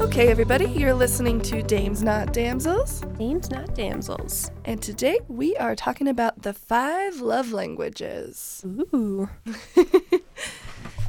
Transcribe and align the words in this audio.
Okay, 0.00 0.28
everybody, 0.28 0.66
you're 0.66 0.94
listening 0.94 1.40
to 1.40 1.60
Dames 1.60 2.00
Not 2.00 2.32
Damsels, 2.32 3.00
Dames 3.18 3.50
not 3.50 3.74
damsels. 3.74 4.48
and 4.64 4.80
today 4.80 5.18
we 5.26 5.56
are 5.56 5.74
talking 5.74 6.06
about 6.06 6.42
the 6.42 6.52
five 6.52 7.20
love 7.20 7.50
languages. 7.50 8.64
Ooh. 8.64 9.28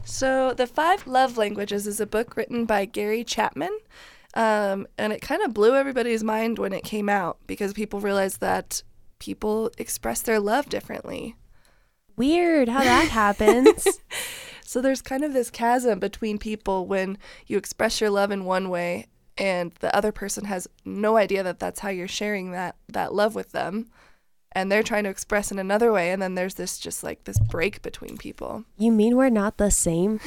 So, 0.07 0.53
The 0.53 0.67
Five 0.67 1.07
Love 1.07 1.35
Languages 1.35 1.87
is 1.87 1.99
a 1.99 2.05
book 2.05 2.37
written 2.37 2.65
by 2.65 2.85
Gary 2.85 3.23
Chapman, 3.23 3.77
um, 4.35 4.87
and 4.97 5.13
it 5.13 5.21
kind 5.21 5.41
of 5.41 5.53
blew 5.53 5.75
everybody's 5.75 6.23
mind 6.23 6.59
when 6.59 6.73
it 6.73 6.83
came 6.83 7.09
out 7.09 7.37
because 7.47 7.73
people 7.73 7.99
realized 7.99 8.41
that 8.41 8.83
people 9.19 9.71
express 9.77 10.21
their 10.21 10.39
love 10.39 10.69
differently. 10.69 11.35
Weird 12.17 12.69
how 12.69 12.83
that 12.83 13.07
happens. 13.09 13.87
So 14.67 14.81
there's 14.81 15.01
kind 15.03 15.23
of 15.23 15.31
this 15.31 15.51
chasm 15.51 15.99
between 15.99 16.39
people 16.39 16.87
when 16.87 17.19
you 17.45 17.55
express 17.55 18.01
your 18.01 18.09
love 18.09 18.31
in 18.31 18.45
one 18.45 18.67
way 18.69 19.05
and 19.37 19.71
the 19.79 19.95
other 19.95 20.11
person 20.11 20.45
has 20.45 20.67
no 20.83 21.17
idea 21.17 21.43
that 21.43 21.59
that's 21.59 21.79
how 21.79 21.89
you're 21.89 22.07
sharing 22.07 22.51
that 22.51 22.75
that 22.89 23.13
love 23.13 23.35
with 23.35 23.51
them 23.51 23.91
and 24.55 24.71
they're 24.71 24.81
trying 24.81 25.03
to 25.03 25.09
express 25.11 25.51
in 25.51 25.59
another 25.59 25.91
way 25.91 26.11
and 26.11 26.21
then 26.21 26.33
there's 26.35 26.55
this 26.55 26.79
just 26.79 27.03
like 27.03 27.25
this 27.25 27.37
break 27.37 27.81
between 27.81 28.17
people. 28.17 28.63
you 28.77 28.91
mean 28.91 29.15
we're 29.15 29.29
not 29.29 29.57
the 29.57 29.69
same? 29.69 30.19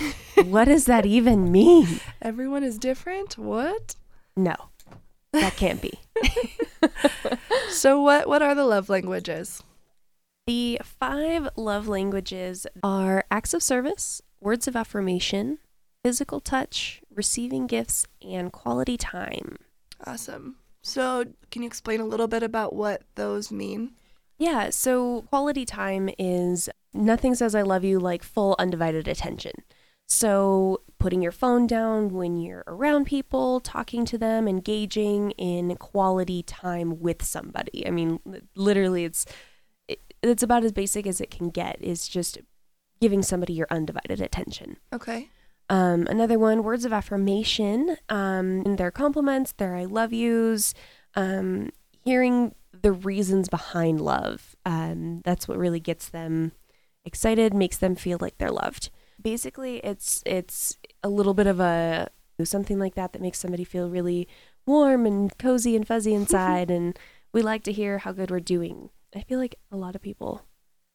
What 0.45 0.67
does 0.67 0.85
that 0.85 1.05
even 1.07 1.51
mean? 1.51 2.01
Everyone 2.23 2.63
is 2.63 2.79
different? 2.79 3.37
What? 3.39 3.97
No, 4.37 4.55
that 5.33 5.57
can't 5.57 5.83
be. 5.83 5.99
So 7.71 8.01
what 8.03 8.29
what 8.29 8.43
are 8.43 8.55
the 8.55 8.65
love 8.65 8.89
languages? 8.89 9.63
The 10.47 10.81
five 10.83 11.49
love 11.55 11.87
languages 11.87 12.67
are 12.83 13.25
acts 13.31 13.53
of 13.53 13.63
service, 13.63 14.23
words 14.41 14.67
of 14.67 14.75
affirmation, 14.75 15.59
physical 16.03 16.41
touch, 16.41 17.03
receiving 17.15 17.67
gifts, 17.67 18.07
and 18.23 18.51
quality 18.51 18.97
time. 18.97 19.59
Awesome. 20.07 20.57
So 20.83 21.27
can 21.51 21.63
you 21.63 21.67
explain 21.69 22.01
a 22.01 22.07
little 22.07 22.29
bit 22.29 22.43
about 22.43 22.75
what 22.75 23.03
those 23.15 23.53
mean? 23.53 23.93
Yeah, 24.39 24.71
so 24.71 25.23
quality 25.23 25.65
time 25.65 26.09
is 26.19 26.71
nothing 26.95 27.35
says 27.35 27.55
I 27.55 27.63
love 27.63 27.85
you 27.85 27.99
like 27.99 28.23
full 28.23 28.55
undivided 28.59 29.09
attention. 29.09 29.53
So 30.07 30.83
putting 30.99 31.21
your 31.21 31.33
phone 31.33 31.67
down 31.67 32.15
when 32.15 32.39
you're 32.39 32.65
around 32.67 33.05
people, 33.05 33.61
talking 33.61 34.07
to 34.07 34.17
them, 34.17 34.49
engaging 34.49 35.33
in 35.33 35.77
quality 35.77 36.43
time 36.43 36.99
with 37.01 37.23
somebody. 37.23 37.87
I 37.87 37.91
mean, 37.91 38.21
literally 38.55 39.05
it's 39.05 39.27
it, 39.87 40.01
it's 40.23 40.43
about 40.43 40.65
as 40.65 40.73
basic 40.73 41.07
as 41.07 41.21
it 41.21 41.31
can 41.31 41.51
get 41.51 41.77
is 41.81 42.09
just 42.09 42.39
giving 43.01 43.23
somebody 43.23 43.53
your 43.53 43.67
undivided 43.71 44.21
attention. 44.21 44.79
Okay. 44.93 45.29
Um, 45.71 46.07
another 46.09 46.39
one, 46.39 46.63
words 46.63 46.87
of 46.87 46.93
affirmation, 46.95 47.99
um, 48.09 48.77
their 48.77 48.91
compliments, 48.91 49.53
their 49.53 49.77
I 49.77 49.85
love 49.85 50.15
yous, 50.15 50.73
um, 51.15 51.69
hearing 52.05 52.55
the 52.83 52.93
reasons 52.93 53.49
behind 53.49 54.01
love. 54.01 54.57
Um, 54.65 55.23
that's 55.25 55.49
what 55.49 55.59
really 55.59 55.81
gets 55.81 56.09
them 56.09 56.53
excited, 57.05 57.55
makes 57.55 57.79
them 57.79 57.95
feel 57.95 58.19
like 58.21 58.39
they're 58.39 58.51
loved. 58.51 58.91
Basically, 59.21 59.79
it's 59.79 60.23
it's 60.27 60.79
a 61.03 61.09
little 61.09 61.35
bit 61.35 61.47
of 61.47 61.61
a 61.61 62.09
something 62.45 62.79
like 62.79 62.95
that 62.95 63.13
that 63.13 63.23
makes 63.23 63.39
somebody 63.39 63.65
feel 63.65 63.91
really 63.91 64.29
warm 64.65 65.07
and 65.07 65.37
cozy 65.39 65.75
and 65.75 65.87
fuzzy 65.87 66.15
inside, 66.21 66.71
and 66.71 66.99
we 67.33 67.43
like 67.43 67.65
to 67.65 67.73
hear 67.73 67.99
how 67.99 68.13
good 68.13 68.31
we're 68.31 68.41
doing. 68.41 68.91
I 69.15 69.23
feel 69.23 69.39
like 69.39 69.57
a 69.73 69.77
lot 69.77 69.95
of 69.95 70.03
people 70.03 70.45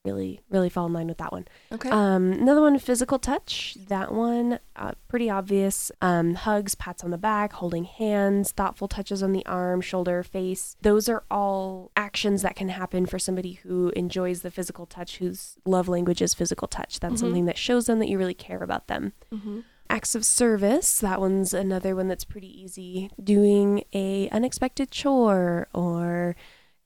really 0.05 0.41
really 0.49 0.69
fall 0.69 0.85
in 0.85 0.93
line 0.93 1.07
with 1.07 1.17
that 1.17 1.31
one. 1.31 1.47
Okay. 1.71 1.89
Um, 1.89 2.33
another 2.33 2.61
one, 2.61 2.77
physical 2.79 3.19
touch. 3.19 3.77
That 3.87 4.13
one, 4.13 4.59
uh, 4.75 4.91
pretty 5.07 5.29
obvious. 5.29 5.91
Um, 6.01 6.35
hugs, 6.35 6.75
pats 6.75 7.03
on 7.03 7.11
the 7.11 7.17
back, 7.17 7.53
holding 7.53 7.85
hands, 7.85 8.51
thoughtful 8.51 8.87
touches 8.87 9.23
on 9.23 9.31
the 9.31 9.45
arm, 9.45 9.81
shoulder, 9.81 10.21
face. 10.23 10.75
Those 10.81 11.07
are 11.07 11.23
all 11.31 11.91
actions 11.95 12.41
that 12.41 12.55
can 12.55 12.69
happen 12.69 13.05
for 13.05 13.17
somebody 13.17 13.53
who 13.63 13.89
enjoys 13.95 14.41
the 14.41 14.51
physical 14.51 14.85
touch, 14.85 15.17
whose 15.17 15.55
love 15.65 15.87
language 15.87 16.21
is 16.21 16.33
physical 16.33 16.67
touch. 16.67 16.99
That's 16.99 17.15
Mhm. 17.15 17.19
something 17.19 17.45
that 17.45 17.57
shows 17.57 17.85
them 17.85 17.99
that 17.99 18.09
you 18.09 18.17
really 18.17 18.33
care 18.33 18.61
about 18.61 18.87
them. 18.87 19.13
mm-hmm. 19.31 19.61
Acts 19.89 20.15
of 20.15 20.25
service. 20.25 20.99
That 21.01 21.19
one's 21.19 21.53
another 21.53 21.95
one 21.95 22.07
that's 22.07 22.23
pretty 22.23 22.47
easy. 22.61 23.11
Doing 23.23 23.83
a 23.93 24.27
unexpected 24.29 24.89
chore 24.91 25.67
or 25.73 26.35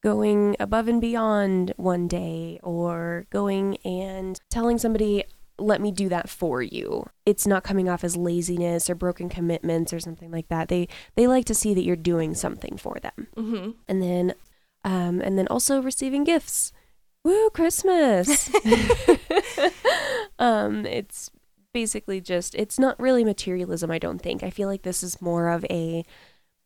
going 0.04 0.56
above 0.60 0.88
and 0.88 1.02
beyond 1.02 1.74
one 1.78 2.08
day 2.08 2.60
or 2.64 3.26
going 3.30 3.78
and 3.78 4.40
telling 4.50 4.78
somebody 4.78 5.24
let 5.60 5.82
me 5.82 5.92
do 5.92 6.08
that 6.10 6.30
for 6.30 6.62
you. 6.62 7.08
It's 7.26 7.48
not 7.48 7.64
coming 7.64 7.90
off 7.90 8.04
as 8.04 8.16
laziness 8.16 8.90
or 8.90 8.96
broken 8.96 9.28
commitments 9.28 9.92
or 9.92 10.00
something 10.00 10.32
like 10.32 10.50
that. 10.50 10.68
They 10.68 10.88
they 11.16 11.28
like 11.28 11.46
to 11.46 11.56
see 11.56 11.74
that 11.74 11.84
you're 11.84 11.96
doing 11.96 12.36
something 12.36 12.78
for 12.78 12.98
them. 13.02 13.28
Mm-hmm. 13.36 13.72
and 13.88 14.02
then 14.02 14.34
um 14.84 15.20
and 15.22 15.38
then 15.38 15.48
also 15.48 15.82
receiving 15.82 16.24
gifts. 16.24 16.72
Woo 17.24 17.50
christmas! 17.50 18.52
Um 20.40 20.86
it's 20.86 21.32
basically 21.74 22.22
just 22.22 22.54
it's 22.54 22.78
not 22.78 23.00
really 23.00 23.24
materialism 23.24 23.90
i 23.90 23.98
don't 23.98 24.22
think. 24.22 24.44
I 24.44 24.52
feel 24.52 24.68
like 24.68 24.84
this 24.84 25.02
is 25.02 25.22
more 25.22 25.50
of 25.50 25.66
a 25.66 26.06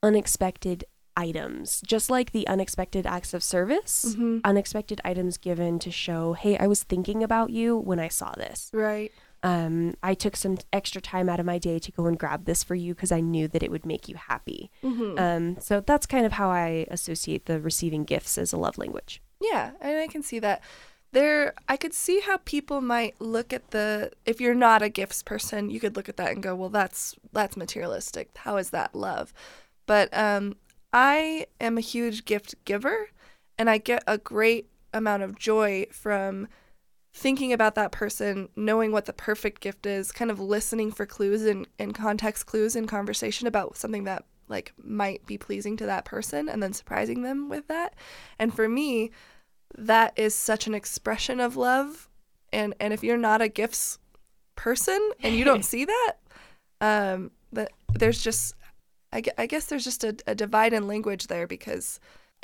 unexpected 0.03 0.83
items 1.17 1.81
just 1.85 2.09
like 2.09 2.31
the 2.31 2.47
unexpected 2.47 3.05
acts 3.05 3.33
of 3.33 3.43
service 3.43 4.05
Mm-hmm. 4.09 4.39
unexpected 4.43 5.01
items 5.03 5.37
given 5.37 5.79
to 5.79 5.91
show 5.91 6.33
hey 6.33 6.57
i 6.57 6.67
was 6.67 6.83
thinking 6.83 7.23
about 7.23 7.49
you 7.49 7.77
when 7.77 7.99
i 7.99 8.07
saw 8.07 8.31
this 8.33 8.69
Right. 8.73 9.11
um 9.43 9.93
i 10.01 10.13
took 10.13 10.35
some 10.35 10.57
extra 10.71 11.01
time 11.01 11.27
out 11.29 11.39
of 11.39 11.45
my 11.45 11.57
day 11.57 11.79
to 11.79 11.91
go 11.91 12.05
and 12.05 12.17
grab 12.17 12.45
this 12.45 12.63
for 12.63 12.75
you 12.75 12.93
because 12.95 13.11
i 13.11 13.19
knew 13.19 13.47
that 13.49 13.63
it 13.63 13.71
would 13.71 13.85
make 13.85 14.07
you 14.07 14.15
happy 14.15 14.71
Mm-hmm. 14.83 15.19
um 15.19 15.57
so 15.59 15.81
that's 15.81 16.05
kind 16.05 16.25
of 16.25 16.33
how 16.33 16.49
i 16.49 16.85
associate 16.89 17.45
the 17.45 17.59
receiving 17.59 18.03
gifts 18.03 18.37
as 18.37 18.53
a 18.53 18.57
love 18.57 18.77
language 18.77 19.21
Yeah, 19.41 19.71
and 19.81 19.97
I 19.99 20.07
can 20.07 20.21
see 20.23 20.39
that. 20.39 20.61
There, 21.13 21.53
I 21.67 21.75
could 21.75 21.93
see 21.93 22.21
how 22.21 22.37
people 22.37 22.79
might 22.79 23.19
look 23.19 23.51
at 23.51 23.71
the. 23.71 24.11
If 24.25 24.39
you're 24.39 24.55
not 24.55 24.81
a 24.81 24.87
gifts 24.87 25.21
person, 25.23 25.69
you 25.69 25.79
could 25.81 25.95
look 25.97 26.07
at 26.07 26.15
that 26.17 26.31
and 26.31 26.41
go, 26.43 26.55
"Well, 26.55 26.69
that's 26.69 27.15
that's 27.33 27.57
materialistic. 27.57 28.29
How 28.45 28.55
is 28.57 28.69
that 28.69 28.95
love?" 28.95 29.33
But 29.87 30.07
um, 30.15 30.55
I 30.93 31.47
am 31.59 31.77
a 31.77 31.81
huge 31.81 32.25
gift 32.25 32.55
giver, 32.65 33.09
and 33.57 33.69
I 33.69 33.77
get 33.77 34.03
a 34.07 34.17
great 34.17 34.69
amount 34.93 35.23
of 35.23 35.37
joy 35.37 35.85
from 35.91 36.47
thinking 37.13 37.51
about 37.51 37.75
that 37.75 37.91
person, 37.91 38.49
knowing 38.55 38.91
what 38.91 39.05
the 39.05 39.13
perfect 39.13 39.61
gift 39.61 39.85
is, 39.85 40.11
kind 40.11 40.31
of 40.31 40.39
listening 40.39 40.91
for 40.91 41.05
clues 41.05 41.45
and, 41.45 41.67
and 41.77 41.93
context 41.93 42.45
clues 42.45 42.75
in 42.75 42.87
conversation 42.87 43.47
about 43.47 43.77
something 43.77 44.05
that 44.05 44.25
like 44.47 44.73
might 44.83 45.25
be 45.25 45.37
pleasing 45.37 45.77
to 45.77 45.85
that 45.85 46.05
person 46.05 46.49
and 46.49 46.61
then 46.61 46.73
surprising 46.73 47.23
them 47.23 47.49
with 47.49 47.67
that. 47.67 47.95
And 48.37 48.53
for 48.53 48.67
me, 48.67 49.11
that 49.77 50.13
is 50.17 50.35
such 50.35 50.67
an 50.67 50.73
expression 50.73 51.39
of 51.39 51.55
love. 51.55 52.09
And 52.53 52.75
and 52.79 52.93
if 52.93 53.03
you're 53.03 53.17
not 53.17 53.41
a 53.41 53.47
gifts 53.47 53.97
person 54.55 55.11
and 55.23 55.35
you 55.35 55.45
don't 55.45 55.65
see 55.65 55.85
that, 55.85 56.13
um, 56.81 57.31
that 57.53 57.71
there's 57.93 58.21
just 58.21 58.55
I, 59.13 59.23
I 59.37 59.45
guess 59.45 59.65
there's 59.65 59.83
just 59.83 60.03
a, 60.03 60.15
a 60.27 60.35
divide 60.35 60.73
in 60.73 60.87
language 60.87 61.27
there 61.27 61.47
because 61.47 61.99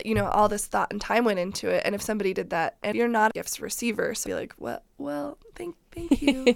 you 0.05 0.13
know 0.13 0.28
all 0.28 0.47
this 0.47 0.67
thought 0.67 0.91
and 0.91 1.01
time 1.01 1.25
went 1.25 1.39
into 1.39 1.69
it. 1.69 1.81
And 1.85 1.95
if 1.95 2.01
somebody 2.01 2.33
did 2.33 2.50
that 2.51 2.78
and 2.83 2.95
you're 2.95 3.07
not 3.07 3.31
a 3.31 3.33
gifts 3.33 3.59
receiver 3.59 4.13
so 4.13 4.29
you're 4.29 4.39
like 4.39 4.53
well 4.57 4.83
well 4.97 5.38
thank 5.55 5.75
thank 5.91 6.22
you. 6.22 6.55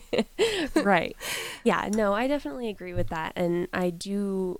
Right. 0.83 1.15
Yeah 1.63 1.89
no 1.93 2.13
i 2.13 2.27
definitely 2.27 2.69
agree 2.69 2.93
with 2.93 3.09
that. 3.09 3.33
And 3.35 3.67
i 3.73 3.89
do 3.89 4.59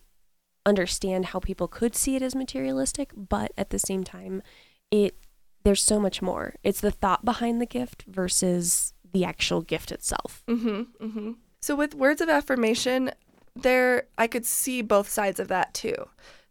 understand 0.66 1.28
how 1.28 1.40
people 1.40 1.68
could 1.68 1.96
see 1.96 2.16
it 2.16 2.22
as 2.22 2.36
materialistic 2.36 3.12
but 3.16 3.52
at 3.58 3.72
the 3.72 3.80
same 3.80 4.04
time 4.04 4.44
it 4.92 5.16
there's 5.64 5.82
so 5.82 6.00
much 6.00 6.22
more. 6.22 6.56
It's 6.64 6.82
the 6.82 6.92
thought 6.92 7.26
behind 7.26 7.62
the 7.62 7.66
gift 7.66 8.04
versus 8.08 8.94
the 9.12 9.26
actual 9.26 9.62
gift 9.62 9.92
itself. 9.92 10.44
Mm-hmm. 10.48 11.06
Mm-hmm. 11.06 11.32
So 11.62 11.76
with 11.76 11.94
words 11.94 12.22
of 12.22 12.30
affirmation, 12.30 13.12
there 13.56 14.08
I 14.18 14.28
could 14.28 14.46
see 14.46 14.82
both 14.82 15.10
sides 15.10 15.40
of 15.40 15.48
that 15.50 15.74
too. 15.74 15.96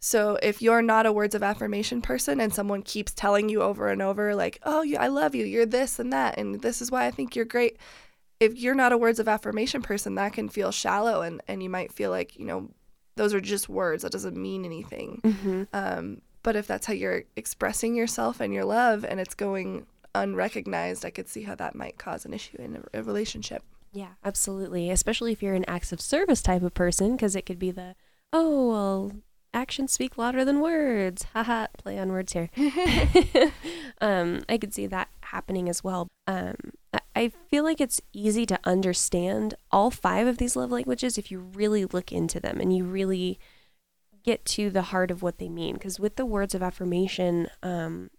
So 0.00 0.38
if 0.42 0.62
you're 0.62 0.82
not 0.82 1.04
a 1.04 1.12
words 1.12 1.34
of 1.34 1.42
affirmation 1.42 2.00
person 2.00 2.40
and 2.40 2.54
someone 2.54 2.82
keeps 2.82 3.12
telling 3.12 3.48
you 3.50 3.62
over 3.62 3.88
and 3.88 4.00
over 4.00 4.34
like, 4.34 4.58
"Oh, 4.62 4.82
you, 4.82 4.96
I 4.96 5.08
love 5.08 5.34
you. 5.34 5.44
You're 5.44 5.66
this 5.66 5.98
and 5.98 6.12
that 6.12 6.38
and 6.38 6.60
this 6.62 6.80
is 6.80 6.90
why 6.90 7.06
I 7.06 7.10
think 7.10 7.36
you're 7.36 7.44
great." 7.44 7.78
If 8.38 8.58
you're 8.58 8.74
not 8.74 8.92
a 8.92 8.98
words 8.98 9.18
of 9.18 9.28
affirmation 9.28 9.82
person, 9.82 10.14
that 10.14 10.32
can 10.32 10.48
feel 10.48 10.72
shallow 10.72 11.22
and 11.22 11.42
and 11.48 11.62
you 11.62 11.68
might 11.68 11.92
feel 11.92 12.10
like, 12.10 12.38
you 12.38 12.46
know, 12.46 12.70
those 13.16 13.34
are 13.34 13.40
just 13.40 13.68
words. 13.68 14.02
That 14.02 14.12
doesn't 14.12 14.36
mean 14.36 14.64
anything. 14.64 15.20
mm-hmm. 15.22 15.62
Um, 15.74 16.22
but 16.42 16.56
if 16.56 16.66
that's 16.66 16.86
how 16.86 16.94
you're 16.94 17.24
expressing 17.36 17.94
yourself 17.94 18.40
and 18.40 18.54
your 18.54 18.64
love 18.64 19.04
and 19.04 19.20
it's 19.20 19.34
going 19.34 19.86
unrecognized, 20.14 21.04
I 21.04 21.10
could 21.10 21.28
see 21.28 21.42
how 21.42 21.54
that 21.56 21.74
might 21.74 21.98
cause 21.98 22.24
an 22.24 22.32
issue 22.32 22.56
in 22.58 22.76
a, 22.76 23.00
a 23.00 23.02
relationship. 23.02 23.62
Yeah, 23.92 24.12
absolutely. 24.24 24.90
Especially 24.90 25.32
if 25.32 25.42
you're 25.42 25.54
an 25.54 25.64
acts 25.68 25.92
of 25.92 26.00
service 26.00 26.42
type 26.42 26.62
of 26.62 26.74
person, 26.74 27.16
because 27.16 27.34
it 27.34 27.46
could 27.46 27.58
be 27.58 27.70
the, 27.70 27.96
oh, 28.32 28.68
well, 28.70 29.12
actions 29.52 29.92
speak 29.92 30.16
louder 30.16 30.44
than 30.44 30.60
words. 30.60 31.24
Haha, 31.34 31.66
play 31.76 31.98
on 31.98 32.10
words 32.12 32.32
here. 32.32 32.50
um, 34.00 34.42
I 34.48 34.58
could 34.58 34.72
see 34.74 34.86
that 34.86 35.08
happening 35.22 35.68
as 35.68 35.82
well. 35.82 36.08
Um, 36.26 36.54
I- 36.94 37.00
I 37.16 37.32
feel 37.50 37.64
like 37.64 37.80
it's 37.80 38.00
easy 38.12 38.46
to 38.46 38.58
understand 38.64 39.54
all 39.72 39.90
five 39.90 40.28
of 40.28 40.38
these 40.38 40.54
love 40.54 40.70
languages 40.70 41.18
if 41.18 41.30
you 41.30 41.40
really 41.40 41.84
look 41.84 42.12
into 42.12 42.38
them 42.38 42.60
and 42.60 42.74
you 42.74 42.84
really 42.84 43.38
get 44.22 44.44
to 44.44 44.70
the 44.70 44.82
heart 44.82 45.10
of 45.10 45.20
what 45.20 45.38
they 45.38 45.48
mean. 45.48 45.74
Because 45.74 45.98
with 45.98 46.14
the 46.16 46.24
words 46.24 46.54
of 46.54 46.62
affirmation, 46.62 47.48
um, 47.64 48.10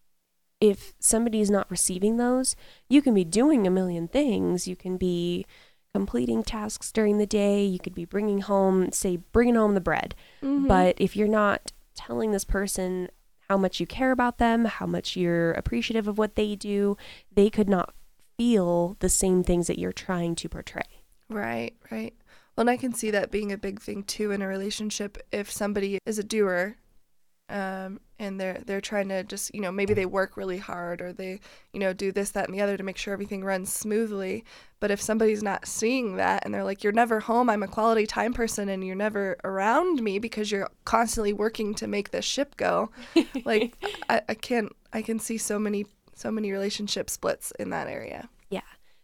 if 0.62 0.94
somebody 1.00 1.42
is 1.42 1.50
not 1.50 1.70
receiving 1.70 2.16
those, 2.18 2.56
you 2.88 3.02
can 3.02 3.14
be 3.14 3.26
doing 3.26 3.68
a 3.68 3.72
million 3.72 4.08
things. 4.08 4.68
You 4.68 4.76
can 4.76 4.96
be 4.96 5.46
completing 5.94 6.44
tasks 6.44 6.92
during 6.92 7.18
the 7.18 7.26
day. 7.26 7.66
You 7.66 7.80
could 7.80 7.96
be 7.96 8.06
bringing 8.06 8.42
home, 8.42 8.92
say, 8.92 9.18
bringing 9.18 9.56
home 9.56 9.74
the 9.74 9.82
bread. 9.82 10.16
Mhm. 10.42 10.68
But 10.68 10.96
if 11.00 11.18
you're 11.18 11.28
not 11.28 11.74
telling 11.96 12.32
this 12.32 12.46
person 12.46 13.10
how 13.50 13.58
much 13.58 13.82
you 13.82 13.88
care 13.88 14.12
about 14.12 14.38
them, 14.38 14.66
how 14.66 14.86
much 14.86 15.18
you're 15.18 15.52
appreciative 15.54 16.08
of 16.08 16.18
what 16.18 16.36
they 16.36 16.56
do, 16.56 16.96
they 17.34 17.50
could 17.50 17.68
not 17.68 17.94
feel 18.38 18.96
the 19.00 19.10
same 19.10 19.44
things 19.44 19.68
that 19.68 19.78
you're 19.78 19.92
trying 19.92 20.36
to 20.36 20.48
portray. 20.48 21.04
Right, 21.28 21.76
right. 21.92 22.14
Well, 22.56 22.62
and 22.62 22.70
I 22.70 22.78
can 22.78 22.94
see 22.94 23.12
that 23.12 23.32
being 23.32 23.52
a 23.52 23.58
big 23.58 23.82
thing 23.82 24.04
too 24.04 24.32
in 24.32 24.42
a 24.42 24.48
relationship. 24.48 25.18
If 25.32 25.52
somebody 25.52 26.00
is 26.06 26.20
a 26.20 26.24
doer, 26.24 26.78
um, 27.52 28.00
and 28.18 28.40
they're 28.40 28.62
they're 28.66 28.82
trying 28.82 29.10
to 29.10 29.24
just 29.24 29.54
you 29.54 29.62
know 29.62 29.72
maybe 29.72 29.94
they 29.94 30.06
work 30.06 30.38
really 30.38 30.58
hard 30.58 31.02
or 31.02 31.12
they 31.12 31.40
you 31.74 31.80
know 31.80 31.92
do 31.92 32.12
this 32.12 32.32
that 32.32 32.46
and 32.46 32.58
the 32.58 32.62
other 32.62 32.78
to 32.78 32.84
make 32.84 32.98
sure 32.98 33.14
everything 33.14 33.44
runs 33.44 33.72
smoothly. 33.74 34.46
But 34.80 34.90
if 34.90 35.02
somebody's 35.02 35.44
not 35.44 35.68
seeing 35.68 36.16
that 36.16 36.44
and 36.46 36.54
they're 36.54 36.64
like, 36.64 36.84
"You're 36.84 36.94
never 36.94 37.20
home. 37.20 37.50
I'm 37.50 37.64
a 37.64 37.68
quality 37.68 38.08
time 38.08 38.34
person, 38.34 38.70
and 38.70 38.86
you're 38.86 38.96
never 38.96 39.38
around 39.44 40.02
me 40.02 40.18
because 40.18 40.52
you're 40.52 40.70
constantly 40.86 41.34
working 41.34 41.74
to 41.76 41.88
make 41.88 42.12
this 42.12 42.26
ship 42.26 42.56
go," 42.58 42.90
like 43.46 43.76
I, 44.10 44.22
I 44.30 44.34
can't. 44.34 44.72
I 44.94 45.02
can 45.02 45.20
see 45.20 45.38
so 45.38 45.60
many 45.60 45.86
so 46.14 46.32
many 46.32 46.52
relationship 46.52 47.10
splits 47.10 47.52
in 47.60 47.70
that 47.72 47.88
area. 47.88 48.30
Yeah. 48.50 48.62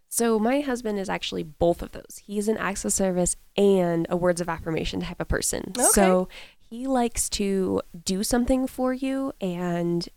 So 0.10 0.40
my 0.40 0.62
husband 0.62 1.00
is 1.00 1.10
actually 1.10 1.44
both 1.44 1.82
of 1.82 1.92
those. 1.92 2.22
He's 2.26 2.48
an 2.48 2.58
acts 2.58 2.86
of 2.86 2.94
service 2.94 3.36
and 3.58 4.08
a 4.10 4.16
words 4.16 4.40
of 4.40 4.48
affirmation 4.48 5.02
type 5.02 5.20
of 5.20 5.28
person. 5.28 5.74
Okay. 5.78 5.88
So 5.92 6.30
he 6.70 6.88
likes 6.88 7.30
to 7.30 7.82
do 8.04 8.24
something 8.24 8.68
for 8.68 8.94
you 8.94 9.34
and 9.40 10.10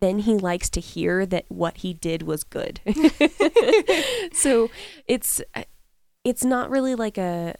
then 0.00 0.18
he 0.18 0.34
likes 0.34 0.68
to 0.68 0.80
hear 0.80 1.24
that 1.26 1.44
what 1.48 1.78
he 1.78 1.94
did 1.94 2.22
was 2.22 2.42
good. 2.42 2.80
so 4.32 4.68
it's 5.06 5.40
it's 6.24 6.44
not 6.44 6.70
really 6.70 6.96
like 6.96 7.16
a 7.16 7.54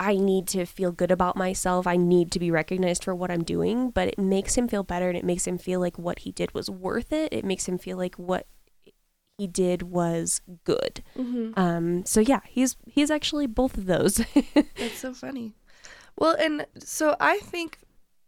I 0.00 0.16
need 0.16 0.46
to 0.48 0.64
feel 0.64 0.90
good 0.90 1.10
about 1.10 1.36
myself. 1.36 1.86
I 1.86 1.96
need 1.96 2.30
to 2.32 2.38
be 2.38 2.50
recognized 2.50 3.04
for 3.04 3.14
what 3.14 3.30
I'm 3.30 3.44
doing, 3.44 3.90
but 3.90 4.08
it 4.08 4.18
makes 4.18 4.56
him 4.56 4.68
feel 4.68 4.82
better 4.82 5.08
and 5.08 5.18
it 5.18 5.24
makes 5.24 5.46
him 5.46 5.58
feel 5.58 5.80
like 5.80 5.98
what 5.98 6.20
he 6.20 6.32
did 6.32 6.54
was 6.54 6.70
worth 6.70 7.12
it. 7.12 7.32
It 7.32 7.44
makes 7.44 7.66
him 7.66 7.78
feel 7.78 7.98
like 7.98 8.14
what 8.16 8.46
he 9.36 9.46
did 9.46 9.82
was 9.82 10.40
good. 10.64 11.02
Mm-hmm. 11.16 11.58
Um 11.60 12.06
so 12.06 12.20
yeah, 12.20 12.40
he's 12.48 12.76
he's 12.86 13.10
actually 13.10 13.46
both 13.46 13.76
of 13.76 13.84
those. 13.84 14.16
That's 14.54 14.98
so 14.98 15.12
funny. 15.12 15.52
Well, 16.16 16.36
and 16.38 16.66
so 16.78 17.16
I 17.20 17.38
think 17.38 17.78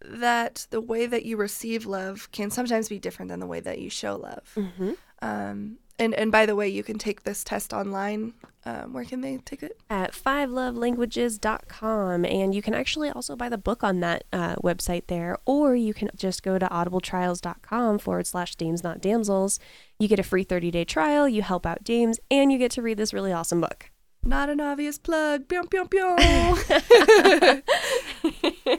that 0.01 0.67
the 0.71 0.81
way 0.81 1.07
that 1.07 1.25
you 1.25 1.37
receive 1.37 1.87
love 1.87 2.31
can 2.33 2.51
sometimes 2.51 2.89
be 2.89 2.99
different 2.99 3.29
than 3.31 3.39
the 3.41 3.47
way 3.47 3.61
that 3.61 3.79
you 3.81 3.91
show 3.91 4.17
love. 4.17 4.53
mm-hmm. 4.55 4.93
Um, 5.21 5.79
and 5.99 6.15
and 6.15 6.31
by 6.31 6.47
the 6.47 6.55
way, 6.55 6.69
you 6.69 6.85
can 6.85 6.97
take 6.97 7.25
this 7.25 7.43
test 7.43 7.73
online. 7.73 8.35
Um, 8.65 8.93
where 8.93 9.05
can 9.05 9.21
they 9.21 9.39
take 9.39 9.65
it? 9.65 9.81
At 9.91 10.13
fivelovelanguages.com 10.13 12.25
and 12.25 12.55
you 12.55 12.63
can 12.63 12.75
actually 12.75 13.11
also 13.11 13.35
buy 13.35 13.49
the 13.49 13.59
book 13.59 13.83
on 13.83 13.99
that 14.01 14.25
uh, 14.33 14.55
website 14.57 15.07
there 15.07 15.39
or 15.47 15.75
you 15.75 15.95
can 15.95 16.11
just 16.15 16.43
go 16.43 16.59
to 16.59 16.67
audibletrials.com 16.67 17.99
forward 17.99 18.27
slash 18.27 18.57
dames 18.57 18.85
not 18.85 19.01
damsels. 19.01 19.59
You 19.99 20.07
get 20.07 20.19
a 20.19 20.23
free 20.23 20.45
30-day 20.45 20.85
trial, 20.85 21.27
you 21.29 21.41
help 21.43 21.65
out 21.67 21.83
dames, 21.83 22.21
and 22.31 22.53
you 22.53 22.59
get 22.59 22.71
to 22.73 22.83
read 22.83 22.99
this 22.99 23.15
really 23.15 23.33
awesome 23.33 23.61
book. 23.61 23.91
Not 24.25 24.51
an 24.51 24.61
obvious 24.61 24.99
plug. 24.99 25.49
Pyong, 25.49 25.69
pyong, 25.71 25.89
pyong. 25.89 27.63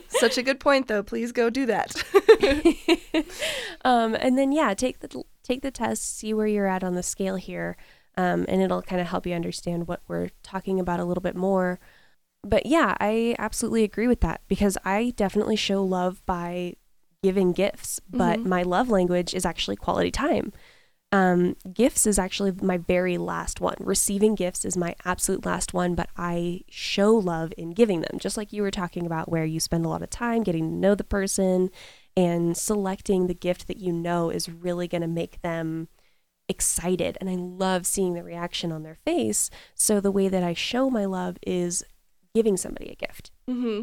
Such 0.10 0.38
a 0.38 0.44
good 0.44 0.60
point, 0.60 0.88
though. 0.88 1.02
Please 1.04 1.32
go 1.32 1.50
do 1.50 1.66
that. 1.66 1.96
um, 3.86 4.16
and 4.16 4.38
then 4.38 4.52
yeah, 4.52 4.74
take 4.74 5.00
the 5.00 5.24
take 5.44 5.62
the 5.62 5.72
test, 5.72 6.18
see 6.18 6.34
where 6.34 6.48
you're 6.48 6.68
at 6.68 6.84
on 6.84 6.94
the 6.96 7.04
scale 7.04 7.36
here, 7.36 7.78
um, 8.18 8.46
and 8.48 8.62
it'll 8.62 8.82
kind 8.82 9.02
of 9.02 9.08
help 9.08 9.26
you 9.26 9.34
understand 9.34 9.88
what 9.88 10.02
we're 10.08 10.30
talking 10.44 10.80
about 10.80 11.00
a 11.00 11.06
little 11.06 11.22
bit 11.22 11.36
more. 11.36 11.80
But 12.44 12.66
yeah, 12.66 12.96
I 13.00 13.36
absolutely 13.40 13.84
agree 13.84 14.08
with 14.08 14.22
that 14.22 14.42
because 14.48 14.78
I 14.86 15.14
definitely 15.16 15.56
show 15.56 15.84
love 15.84 16.24
by 16.26 16.76
giving 17.24 17.52
gifts, 17.52 18.00
but 18.10 18.40
Mhm. 18.40 18.46
my 18.46 18.64
love 18.64 18.90
language 18.90 19.34
is 19.34 19.46
actually 19.46 19.76
quality 19.76 20.12
time. 20.12 20.54
Um, 21.12 21.56
gifts 21.74 22.06
is 22.06 22.20
actually 22.20 22.52
my 22.62 22.78
very 22.78 23.18
last 23.18 23.60
one. 23.60 23.76
Receiving 23.80 24.36
gifts 24.36 24.64
is 24.64 24.78
my 24.78 24.96
absolute 25.06 25.46
last 25.46 25.74
one, 25.74 25.96
but 25.96 26.10
I 26.16 26.62
show 26.70 27.16
love 27.16 27.52
in 27.58 27.72
giving 27.72 28.02
them, 28.02 28.20
just 28.20 28.38
like 28.38 28.54
you 28.54 28.62
were 28.62 28.72
talking 28.72 29.06
about, 29.06 29.30
where 29.30 29.46
you 29.46 29.60
spend 29.60 29.86
a 29.86 29.90
lot 29.90 30.04
of 30.04 30.12
time 30.12 30.44
getting 30.44 30.70
to 30.70 30.76
know 30.76 30.94
the 30.94 31.04
person 31.04 31.72
and 32.16 32.56
selecting 32.56 33.26
the 33.26 33.34
gift 33.34 33.68
that 33.68 33.78
you 33.78 33.92
know 33.92 34.30
is 34.30 34.50
really 34.50 34.88
going 34.88 35.02
to 35.02 35.08
make 35.08 35.42
them 35.42 35.88
excited. 36.48 37.18
And 37.20 37.30
I 37.30 37.36
love 37.36 37.88
seeing 37.88 38.14
the 38.14 38.24
reaction 38.24 38.72
on 38.72 38.84
their 38.84 38.98
face. 39.06 39.50
So 39.74 40.00
the 40.00 40.12
way 40.12 40.28
that 40.28 40.44
I 40.44 40.54
show 40.54 40.90
my 40.90 41.06
love 41.06 41.38
is 41.46 41.84
giving 42.36 42.58
somebody 42.58 42.90
a 42.90 42.96
gift. 42.96 43.32
hmm 43.48 43.82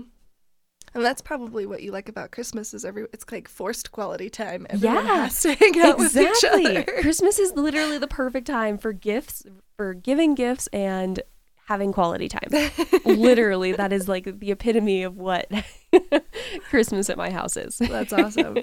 And 0.96 1.04
that's 1.04 1.20
probably 1.20 1.66
what 1.66 1.82
you 1.82 1.92
like 1.92 2.08
about 2.08 2.30
Christmas 2.30 2.72
is 2.72 2.84
every 2.84 3.06
it's 3.12 3.24
like 3.30 3.48
forced 3.48 3.92
quality 3.92 4.30
time. 4.30 4.66
Everyone 4.70 4.96
Yeah, 4.96 5.16
has 5.24 5.40
to 5.42 5.52
hang 5.60 5.78
out 5.82 5.98
with 5.98 6.16
each 6.16 6.28
exactly. 6.28 6.76
other. 6.78 6.84
Christmas 7.02 7.38
is 7.38 7.52
literally 7.52 7.98
the 7.98 8.08
perfect 8.08 8.46
time 8.46 8.78
for 8.78 8.92
gifts, 8.94 9.44
for 9.76 9.92
giving 9.92 10.34
gifts 10.34 10.68
and 10.68 11.20
having 11.66 11.92
quality 11.92 12.28
time. 12.28 12.48
literally, 13.04 13.72
that 13.72 13.92
is 13.92 14.08
like 14.08 14.40
the 14.40 14.50
epitome 14.52 15.02
of 15.02 15.16
what 15.18 15.50
Christmas 16.70 17.10
at 17.10 17.18
my 17.18 17.28
house 17.30 17.56
is. 17.58 17.76
That's 17.76 18.12
awesome. 18.14 18.56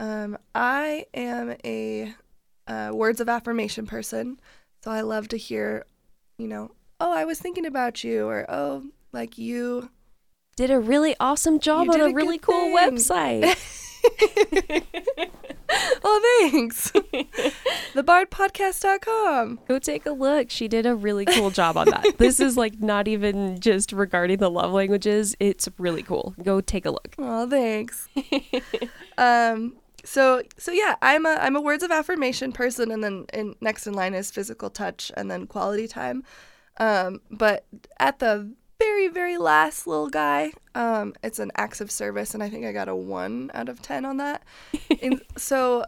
um, 0.00 0.38
I 0.54 1.06
am 1.14 1.54
a 1.64 2.12
uh, 2.66 2.90
words 2.92 3.20
of 3.20 3.28
affirmation 3.28 3.86
person, 3.86 4.40
so 4.82 4.90
I 4.90 5.02
love 5.02 5.28
to 5.28 5.36
hear, 5.36 5.86
you 6.38 6.48
know, 6.48 6.72
oh, 6.98 7.12
I 7.12 7.24
was 7.24 7.38
thinking 7.38 7.66
about 7.66 8.02
you, 8.02 8.26
or 8.26 8.46
oh, 8.48 8.82
like 9.12 9.38
you. 9.38 9.90
Did 10.56 10.70
a 10.70 10.78
really 10.78 11.16
awesome 11.18 11.58
job 11.58 11.86
You 11.86 11.92
on 11.94 12.00
a, 12.00 12.04
a 12.06 12.12
really 12.12 12.38
cool 12.38 12.76
thing. 12.76 12.96
website. 12.96 13.56
oh, 16.04 16.48
thanks. 16.50 16.90
Thebardpodcast.com. 17.94 19.60
Go 19.68 19.78
take 19.78 20.06
a 20.06 20.10
look. 20.10 20.50
She 20.50 20.68
did 20.68 20.86
a 20.86 20.94
really 20.94 21.24
cool 21.24 21.50
job 21.50 21.76
on 21.76 21.88
that. 21.88 22.18
this 22.18 22.40
is 22.40 22.56
like 22.56 22.80
not 22.80 23.08
even 23.08 23.60
just 23.60 23.92
regarding 23.92 24.38
the 24.38 24.50
love 24.50 24.72
languages. 24.72 25.36
It's 25.40 25.68
really 25.78 26.02
cool. 26.02 26.34
Go 26.42 26.60
take 26.60 26.84
a 26.86 26.90
look. 26.90 27.14
Oh, 27.18 27.48
thanks. 27.48 28.08
um. 29.18 29.76
So 30.04 30.42
so 30.58 30.72
yeah, 30.72 30.96
I'm 31.00 31.24
a 31.26 31.38
I'm 31.40 31.54
a 31.54 31.60
words 31.60 31.84
of 31.84 31.92
affirmation 31.92 32.50
person, 32.52 32.90
and 32.90 33.04
then 33.04 33.26
in, 33.32 33.54
next 33.60 33.86
in 33.86 33.94
line 33.94 34.14
is 34.14 34.32
physical 34.32 34.68
touch, 34.68 35.12
and 35.16 35.30
then 35.30 35.46
quality 35.46 35.86
time. 35.86 36.24
Um. 36.78 37.20
But 37.30 37.66
at 38.00 38.18
the 38.18 38.52
very 38.84 39.08
very 39.08 39.38
last 39.38 39.86
little 39.86 40.08
guy, 40.08 40.52
um, 40.74 41.14
it's 41.22 41.38
an 41.38 41.52
acts 41.56 41.80
of 41.80 41.90
service, 41.90 42.34
and 42.34 42.42
I 42.42 42.48
think 42.48 42.66
I 42.66 42.72
got 42.72 42.88
a 42.88 42.96
one 42.96 43.50
out 43.54 43.68
of 43.68 43.80
ten 43.82 44.04
on 44.04 44.18
that. 44.18 44.42
and 45.00 45.22
so. 45.36 45.84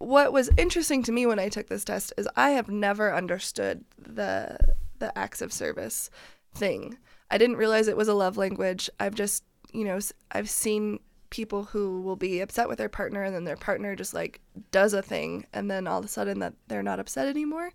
What 0.00 0.32
was 0.32 0.48
interesting 0.56 1.02
to 1.02 1.10
me 1.10 1.26
when 1.26 1.40
I 1.40 1.48
took 1.48 1.66
this 1.66 1.82
test 1.84 2.12
is 2.16 2.28
I 2.36 2.50
have 2.50 2.68
never 2.68 3.12
understood 3.12 3.84
the 3.98 4.56
the 5.00 5.16
acts 5.18 5.42
of 5.42 5.52
service 5.52 6.08
thing. 6.54 6.98
I 7.32 7.38
didn't 7.38 7.56
realize 7.56 7.88
it 7.88 7.96
was 7.96 8.06
a 8.06 8.14
love 8.14 8.36
language. 8.36 8.88
I've 9.00 9.16
just, 9.16 9.42
you 9.72 9.84
know, 9.84 9.98
I've 10.30 10.48
seen 10.48 11.00
people 11.30 11.64
who 11.64 12.00
will 12.00 12.16
be 12.16 12.40
upset 12.40 12.68
with 12.68 12.78
their 12.78 12.88
partner 12.88 13.22
and 13.22 13.34
then 13.34 13.44
their 13.44 13.56
partner 13.56 13.94
just 13.94 14.14
like 14.14 14.40
does 14.70 14.94
a 14.94 15.02
thing 15.02 15.44
and 15.52 15.70
then 15.70 15.86
all 15.86 15.98
of 15.98 16.04
a 16.04 16.08
sudden 16.08 16.38
that 16.38 16.54
they're 16.68 16.82
not 16.82 17.00
upset 17.00 17.26
anymore. 17.26 17.70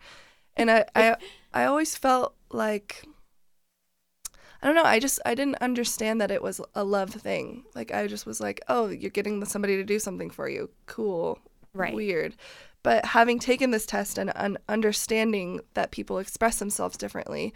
And 0.55 0.71
I 0.71 0.85
I 0.95 1.15
I 1.53 1.65
always 1.65 1.95
felt 1.95 2.35
like 2.51 3.03
I 4.63 4.67
don't 4.67 4.75
know, 4.75 4.83
I 4.85 4.97
just 4.99 5.19
I 5.25 5.35
didn't 5.35 5.61
understand 5.61 6.21
that 6.21 6.31
it 6.31 6.41
was 6.41 6.61
a 6.73 6.85
love 6.85 7.09
thing. 7.09 7.65
Like 7.75 7.93
I 7.93 8.07
just 8.07 8.25
was 8.25 8.39
like, 8.39 8.61
"Oh, 8.69 8.87
you're 8.87 9.11
getting 9.11 9.43
somebody 9.43 9.75
to 9.75 9.83
do 9.83 9.99
something 9.99 10.29
for 10.29 10.47
you. 10.47 10.69
Cool." 10.85 11.37
Right. 11.73 11.93
Weird. 11.93 12.35
But 12.81 13.07
having 13.07 13.39
taken 13.39 13.71
this 13.71 13.85
test 13.85 14.17
and 14.17 14.31
un- 14.35 14.57
understanding 14.69 15.59
that 15.73 15.91
people 15.91 16.17
express 16.17 16.59
themselves 16.59 16.97
differently 16.97 17.53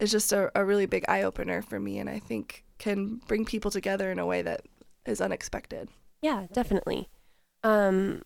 is 0.00 0.10
just 0.10 0.32
a, 0.32 0.50
a 0.54 0.64
really 0.64 0.86
big 0.86 1.04
eye 1.08 1.22
opener 1.22 1.62
for 1.62 1.80
me 1.80 1.98
and 1.98 2.08
I 2.10 2.18
think 2.18 2.64
can 2.78 3.20
bring 3.26 3.44
people 3.44 3.70
together 3.70 4.10
in 4.10 4.18
a 4.18 4.26
way 4.26 4.42
that 4.42 4.62
is 5.06 5.20
unexpected. 5.20 5.88
Yeah, 6.20 6.46
definitely. 6.52 7.08
Um 7.62 8.22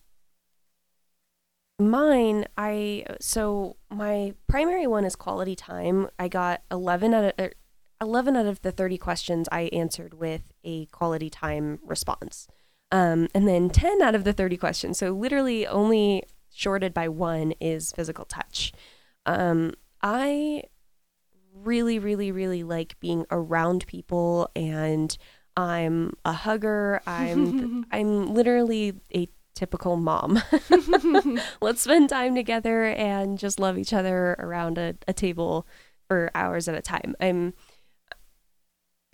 mine 1.78 2.46
I 2.56 3.04
so 3.20 3.76
my 3.90 4.34
primary 4.48 4.86
one 4.86 5.04
is 5.04 5.14
quality 5.16 5.54
time. 5.54 6.08
I 6.18 6.28
got 6.28 6.62
11 6.70 7.14
out 7.14 7.24
of 7.24 7.32
er, 7.38 7.52
11 8.00 8.36
out 8.36 8.46
of 8.46 8.62
the 8.62 8.72
30 8.72 8.98
questions 8.98 9.48
I 9.50 9.62
answered 9.72 10.14
with 10.14 10.52
a 10.64 10.86
quality 10.86 11.30
time 11.30 11.78
response. 11.84 12.46
Um, 12.90 13.28
and 13.34 13.48
then 13.48 13.70
10 13.70 14.02
out 14.02 14.14
of 14.14 14.24
the 14.24 14.32
30 14.32 14.56
questions, 14.56 14.98
so 14.98 15.10
literally 15.10 15.66
only 15.66 16.24
shorted 16.52 16.94
by 16.94 17.08
one, 17.08 17.52
is 17.60 17.92
physical 17.92 18.24
touch. 18.24 18.72
Um, 19.26 19.72
I 20.02 20.64
really, 21.54 21.98
really, 21.98 22.30
really 22.30 22.62
like 22.62 22.98
being 23.00 23.26
around 23.30 23.86
people 23.86 24.50
and 24.54 25.16
I'm 25.56 26.14
a 26.24 26.32
hugger. 26.32 27.00
I'm 27.06 27.86
I'm 27.92 28.34
literally 28.34 28.94
a 29.14 29.28
typical 29.54 29.96
mom. 29.96 30.42
Let's 31.60 31.82
spend 31.82 32.08
time 32.08 32.34
together 32.34 32.84
and 32.86 33.38
just 33.38 33.60
love 33.60 33.78
each 33.78 33.92
other 33.92 34.36
around 34.38 34.78
a, 34.78 34.96
a 35.06 35.12
table 35.12 35.66
for 36.08 36.30
hours 36.34 36.68
at 36.68 36.74
a 36.74 36.82
time. 36.82 37.14
I'm 37.20 37.54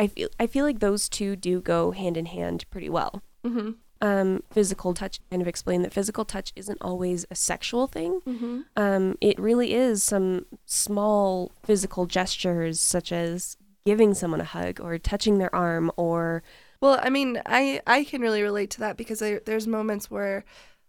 I 0.00 0.06
feel 0.06 0.28
I 0.40 0.46
feel 0.46 0.64
like 0.64 0.80
those 0.80 1.08
two 1.08 1.36
do 1.36 1.60
go 1.60 1.90
hand 1.90 2.16
in 2.16 2.26
hand 2.26 2.64
pretty 2.70 2.88
well. 2.88 3.22
Mm-hmm. 3.44 3.72
Um, 4.02 4.42
physical 4.50 4.94
touch 4.94 5.20
kind 5.30 5.42
of 5.42 5.48
explain 5.48 5.82
that 5.82 5.92
physical 5.92 6.24
touch 6.24 6.54
isn't 6.56 6.78
always 6.80 7.26
a 7.30 7.34
sexual 7.34 7.86
thing. 7.86 8.22
Mm-hmm. 8.26 8.60
Um, 8.76 9.18
it 9.20 9.38
really 9.38 9.74
is 9.74 10.02
some 10.02 10.46
small 10.64 11.52
physical 11.62 12.06
gestures 12.06 12.80
such 12.80 13.12
as 13.12 13.58
giving 13.84 14.14
someone 14.14 14.40
a 14.40 14.44
hug 14.44 14.80
or 14.80 14.96
touching 14.96 15.36
their 15.36 15.54
arm 15.54 15.92
or 15.98 16.42
Well, 16.80 16.98
I 17.02 17.10
mean, 17.10 17.42
I 17.44 17.82
I 17.86 18.04
can 18.04 18.22
really 18.22 18.42
relate 18.42 18.70
to 18.70 18.80
that 18.80 18.96
because 18.96 19.20
I, 19.20 19.40
there's 19.44 19.66
moments 19.66 20.10
where 20.10 20.46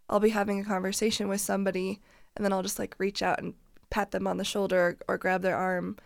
I'll 0.10 0.22
be 0.22 0.30
having 0.30 0.62
a 0.62 0.66
conversation 0.66 1.28
with 1.28 1.42
somebody 1.42 2.00
and 2.38 2.46
then 2.46 2.54
I'll 2.54 2.64
just 2.64 2.80
like 2.80 2.96
reach 2.98 3.22
out 3.22 3.42
and 3.42 3.56
pat 3.90 4.12
them 4.12 4.26
on 4.26 4.38
the 4.38 4.46
shoulder 4.46 4.80
or, 4.80 4.98
or 5.10 5.18
grab 5.18 5.42
their 5.42 5.58
arm 5.58 5.98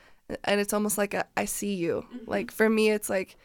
and 0.44 0.60
it's 0.60 0.74
almost 0.74 0.98
like 0.98 1.14
a, 1.14 1.26
I 1.38 1.46
see 1.46 1.76
you. 1.76 2.06
Like 2.26 2.52
for 2.52 2.70
me 2.70 2.90
it's 2.90 3.10
like 3.10 3.38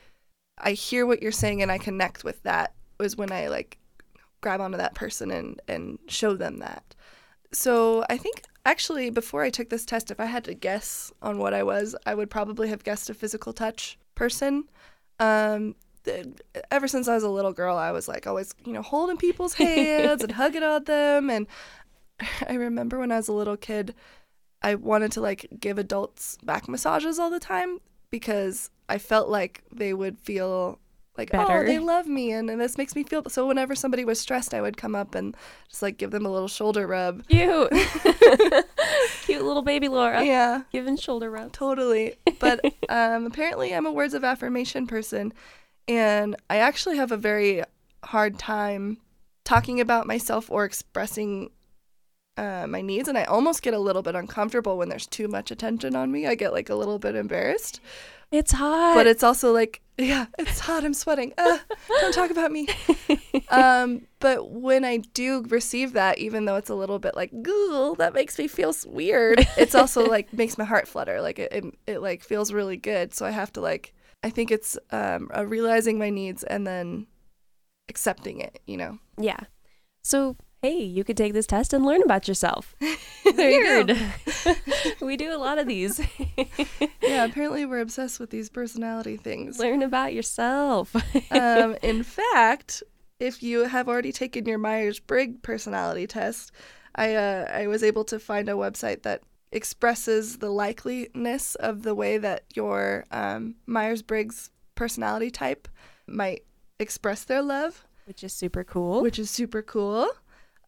I 0.58 0.72
hear 0.72 1.06
what 1.06 1.22
you're 1.22 1.32
saying 1.32 1.62
and 1.62 1.72
I 1.72 1.78
connect 1.78 2.24
with 2.24 2.42
that 2.42 2.74
was 2.98 3.16
when 3.16 3.32
I 3.32 3.48
like 3.48 3.78
grab 4.40 4.60
onto 4.60 4.78
that 4.78 4.94
person 4.94 5.30
and 5.30 5.60
and 5.68 5.98
show 6.08 6.34
them 6.34 6.58
that. 6.58 6.94
So, 7.52 8.04
I 8.08 8.16
think 8.16 8.42
actually 8.64 9.10
before 9.10 9.42
I 9.42 9.50
took 9.50 9.70
this 9.70 9.84
test 9.84 10.10
if 10.10 10.20
I 10.20 10.26
had 10.26 10.44
to 10.44 10.54
guess 10.54 11.12
on 11.20 11.38
what 11.38 11.52
I 11.54 11.62
was, 11.64 11.96
I 12.06 12.14
would 12.14 12.30
probably 12.30 12.68
have 12.68 12.84
guessed 12.84 13.10
a 13.10 13.14
physical 13.14 13.52
touch 13.52 13.98
person. 14.14 14.64
Um 15.18 15.74
th- 16.04 16.26
ever 16.70 16.88
since 16.88 17.08
I 17.08 17.14
was 17.14 17.24
a 17.24 17.28
little 17.28 17.52
girl, 17.52 17.76
I 17.76 17.92
was 17.92 18.08
like 18.08 18.26
always, 18.26 18.54
you 18.64 18.72
know, 18.72 18.82
holding 18.82 19.16
people's 19.16 19.54
hands 19.66 20.22
and 20.22 20.32
hugging 20.32 20.62
on 20.62 20.84
them. 20.84 21.30
And 21.30 21.46
I 22.48 22.54
remember 22.54 22.98
when 22.98 23.12
I 23.12 23.16
was 23.16 23.28
a 23.28 23.32
little 23.32 23.56
kid, 23.56 23.94
I 24.62 24.74
wanted 24.74 25.12
to 25.12 25.20
like 25.20 25.46
give 25.58 25.78
adults 25.78 26.36
back 26.42 26.68
massages 26.68 27.18
all 27.18 27.30
the 27.30 27.40
time 27.40 27.78
because 28.10 28.70
I 28.88 28.98
felt 28.98 29.28
like 29.28 29.62
they 29.72 29.94
would 29.94 30.18
feel 30.18 30.78
like, 31.16 31.30
Better. 31.32 31.62
oh, 31.62 31.64
they 31.66 31.78
love 31.78 32.06
me. 32.06 32.32
And, 32.32 32.48
and 32.50 32.60
this 32.60 32.78
makes 32.78 32.94
me 32.94 33.02
feel. 33.04 33.28
So 33.28 33.46
whenever 33.46 33.74
somebody 33.74 34.04
was 34.04 34.18
stressed, 34.20 34.52
I 34.54 34.60
would 34.60 34.76
come 34.76 34.94
up 34.94 35.14
and 35.14 35.36
just 35.68 35.82
like 35.82 35.96
give 35.98 36.10
them 36.10 36.24
a 36.26 36.30
little 36.30 36.48
shoulder 36.48 36.86
rub. 36.86 37.26
cute, 37.28 37.70
cute 39.22 39.42
little 39.44 39.62
baby 39.62 39.88
Laura 39.88 40.24
Yeah. 40.24 40.62
giving 40.72 40.96
shoulder 40.96 41.30
rub. 41.30 41.52
Totally. 41.52 42.14
But 42.38 42.60
um, 42.88 43.26
apparently, 43.26 43.74
I'm 43.74 43.86
a 43.86 43.92
words 43.92 44.14
of 44.14 44.24
affirmation 44.24 44.86
person. 44.86 45.32
And 45.88 46.36
I 46.48 46.56
actually 46.56 46.96
have 46.96 47.12
a 47.12 47.16
very 47.16 47.62
hard 48.04 48.38
time 48.38 48.98
talking 49.44 49.80
about 49.80 50.06
myself 50.06 50.50
or 50.50 50.64
expressing 50.64 51.50
uh, 52.40 52.66
my 52.66 52.80
needs. 52.80 53.06
And 53.06 53.18
I 53.18 53.24
almost 53.24 53.62
get 53.62 53.74
a 53.74 53.78
little 53.78 54.00
bit 54.00 54.14
uncomfortable 54.14 54.78
when 54.78 54.88
there's 54.88 55.06
too 55.06 55.28
much 55.28 55.50
attention 55.50 55.94
on 55.94 56.10
me. 56.10 56.26
I 56.26 56.34
get 56.34 56.52
like 56.52 56.70
a 56.70 56.74
little 56.74 56.98
bit 56.98 57.14
embarrassed. 57.14 57.80
It's 58.30 58.52
hot. 58.52 58.94
But 58.94 59.06
it's 59.06 59.22
also 59.22 59.52
like, 59.52 59.82
yeah, 59.98 60.26
it's 60.38 60.60
hot. 60.60 60.82
I'm 60.82 60.94
sweating. 60.94 61.34
Uh, 61.36 61.58
don't 62.00 62.14
talk 62.14 62.30
about 62.30 62.50
me. 62.50 62.66
um, 63.50 64.06
but 64.20 64.50
when 64.50 64.86
I 64.86 64.98
do 65.12 65.42
receive 65.48 65.92
that, 65.92 66.18
even 66.18 66.46
though 66.46 66.56
it's 66.56 66.70
a 66.70 66.74
little 66.74 66.98
bit 66.98 67.14
like, 67.14 67.30
goo, 67.42 67.94
that 67.98 68.14
makes 68.14 68.38
me 68.38 68.48
feel 68.48 68.74
weird. 68.86 69.46
It's 69.58 69.74
also 69.74 70.06
like 70.06 70.32
makes 70.32 70.56
my 70.56 70.64
heart 70.64 70.88
flutter. 70.88 71.20
Like 71.20 71.38
it, 71.38 71.52
it, 71.52 71.64
it 71.86 71.98
like 71.98 72.24
feels 72.24 72.54
really 72.54 72.78
good. 72.78 73.12
So 73.12 73.26
I 73.26 73.32
have 73.32 73.52
to 73.52 73.60
like, 73.60 73.92
I 74.22 74.30
think 74.30 74.50
it's 74.50 74.78
um, 74.90 75.28
uh, 75.36 75.44
realizing 75.44 75.98
my 75.98 76.08
needs 76.08 76.42
and 76.42 76.66
then 76.66 77.06
accepting 77.90 78.40
it. 78.40 78.60
You 78.66 78.78
know. 78.78 78.98
yeah. 79.18 79.40
So 80.02 80.36
hey, 80.62 80.82
you 80.82 81.04
could 81.04 81.16
take 81.16 81.32
this 81.32 81.46
test 81.46 81.72
and 81.72 81.84
learn 81.84 82.02
about 82.02 82.28
yourself. 82.28 82.74
Weird. 83.24 83.96
we 85.00 85.16
do 85.16 85.34
a 85.34 85.38
lot 85.38 85.58
of 85.58 85.66
these. 85.66 86.00
Yeah. 87.02 87.24
Apparently, 87.24 87.64
we're 87.66 87.80
obsessed 87.80 88.20
with 88.20 88.30
these 88.30 88.48
personality 88.48 89.16
things. 89.16 89.58
learn 89.58 89.82
about 89.82 90.12
yourself. 90.12 90.94
um, 91.30 91.76
in 91.82 92.02
fact, 92.02 92.82
if 93.18 93.42
you 93.42 93.64
have 93.64 93.88
already 93.88 94.12
taken 94.12 94.46
your 94.46 94.58
Myers 94.58 94.98
Briggs 94.98 95.38
personality 95.42 96.06
test, 96.06 96.52
I 96.94 97.14
uh, 97.14 97.48
I 97.52 97.66
was 97.66 97.82
able 97.82 98.04
to 98.04 98.18
find 98.18 98.48
a 98.48 98.52
website 98.52 99.02
that 99.02 99.22
expresses 99.52 100.38
the 100.38 100.48
likeliness 100.48 101.56
of 101.56 101.82
the 101.82 101.94
way 101.94 102.18
that 102.18 102.44
your 102.54 103.04
um, 103.10 103.56
Myers 103.66 104.02
Briggs 104.02 104.50
personality 104.74 105.30
type 105.30 105.68
might 106.06 106.44
express 106.78 107.24
their 107.24 107.42
love, 107.42 107.86
which 108.06 108.24
is 108.24 108.32
super 108.32 108.64
cool. 108.64 109.02
which 109.02 109.18
is 109.18 109.30
super 109.30 109.62
cool. 109.62 110.08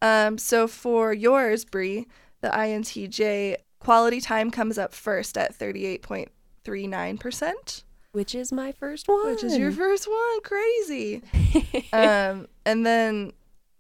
Um, 0.03 0.37
so 0.37 0.67
for 0.67 1.15
yours, 1.15 1.65
Brie, 1.65 2.07
the 2.43 2.49
INTJ 2.49 3.57
quality 3.79 4.21
time 4.21 4.51
comes 4.51 4.77
up 4.77 4.93
first 4.93 5.39
at 5.39 5.55
thirty 5.55 5.87
eight 5.87 6.03
point 6.03 6.29
three 6.65 6.87
nine 6.87 7.17
percent. 7.17 7.85
which 8.13 8.35
is 8.35 8.53
my 8.53 8.73
first 8.73 9.09
one. 9.09 9.27
Which 9.27 9.43
is 9.45 9.57
your 9.57 9.73
first 9.73 10.07
one. 10.07 10.41
Crazy. 10.43 11.23
um, 11.95 12.47
and 12.67 12.85
then 12.85 13.33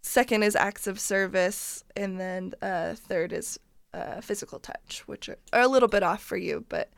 second 0.03 0.43
is 0.43 0.57
acts 0.57 0.87
of 0.87 0.99
service, 0.99 1.85
and 1.97 2.19
then 2.19 2.55
uh, 2.63 2.95
third 2.95 3.33
is 3.33 3.59
uh, 3.93 4.21
physical 4.21 4.59
touch, 4.59 5.03
which 5.07 5.29
are, 5.29 5.39
are 5.53 5.61
a 5.61 5.69
little 5.69 5.89
bit 5.89 6.03
off 6.03 6.23
for 6.23 6.37
you, 6.37 6.65
but 6.69 6.91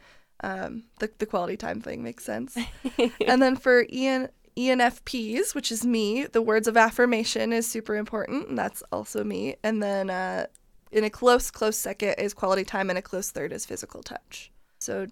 um, 0.43 0.85
the 0.99 1.11
the 1.19 1.27
quality 1.27 1.57
time 1.57 1.81
thing 1.81 2.03
makes 2.03 2.25
sense. 2.25 2.57
and 3.27 3.41
then 3.41 3.57
for 3.57 3.87
EN, 3.91 4.29
ENFPs, 4.57 5.55
which 5.55 5.73
is 5.73 5.85
me, 5.85 6.27
the 6.27 6.43
words 6.43 6.69
of 6.69 6.77
affirmation 6.77 7.53
is 7.53 7.67
super 7.67 7.97
important, 7.97 8.49
and 8.49 8.59
that's 8.59 8.83
also 8.93 9.25
me. 9.25 9.57
And 9.65 9.83
then 9.83 10.11
uh, 10.11 10.47
in 10.93 11.05
a 11.05 11.11
close 11.11 11.51
close 11.51 11.77
second 11.77 12.15
is 12.19 12.35
quality 12.35 12.65
time, 12.65 12.89
and 12.89 12.99
a 12.99 13.03
close 13.03 13.31
third 13.31 13.53
is 13.53 13.67
physical 13.67 14.03
touch. 14.03 14.53
So 14.79 15.07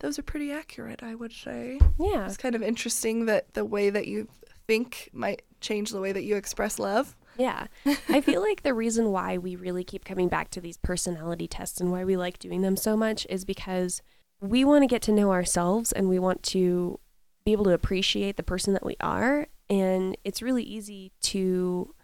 those 0.00 0.18
are 0.18 0.22
pretty 0.22 0.52
accurate, 0.52 1.02
I 1.02 1.14
would 1.14 1.32
say. 1.32 1.80
yeah. 1.98 2.26
It's 2.26 2.36
kind 2.36 2.54
of 2.54 2.62
interesting 2.62 3.26
that 3.26 3.54
the 3.54 3.64
way 3.64 3.90
that 3.90 4.06
you 4.06 4.28
think 4.66 5.10
might 5.12 5.42
change 5.60 5.90
the 5.90 6.00
way 6.00 6.12
that 6.12 6.24
you 6.24 6.36
express 6.36 6.78
love. 6.78 7.16
Yeah. 7.38 7.66
I 8.08 8.20
feel 8.20 8.40
like 8.40 8.62
the 8.62 8.74
reason 8.74 9.10
why 9.10 9.38
we 9.38 9.56
really 9.56 9.84
keep 9.84 10.04
coming 10.04 10.28
back 10.28 10.50
to 10.50 10.60
these 10.60 10.76
personality 10.76 11.46
tests 11.46 11.80
and 11.80 11.90
why 11.90 12.04
we 12.04 12.16
like 12.16 12.38
doing 12.38 12.62
them 12.62 12.76
so 12.76 12.96
much 12.96 13.26
is 13.28 13.44
because 13.44 14.02
we 14.40 14.64
want 14.64 14.82
to 14.82 14.86
get 14.86 15.02
to 15.02 15.12
know 15.12 15.32
ourselves 15.32 15.92
and 15.92 16.08
we 16.08 16.18
want 16.18 16.42
to 16.44 16.98
be 17.46 17.52
able 17.52 17.64
to 17.64 17.72
appreciate 17.72 18.36
the 18.36 18.42
person 18.42 18.74
that 18.74 18.84
we 18.84 18.96
are. 19.00 19.46
And 19.70 20.18
it's 20.24 20.42
really 20.42 20.64
easy 20.64 21.12
to 21.22 21.94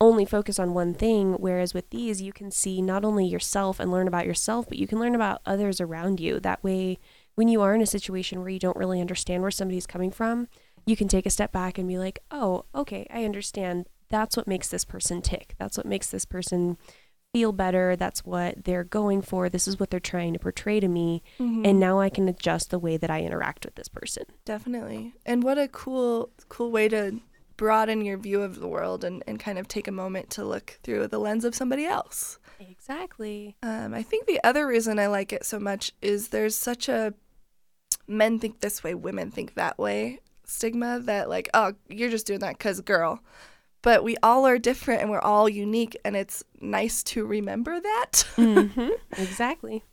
only 0.00 0.24
focus 0.24 0.58
on 0.58 0.74
one 0.74 0.94
thing. 0.94 1.34
Whereas 1.34 1.74
with 1.74 1.90
these, 1.90 2.22
you 2.22 2.32
can 2.32 2.50
see 2.52 2.80
not 2.80 3.04
only 3.04 3.26
yourself 3.26 3.80
and 3.80 3.90
learn 3.90 4.06
about 4.06 4.26
yourself, 4.26 4.68
but 4.68 4.78
you 4.78 4.86
can 4.86 5.00
learn 5.00 5.14
about 5.14 5.42
others 5.44 5.80
around 5.80 6.20
you. 6.20 6.38
That 6.38 6.62
way, 6.62 6.98
when 7.34 7.48
you 7.48 7.62
are 7.62 7.74
in 7.74 7.82
a 7.82 7.86
situation 7.86 8.40
where 8.40 8.48
you 8.48 8.60
don't 8.60 8.76
really 8.76 9.00
understand 9.00 9.42
where 9.42 9.50
somebody's 9.50 9.88
coming 9.88 10.12
from, 10.12 10.46
you 10.86 10.96
can 10.96 11.08
take 11.08 11.26
a 11.26 11.30
step 11.30 11.50
back 11.50 11.76
and 11.76 11.88
be 11.88 11.98
like, 11.98 12.20
oh, 12.30 12.64
okay, 12.74 13.06
I 13.10 13.24
understand. 13.24 13.86
That's 14.08 14.36
what 14.36 14.46
makes 14.46 14.68
this 14.68 14.84
person 14.84 15.20
tick. 15.20 15.56
That's 15.58 15.76
what 15.76 15.86
makes 15.86 16.10
this 16.10 16.24
person 16.24 16.78
feel 17.34 17.52
better. 17.52 17.96
That's 17.96 18.24
what 18.24 18.64
they're 18.64 18.84
going 18.84 19.20
for. 19.20 19.50
This 19.50 19.68
is 19.68 19.78
what 19.78 19.90
they're 19.90 20.00
trying 20.00 20.32
to 20.32 20.38
portray 20.38 20.80
to 20.80 20.88
me. 20.88 21.22
And 21.38 21.80
now 21.80 22.00
I 22.00 22.08
can 22.08 22.28
adjust 22.28 22.70
the 22.70 22.78
way 22.78 22.96
that 22.96 23.10
I 23.10 23.22
interact 23.22 23.66
with 23.66 23.74
this 23.74 23.88
person. 23.88 24.22
Definitely. 24.44 25.12
And 25.26 25.42
what 25.42 25.58
a 25.58 25.68
cool 25.68 26.30
cool 26.48 26.70
way 26.70 26.88
to 26.88 27.20
broaden 27.56 28.04
your 28.04 28.18
view 28.18 28.40
of 28.40 28.60
the 28.60 28.68
world 28.68 29.04
and, 29.04 29.22
and 29.26 29.38
kind 29.38 29.58
of 29.58 29.68
take 29.68 29.88
a 29.88 29.92
moment 29.92 30.30
to 30.30 30.44
look 30.44 30.78
through 30.82 31.08
the 31.08 31.18
lens 31.18 31.44
of 31.44 31.54
somebody 31.54 31.84
else. 31.84 32.38
Exactly. 32.60 33.56
Um, 33.62 33.94
I 33.94 34.02
think 34.02 34.26
the 34.26 34.40
other 34.44 34.66
reason 34.66 34.98
I 34.98 35.08
like 35.08 35.32
it 35.32 35.44
so 35.44 35.58
much 35.58 35.92
is 36.00 36.28
there's 36.28 36.56
such 36.56 36.88
a 36.88 37.14
men 38.06 38.38
think 38.38 38.60
this 38.60 38.84
way, 38.84 38.94
women 38.94 39.30
think 39.30 39.54
that 39.54 39.78
way 39.78 40.20
stigma 40.46 41.00
that, 41.00 41.28
like, 41.28 41.48
oh, 41.54 41.72
you're 41.88 42.10
just 42.10 42.26
doing 42.26 42.40
that 42.40 42.58
because 42.58 42.80
girl. 42.80 43.20
But 43.84 44.02
we 44.02 44.16
all 44.22 44.46
are 44.46 44.58
different 44.58 45.02
and 45.02 45.10
we're 45.10 45.20
all 45.20 45.48
unique, 45.48 45.96
and 46.04 46.16
it's 46.16 46.42
nice 46.60 47.02
to 47.04 47.24
remember 47.24 47.78
that. 47.80 48.24
hmm 48.36 48.88
Exactly. 49.16 49.84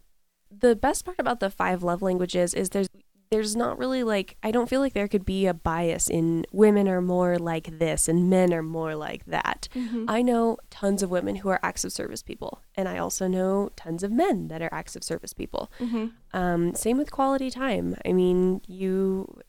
The 0.50 0.76
best 0.76 1.06
part 1.06 1.20
about 1.20 1.40
the 1.40 1.50
five 1.50 1.84
love 1.84 2.02
languages 2.02 2.54
is 2.54 2.70
there's 2.70 2.90
there's 3.30 3.56
not 3.56 3.78
really 3.78 4.04
like 4.04 4.36
I 4.44 4.52
don't 4.52 4.68
feel 4.68 4.82
like 4.82 4.92
there 4.94 5.08
could 5.08 5.24
be 5.26 5.46
a 5.46 5.54
bias 5.54 6.10
in 6.10 6.46
women 6.52 6.90
are 6.90 7.02
more 7.02 7.38
like 7.38 7.80
this 7.80 8.10
and 8.10 8.30
men 8.30 8.54
are 8.54 8.62
more 8.64 8.94
like 8.96 9.26
that. 9.28 9.70
Mhm. 9.74 10.04
I 10.10 10.22
know 10.22 10.58
tons 10.70 11.02
of 11.02 11.10
women 11.10 11.38
who 11.38 11.48
are 11.50 11.60
acts 11.64 11.86
of 11.86 11.94
service 11.94 12.22
people, 12.22 12.62
and 12.76 12.90
I 12.90 12.98
also 12.98 13.28
know 13.30 13.70
tons 13.78 14.04
of 14.04 14.12
men 14.12 14.50
that 14.50 14.62
are 14.62 14.74
acts 14.74 14.98
of 14.98 15.04
service 15.04 15.32
people. 15.34 15.72
Mhm. 15.80 16.12
Um, 16.34 16.76
same 16.76 16.98
with 16.98 17.12
quality 17.12 17.50
time. 17.50 17.96
I 18.06 18.12
mean, 18.12 18.62
you. 18.68 19.40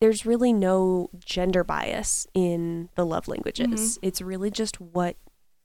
There's 0.00 0.24
really 0.24 0.52
no 0.52 1.10
gender 1.18 1.64
bias 1.64 2.26
in 2.34 2.88
the 2.94 3.04
love 3.04 3.26
languages. 3.28 3.98
It's 4.02 4.20
really 4.20 4.50
just 4.50 4.80
what 4.80 5.16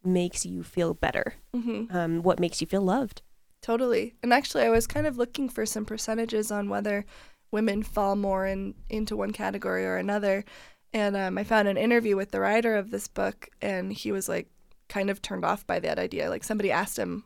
makes 0.04 0.46
you 0.46 0.64
feel 0.64 0.94
better, 0.94 1.36
Mhm. 1.56 1.94
um, 1.94 2.24
what 2.24 2.40
makes 2.40 2.60
you 2.60 2.68
feel 2.68 2.82
loved. 2.82 3.22
Totally. 3.62 4.16
And 4.22 4.34
actually, 4.34 4.64
I 4.64 4.70
was 4.70 4.88
kind 4.88 5.08
of 5.08 5.18
looking 5.18 5.48
for 5.50 5.66
some 5.66 5.86
percentages 5.86 6.52
on 6.52 6.68
whether 6.68 7.06
women 7.52 7.84
fall 7.84 8.16
more 8.16 8.46
in 8.46 8.74
into 8.90 9.16
one 9.16 9.32
category 9.32 9.86
or 9.86 9.96
another. 9.98 10.44
And 10.92 11.16
um, 11.16 11.38
I 11.38 11.44
found 11.44 11.68
an 11.68 11.78
interview 11.78 12.16
with 12.16 12.32
the 12.32 12.40
writer 12.42 12.76
of 12.76 12.92
this 12.92 13.08
book, 13.08 13.50
and 13.62 13.94
he 13.94 14.12
was 14.12 14.28
like 14.28 14.50
kind 14.90 15.10
of 15.10 15.22
turned 15.22 15.46
off 15.46 15.66
by 15.66 15.80
that 15.80 15.98
idea. 16.00 16.30
Like 16.30 16.44
somebody 16.44 16.72
asked 16.72 16.98
him, 17.00 17.24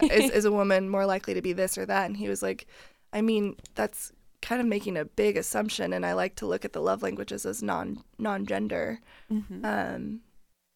"Is 0.00 0.30
is 0.30 0.44
a 0.44 0.52
woman 0.52 0.88
more 0.88 1.06
likely 1.06 1.34
to 1.34 1.42
be 1.42 1.52
this 1.52 1.76
or 1.76 1.84
that?" 1.86 2.06
And 2.06 2.16
he 2.16 2.28
was 2.28 2.42
like, 2.42 2.66
"I 3.12 3.20
mean, 3.22 3.56
that's 3.74 4.12
kind 4.42 4.60
of 4.60 4.66
making 4.66 4.96
a 4.96 5.04
big 5.04 5.36
assumption." 5.36 5.92
And 5.92 6.04
I 6.06 6.12
like 6.14 6.36
to 6.36 6.46
look 6.46 6.64
at 6.64 6.72
the 6.72 6.80
love 6.80 7.02
languages 7.02 7.44
as 7.46 7.62
non 7.62 8.02
non 8.18 8.46
gender. 8.46 9.00
Um, 9.30 10.20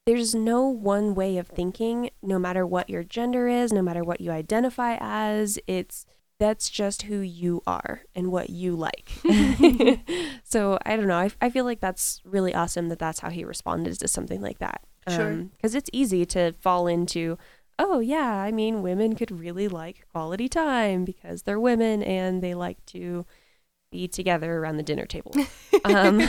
there's 0.06 0.34
no 0.34 0.68
one 0.68 1.14
way 1.14 1.38
of 1.38 1.46
thinking 1.48 2.10
no 2.22 2.38
matter 2.38 2.66
what 2.66 2.90
your 2.90 3.02
gender 3.02 3.48
is 3.48 3.72
no 3.72 3.80
matter 3.80 4.02
what 4.04 4.20
you 4.20 4.30
identify 4.30 4.98
as 5.00 5.58
it's 5.66 6.04
that's 6.38 6.68
just 6.68 7.02
who 7.02 7.20
you 7.20 7.62
are 7.66 8.02
and 8.14 8.30
what 8.30 8.50
you 8.50 8.76
like 8.76 9.08
so 10.44 10.78
i 10.84 10.94
don't 10.96 11.06
know 11.06 11.16
I, 11.18 11.30
I 11.40 11.48
feel 11.48 11.64
like 11.64 11.80
that's 11.80 12.20
really 12.24 12.54
awesome 12.54 12.88
that 12.90 12.98
that's 12.98 13.20
how 13.20 13.30
he 13.30 13.44
responded 13.44 13.98
to 13.98 14.08
something 14.08 14.40
like 14.42 14.58
that 14.58 14.82
Sure. 15.08 15.46
because 15.56 15.74
it's 15.74 15.90
easy 15.92 16.24
to 16.26 16.52
fall 16.60 16.86
into 16.86 17.36
oh 17.78 18.00
yeah 18.00 18.36
i 18.42 18.50
mean 18.50 18.82
women 18.82 19.14
could 19.14 19.30
really 19.30 19.68
like 19.68 20.06
quality 20.12 20.48
time 20.48 21.04
because 21.04 21.42
they're 21.42 21.60
women 21.60 22.02
and 22.02 22.42
they 22.42 22.54
like 22.54 22.84
to 22.86 23.24
be 23.94 24.08
together 24.08 24.58
around 24.58 24.76
the 24.76 24.82
dinner 24.82 25.06
table 25.06 25.32
um, 25.84 26.20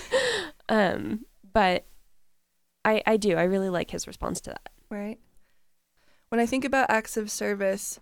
um 0.68 1.24
but 1.52 1.86
I, 2.84 3.02
I 3.06 3.16
do. 3.16 3.36
I 3.36 3.44
really 3.44 3.68
like 3.68 3.90
his 3.90 4.06
response 4.06 4.40
to 4.42 4.50
that. 4.50 4.70
right? 4.88 5.18
When 6.30 6.40
I 6.40 6.46
think 6.46 6.64
about 6.64 6.90
acts 6.90 7.16
of 7.16 7.30
service, 7.30 8.00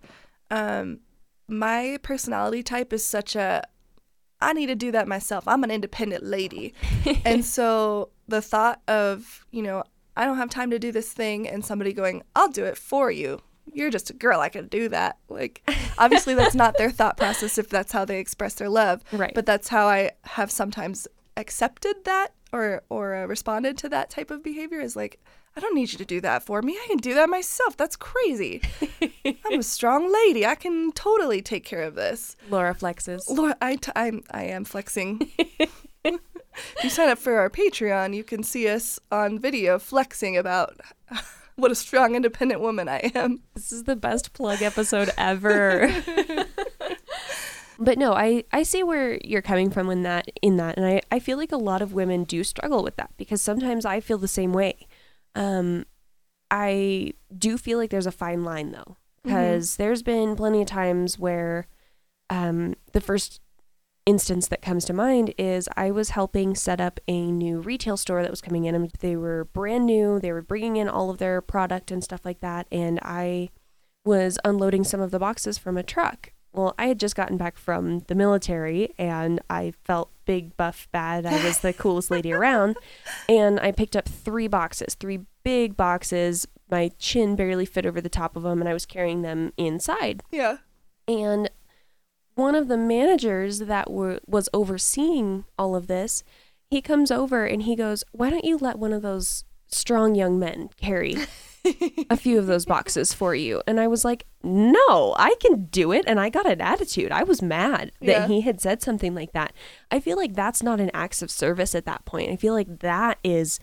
um, 0.49 0.99
my 1.47 1.97
personality 2.03 2.63
type 2.63 2.93
is 2.93 3.05
such 3.05 3.35
a 3.35 3.63
I 4.39 4.53
need 4.53 4.67
to 4.67 4.75
do 4.75 4.91
that 4.91 5.07
myself. 5.07 5.47
I'm 5.47 5.63
an 5.63 5.71
independent 5.71 6.23
lady. 6.23 6.73
and 7.25 7.43
so 7.43 8.09
the 8.27 8.41
thought 8.41 8.81
of, 8.87 9.45
you 9.51 9.63
know, 9.63 9.83
I 10.15 10.25
don't 10.25 10.37
have 10.37 10.51
time 10.51 10.69
to 10.69 10.79
do 10.79 10.91
this 10.91 11.11
thing 11.11 11.47
and 11.47 11.65
somebody 11.65 11.91
going, 11.91 12.21
I'll 12.35 12.49
do 12.49 12.63
it 12.63 12.77
for 12.77 13.09
you. 13.09 13.41
You're 13.73 13.89
just 13.89 14.09
a 14.09 14.13
girl. 14.13 14.39
I 14.39 14.49
can 14.49 14.67
do 14.67 14.89
that. 14.89 15.17
Like, 15.29 15.61
obviously, 15.97 16.33
that's 16.33 16.55
not 16.55 16.77
their 16.77 16.91
thought 16.91 17.17
process 17.17 17.57
if 17.57 17.69
that's 17.69 17.91
how 17.91 18.05
they 18.05 18.19
express 18.19 18.55
their 18.55 18.69
love. 18.69 19.03
Right. 19.11 19.33
But 19.33 19.45
that's 19.45 19.69
how 19.69 19.87
I 19.87 20.11
have 20.23 20.51
sometimes 20.51 21.07
accepted 21.37 22.05
that 22.05 22.33
or 22.53 22.83
or 22.89 23.15
uh, 23.15 23.25
responded 23.25 23.77
to 23.79 23.89
that 23.89 24.09
type 24.09 24.31
of 24.31 24.43
behavior 24.43 24.79
is 24.79 24.95
like, 24.95 25.19
I 25.55 25.59
don't 25.59 25.73
need 25.73 25.91
you 25.91 25.97
to 25.97 26.05
do 26.05 26.21
that 26.21 26.43
for 26.43 26.61
me. 26.61 26.73
I 26.73 26.85
can 26.87 26.97
do 26.97 27.15
that 27.15 27.29
myself. 27.29 27.75
That's 27.77 27.95
crazy. 27.95 28.61
I'm 29.25 29.59
a 29.59 29.63
strong 29.63 30.11
lady. 30.13 30.45
I 30.45 30.53
can 30.53 30.91
totally 30.91 31.41
take 31.41 31.65
care 31.65 31.81
of 31.81 31.95
this. 31.95 32.35
Laura 32.49 32.75
flexes. 32.75 33.27
Laura, 33.27 33.57
I, 33.59 33.77
t- 33.77 33.91
I'm, 33.95 34.21
I 34.29 34.43
am 34.43 34.65
flexing. 34.65 35.31
if 35.39 36.19
you 36.83 36.89
sign 36.91 37.09
up 37.09 37.17
for 37.17 37.39
our 37.39 37.49
Patreon, 37.49 38.15
you 38.15 38.23
can 38.23 38.43
see 38.43 38.67
us 38.67 38.99
on 39.11 39.39
video 39.39 39.79
flexing 39.79 40.37
about 40.37 40.79
what 41.59 41.71
a 41.71 41.75
strong, 41.75 42.15
independent 42.15 42.61
woman 42.61 42.87
I 42.87 43.11
am. 43.15 43.41
This 43.55 43.71
is 43.71 43.85
the 43.85 43.95
best 43.95 44.33
plug 44.33 44.61
episode 44.61 45.09
ever. 45.17 45.91
but 47.79 47.97
no, 47.97 48.13
I, 48.13 48.43
I 48.51 48.61
see 48.61 48.83
where 48.83 49.17
you're 49.23 49.41
coming 49.41 49.71
from 49.71 49.89
in 49.89 50.03
that 50.03 50.29
in 50.43 50.57
that 50.57 50.77
and 50.77 50.85
I, 50.85 51.01
I 51.11 51.17
feel 51.19 51.37
like 51.37 51.51
a 51.51 51.57
lot 51.57 51.81
of 51.81 51.93
women 51.93 52.25
do 52.25 52.43
struggle 52.43 52.83
with 52.83 52.95
that 52.97 53.09
because 53.17 53.41
sometimes 53.41 53.85
I 53.85 53.99
feel 53.99 54.19
the 54.19 54.27
same 54.27 54.53
way. 54.53 54.87
Um 55.33 55.85
I 56.51 57.13
do 57.35 57.57
feel 57.57 57.79
like 57.79 57.89
there's 57.89 58.05
a 58.05 58.11
fine 58.11 58.43
line 58.43 58.71
though. 58.71 58.97
Because 59.23 59.75
there's 59.75 60.03
been 60.03 60.35
plenty 60.37 60.61
of 60.61 60.67
times 60.67 61.17
where 61.17 61.67
um 62.29 62.75
the 62.93 63.01
first 63.01 63.41
instance 64.07 64.47
that 64.47 64.61
comes 64.61 64.85
to 64.85 64.93
mind 64.93 65.33
is 65.37 65.67
I 65.75 65.91
was 65.91 66.11
helping 66.11 66.55
set 66.55 66.79
up 66.79 66.99
a 67.07 67.29
new 67.29 67.59
retail 67.59 67.97
store 67.97 68.21
that 68.21 68.31
was 68.31 68.41
coming 68.41 68.65
in 68.65 68.73
and 68.73 68.89
they 69.01 69.17
were 69.17 69.45
brand 69.45 69.85
new. 69.85 70.19
They 70.19 70.31
were 70.31 70.41
bringing 70.41 70.77
in 70.77 70.87
all 70.87 71.09
of 71.09 71.17
their 71.17 71.41
product 71.41 71.91
and 71.91 72.03
stuff 72.03 72.21
like 72.23 72.39
that 72.39 72.67
and 72.71 72.99
I 73.03 73.49
was 74.05 74.39
unloading 74.45 74.85
some 74.85 75.01
of 75.01 75.11
the 75.11 75.19
boxes 75.19 75.57
from 75.57 75.77
a 75.77 75.83
truck. 75.83 76.31
Well, 76.53 76.73
I 76.79 76.87
had 76.87 76.99
just 76.99 77.15
gotten 77.15 77.37
back 77.37 77.57
from 77.57 77.99
the 78.07 78.15
military 78.15 78.93
and 78.97 79.41
I 79.49 79.73
felt 79.83 80.09
big, 80.25 80.55
buff, 80.55 80.87
bad. 80.91 81.25
I 81.25 81.43
was 81.43 81.59
the 81.59 81.73
coolest 81.73 82.09
lady 82.09 82.33
around. 82.33 82.77
And 83.27 83.59
I 83.59 83.71
picked 83.71 83.95
up 83.95 84.07
three 84.07 84.47
boxes, 84.47 84.95
three 84.95 85.19
big 85.43 85.75
boxes. 85.75 86.47
My 86.71 86.91
chin 86.97 87.35
barely 87.35 87.65
fit 87.65 87.85
over 87.85 87.99
the 87.99 88.09
top 88.09 88.35
of 88.37 88.43
them 88.43 88.61
and 88.61 88.69
I 88.69 88.73
was 88.73 88.85
carrying 88.85 89.21
them 89.21 89.51
inside. 89.57 90.23
Yeah. 90.31 90.57
And 91.07 91.49
one 92.37 92.55
of 92.55 92.67
the 92.67 92.77
managers 92.77 93.59
that 93.59 93.91
were 93.91 94.19
was 94.27 94.47
overseeing 94.53 95.43
all 95.57 95.75
of 95.75 95.87
this, 95.87 96.23
he 96.69 96.81
comes 96.81 97.11
over 97.11 97.45
and 97.45 97.63
he 97.63 97.75
goes, 97.75 98.03
"Why 98.11 98.29
don't 98.29 98.45
you 98.45 98.57
let 98.57 98.79
one 98.79 98.93
of 98.93 99.01
those 99.01 99.43
strong 99.69 100.15
young 100.15 100.39
men 100.39 100.69
carry 100.79 101.15
a 102.09 102.15
few 102.15 102.39
of 102.39 102.45
those 102.47 102.65
boxes 102.65 103.11
for 103.13 103.33
you?" 103.35 103.61
And 103.67 103.79
I 103.79 103.87
was 103.87 104.05
like, 104.05 104.25
"No, 104.43 105.15
I 105.17 105.35
can 105.41 105.65
do 105.65 105.91
it." 105.91 106.05
And 106.07 106.19
I 106.19 106.29
got 106.29 106.45
an 106.49 106.61
attitude. 106.61 107.11
I 107.11 107.23
was 107.23 107.41
mad 107.41 107.91
that 108.01 108.07
Yeah. 108.07 108.27
he 108.27 108.41
had 108.41 108.61
said 108.61 108.81
something 108.81 109.13
like 109.15 109.31
that. 109.33 109.53
I 109.91 109.99
feel 109.99 110.15
like 110.17 110.33
that's 110.33 110.61
not 110.63 110.79
an 110.79 110.91
act 110.93 111.21
of 111.21 111.31
service 111.31 111.73
at 111.75 111.85
that 111.85 112.05
point. 112.05 112.31
I 112.31 112.35
feel 112.35 112.53
like 112.53 112.79
that 112.79 113.17
is 113.23 113.59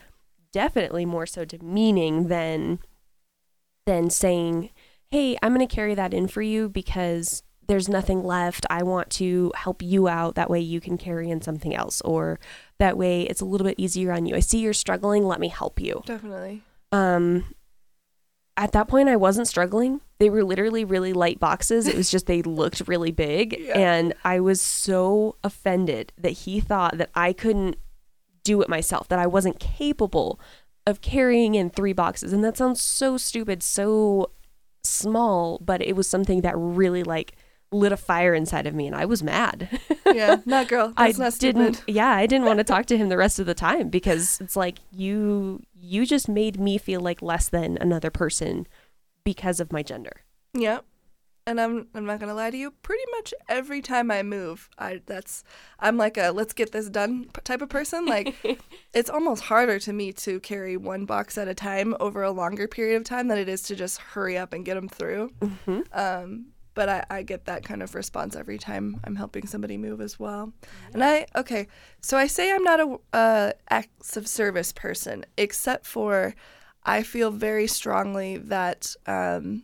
definitely 0.51 1.05
more 1.05 1.25
so 1.25 1.45
demeaning 1.45 2.27
than 2.27 2.79
than 3.85 4.09
saying, 4.09 4.71
"Hey, 5.11 5.37
I'm 5.41 5.53
going 5.53 5.65
to 5.67 5.75
carry 5.75 5.93
that 5.95 6.13
in 6.13 6.27
for 6.27 6.41
you 6.41 6.67
because 6.69 7.43
there's 7.67 7.89
nothing 7.89 8.23
left. 8.23 8.65
I 8.69 8.83
want 8.83 9.09
to 9.11 9.51
help 9.55 9.81
you 9.81 10.07
out. 10.07 10.35
That 10.35 10.49
way 10.49 10.59
you 10.59 10.79
can 10.81 10.97
carry 10.97 11.29
in 11.29 11.41
something 11.41 11.73
else, 11.75 12.01
or 12.01 12.39
that 12.79 12.97
way 12.97 13.23
it's 13.23 13.41
a 13.41 13.45
little 13.45 13.65
bit 13.65 13.75
easier 13.79 14.11
on 14.11 14.25
you. 14.25 14.35
I 14.35 14.39
see 14.39 14.59
you're 14.59 14.73
struggling. 14.73 15.25
Let 15.25 15.39
me 15.39 15.47
help 15.47 15.79
you." 15.79 16.03
Definitely. 16.05 16.61
Um, 16.91 17.45
at 18.57 18.71
that 18.71 18.87
point, 18.87 19.09
I 19.09 19.15
wasn't 19.17 19.47
struggling. 19.47 19.99
They 20.19 20.29
were 20.29 20.43
literally 20.43 20.85
really 20.85 21.11
light 21.11 21.39
boxes. 21.41 21.87
It 21.87 21.95
was 21.97 22.09
just 22.09 22.25
they 22.25 22.41
looked 22.41 22.83
really 22.87 23.11
big, 23.11 23.57
Yeah. 23.59 23.77
and 23.77 24.13
I 24.23 24.39
was 24.39 24.61
so 24.61 25.35
offended 25.43 26.13
that 26.17 26.29
he 26.31 26.59
thought 26.61 26.97
that 26.97 27.09
I 27.15 27.33
couldn't 27.33 27.77
do 28.43 28.61
it 28.61 28.69
myself, 28.69 29.07
that 29.09 29.19
I 29.19 29.27
wasn't 29.27 29.59
capable 29.59 30.39
of 30.87 31.01
carrying 31.01 31.55
in 31.55 31.69
three 31.69 31.93
boxes. 31.93 32.31
And 32.31 32.43
that 32.43 32.55
sounds 32.57 32.79
so 32.81 33.17
stupid, 33.17 33.63
so 33.63 34.29
small, 34.83 35.57
but 35.59 35.81
it 35.81 35.95
was 35.95 36.07
something 36.07 36.41
that 36.41 36.53
really 36.55 37.03
like 37.03 37.33
lit 37.75 37.91
a 37.91 37.97
fire 37.97 38.33
inside 38.33 38.67
of 38.67 38.73
me, 38.73 38.87
and 38.87 38.95
I 38.95 39.05
was 39.05 39.23
mad. 39.23 39.79
Yeah. 40.13 40.37
Not 40.45 40.69
girl. 40.69 40.93
That's 40.95 41.19
I 41.19 41.23
not 41.23 41.39
didn't. 41.39 41.83
Yeah, 41.87 42.09
I 42.09 42.25
didn't 42.25 42.45
want 42.45 42.59
to 42.59 42.63
talk 42.63 42.85
to 42.85 42.97
him 42.97 43.09
the 43.09 43.17
rest 43.17 43.39
of 43.39 43.47
the 43.47 43.55
time 43.55 43.89
because 43.89 44.39
it's 44.39 44.55
like 44.55 44.77
you 44.91 45.63
you 45.73 46.05
just 46.05 46.29
made 46.29 46.59
me 46.59 46.77
feel 46.77 47.01
like 47.01 47.21
less 47.21 47.49
than 47.49 47.77
another 47.81 48.11
person 48.11 48.65
because 49.25 49.59
of 49.59 49.73
my 49.73 49.83
gender. 49.83 50.21
Yeah. 50.53 50.79
And 51.47 51.59
I'm 51.61 51.87
I'm 51.93 52.05
not 52.05 52.19
gonna 52.19 52.33
lie 52.33 52.49
to 52.49 52.57
you. 52.57 52.71
Pretty 52.71 53.03
much 53.11 53.33
every 53.49 53.81
time 53.81 54.09
I 54.09 54.23
move, 54.23 54.69
I 54.79 55.01
that's 55.05 55.43
I'm 55.79 55.97
like 55.97 56.17
a 56.17 56.31
let's 56.31 56.53
get 56.53 56.71
this 56.71 56.89
done 56.89 57.29
type 57.43 57.61
of 57.61 57.69
person. 57.69 58.05
Like 58.05 58.35
it's 58.93 59.09
almost 59.09 59.43
harder 59.43 59.79
to 59.79 59.93
me 59.93 60.11
to 60.13 60.39
carry 60.39 60.75
one 60.77 61.05
box 61.05 61.37
at 61.37 61.47
a 61.47 61.53
time 61.53 61.95
over 61.99 62.23
a 62.23 62.31
longer 62.31 62.67
period 62.67 62.97
of 62.97 63.03
time 63.03 63.27
than 63.27 63.37
it 63.37 63.49
is 63.49 63.61
to 63.63 63.75
just 63.75 63.99
hurry 63.99 64.37
up 64.37 64.53
and 64.53 64.65
get 64.65 64.75
them 64.75 64.87
through. 64.87 65.31
Mm-hmm. 65.39 65.81
Um, 65.93 66.45
but 66.75 66.89
I, 66.89 67.05
I 67.09 67.23
get 67.23 67.45
that 67.45 67.63
kind 67.63 67.81
of 67.81 67.95
response 67.95 68.35
every 68.35 68.59
time 68.59 68.99
I'm 69.03 69.15
helping 69.15 69.47
somebody 69.47 69.77
move 69.77 70.01
as 70.01 70.19
well. 70.19 70.53
And 70.93 71.03
I 71.03 71.25
okay, 71.35 71.67
so 72.01 72.17
I 72.17 72.27
say 72.27 72.53
I'm 72.53 72.63
not 72.63 72.79
a 72.79 72.97
uh, 73.13 73.51
acts 73.69 74.17
of 74.17 74.27
service 74.27 74.71
person, 74.71 75.25
except 75.37 75.87
for 75.87 76.35
I 76.83 77.01
feel 77.01 77.31
very 77.31 77.65
strongly 77.65 78.37
that 78.37 78.93
um, 79.07 79.63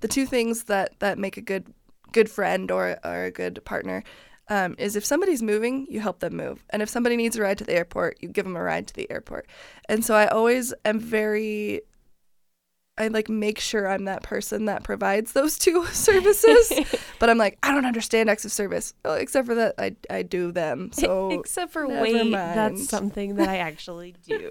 the 0.00 0.08
two 0.08 0.26
things 0.26 0.64
that 0.64 0.98
that 0.98 1.18
make 1.18 1.36
a 1.36 1.42
good 1.42 1.72
good 2.10 2.30
friend 2.30 2.70
or 2.70 2.98
or 3.04 3.24
a 3.24 3.30
good 3.30 3.64
partner 3.64 4.02
um, 4.48 4.74
is 4.78 4.96
if 4.96 5.04
somebody's 5.04 5.42
moving, 5.42 5.86
you 5.90 6.00
help 6.00 6.20
them 6.20 6.34
move, 6.34 6.64
and 6.70 6.80
if 6.80 6.88
somebody 6.88 7.16
needs 7.16 7.36
a 7.36 7.42
ride 7.42 7.58
to 7.58 7.64
the 7.64 7.74
airport, 7.74 8.16
you 8.20 8.28
give 8.30 8.46
them 8.46 8.56
a 8.56 8.62
ride 8.62 8.86
to 8.88 8.94
the 8.94 9.10
airport. 9.10 9.46
And 9.88 10.02
so 10.02 10.14
I 10.14 10.26
always 10.28 10.72
am 10.86 10.98
very 10.98 11.82
I 12.98 13.08
like 13.08 13.28
make 13.28 13.58
sure 13.60 13.88
I'm 13.88 14.04
that 14.06 14.22
person 14.22 14.66
that 14.66 14.82
provides 14.82 15.32
those 15.32 15.58
two 15.58 15.84
services. 15.92 16.72
but 17.18 17.30
I'm 17.30 17.38
like, 17.38 17.58
I 17.62 17.72
don't 17.72 17.84
understand 17.86 18.28
acts 18.30 18.44
of 18.44 18.52
service. 18.52 18.94
Oh, 19.04 19.14
except 19.14 19.46
for 19.46 19.54
that 19.54 19.74
I 19.78 19.96
I 20.10 20.22
do 20.22 20.52
them. 20.52 20.90
So 20.98 21.30
Except 21.30 21.72
for 21.72 21.86
wait, 21.86 22.30
mind. 22.30 22.58
that's 22.58 22.88
something 22.88 23.36
that 23.36 23.48
I 23.48 23.58
actually 23.58 24.14
do. 24.26 24.50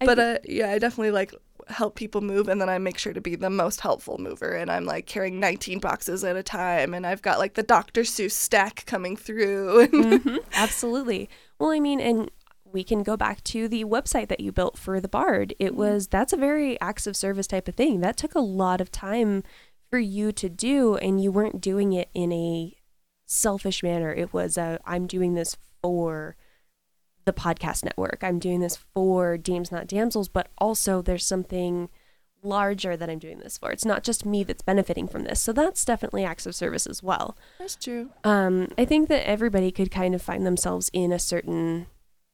But 0.00 0.18
uh, 0.18 0.38
yeah, 0.44 0.70
I 0.70 0.78
definitely 0.78 1.10
like 1.12 1.34
help 1.68 1.96
people 1.96 2.20
move 2.20 2.48
and 2.48 2.60
then 2.60 2.68
I 2.68 2.78
make 2.78 2.96
sure 2.98 3.12
to 3.12 3.20
be 3.20 3.34
the 3.34 3.50
most 3.50 3.80
helpful 3.80 4.18
mover 4.18 4.52
and 4.52 4.70
I'm 4.70 4.84
like 4.84 5.06
carrying 5.06 5.40
19 5.40 5.80
boxes 5.80 6.22
at 6.22 6.36
a 6.36 6.42
time 6.42 6.94
and 6.94 7.04
I've 7.06 7.22
got 7.22 7.38
like 7.40 7.54
the 7.54 7.62
Dr. 7.64 8.02
Seuss 8.02 8.32
stack 8.32 8.84
coming 8.86 9.16
through. 9.16 9.88
Mhm, 9.88 10.38
absolutely. 10.54 11.28
Well, 11.58 11.70
I 11.70 11.80
mean, 11.80 12.00
and 12.00 12.30
we 12.76 12.84
can 12.84 13.02
go 13.02 13.16
back 13.16 13.42
to 13.44 13.68
the 13.68 13.84
website 13.84 14.28
that 14.28 14.40
you 14.40 14.52
built 14.52 14.76
for 14.76 15.00
the 15.00 15.08
Bard. 15.08 15.54
It 15.58 15.72
Mhm. 15.72 15.76
was 15.76 16.06
that's 16.08 16.34
a 16.34 16.36
very 16.36 16.78
acts 16.80 17.06
of 17.06 17.16
service 17.16 17.46
type 17.46 17.66
of 17.68 17.74
thing. 17.74 18.00
That 18.00 18.18
took 18.18 18.34
a 18.34 18.40
lot 18.40 18.80
of 18.82 18.92
time 18.92 19.42
for 19.90 19.98
you 19.98 20.30
to 20.32 20.48
do, 20.50 20.96
and 20.96 21.22
you 21.22 21.32
weren't 21.32 21.62
doing 21.62 21.94
it 21.94 22.10
in 22.12 22.32
a 22.32 22.76
selfish 23.24 23.82
manner. 23.82 24.12
It 24.12 24.32
was 24.34 24.58
a 24.58 24.78
I'm 24.84 25.06
doing 25.06 25.32
this 25.34 25.56
for 25.82 26.36
the 27.24 27.32
podcast 27.32 27.82
network. 27.82 28.18
I'm 28.22 28.38
doing 28.38 28.60
this 28.60 28.76
for 28.76 29.38
Dames 29.38 29.72
Not 29.72 29.86
Damsels, 29.88 30.28
but 30.28 30.48
also 30.58 31.00
there's 31.02 31.24
something 31.24 31.88
larger 32.42 32.96
that 32.96 33.08
I'm 33.10 33.18
doing 33.18 33.38
this 33.40 33.58
for. 33.58 33.70
It's 33.72 33.84
not 33.84 34.04
just 34.04 34.24
me 34.26 34.44
that's 34.44 34.62
benefiting 34.62 35.08
from 35.08 35.24
this. 35.24 35.40
So 35.40 35.52
that's 35.52 35.84
definitely 35.84 36.24
acts 36.24 36.46
of 36.46 36.54
service 36.54 36.86
as 36.86 37.02
well. 37.02 37.36
That's 37.58 37.74
true. 37.74 38.10
Um, 38.22 38.68
I 38.78 38.84
think 38.84 39.08
that 39.08 39.26
everybody 39.26 39.72
could 39.72 39.90
kind 39.90 40.14
of 40.14 40.22
find 40.22 40.46
themselves 40.46 40.90
in 40.92 41.10
a 41.10 41.18
certain 41.18 41.86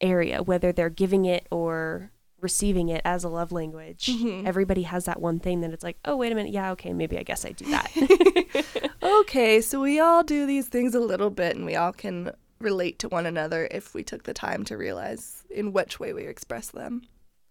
area, 0.02 0.42
whether 0.42 0.72
they're 0.72 0.90
giving 0.90 1.24
it 1.24 1.46
or 1.50 2.10
receiving 2.40 2.88
it 2.88 3.00
as 3.04 3.22
a 3.22 3.28
love 3.28 3.52
language. 3.52 4.06
Mhm. 4.06 4.44
Everybody 4.46 4.82
has 4.82 5.04
that 5.04 5.20
one 5.20 5.38
thing 5.38 5.60
that 5.60 5.72
it's 5.72 5.84
like, 5.84 5.96
oh, 6.04 6.16
wait 6.16 6.32
a 6.32 6.34
minute. 6.34 6.52
Yeah, 6.52 6.72
okay, 6.72 6.92
maybe 6.92 7.16
I 7.16 7.22
guess 7.22 7.44
I 7.44 7.52
do 7.52 7.64
that. 7.66 8.92
Okay, 9.02 9.60
so 9.60 9.80
we 9.80 9.98
all 10.00 10.22
do 10.22 10.46
these 10.46 10.68
things 10.68 10.94
a 10.94 11.00
little 11.00 11.30
bit 11.30 11.56
and 11.56 11.64
we 11.64 11.74
all 11.76 11.92
can 11.92 12.30
relate 12.60 12.98
to 13.00 13.08
one 13.08 13.26
another 13.26 13.66
if 13.70 13.94
we 13.94 14.02
took 14.04 14.22
the 14.24 14.32
time 14.34 14.64
to 14.64 14.76
realize 14.76 15.42
in 15.50 15.72
which 15.72 15.98
way 15.98 16.12
we 16.12 16.22
express 16.22 16.68
them. 16.70 17.02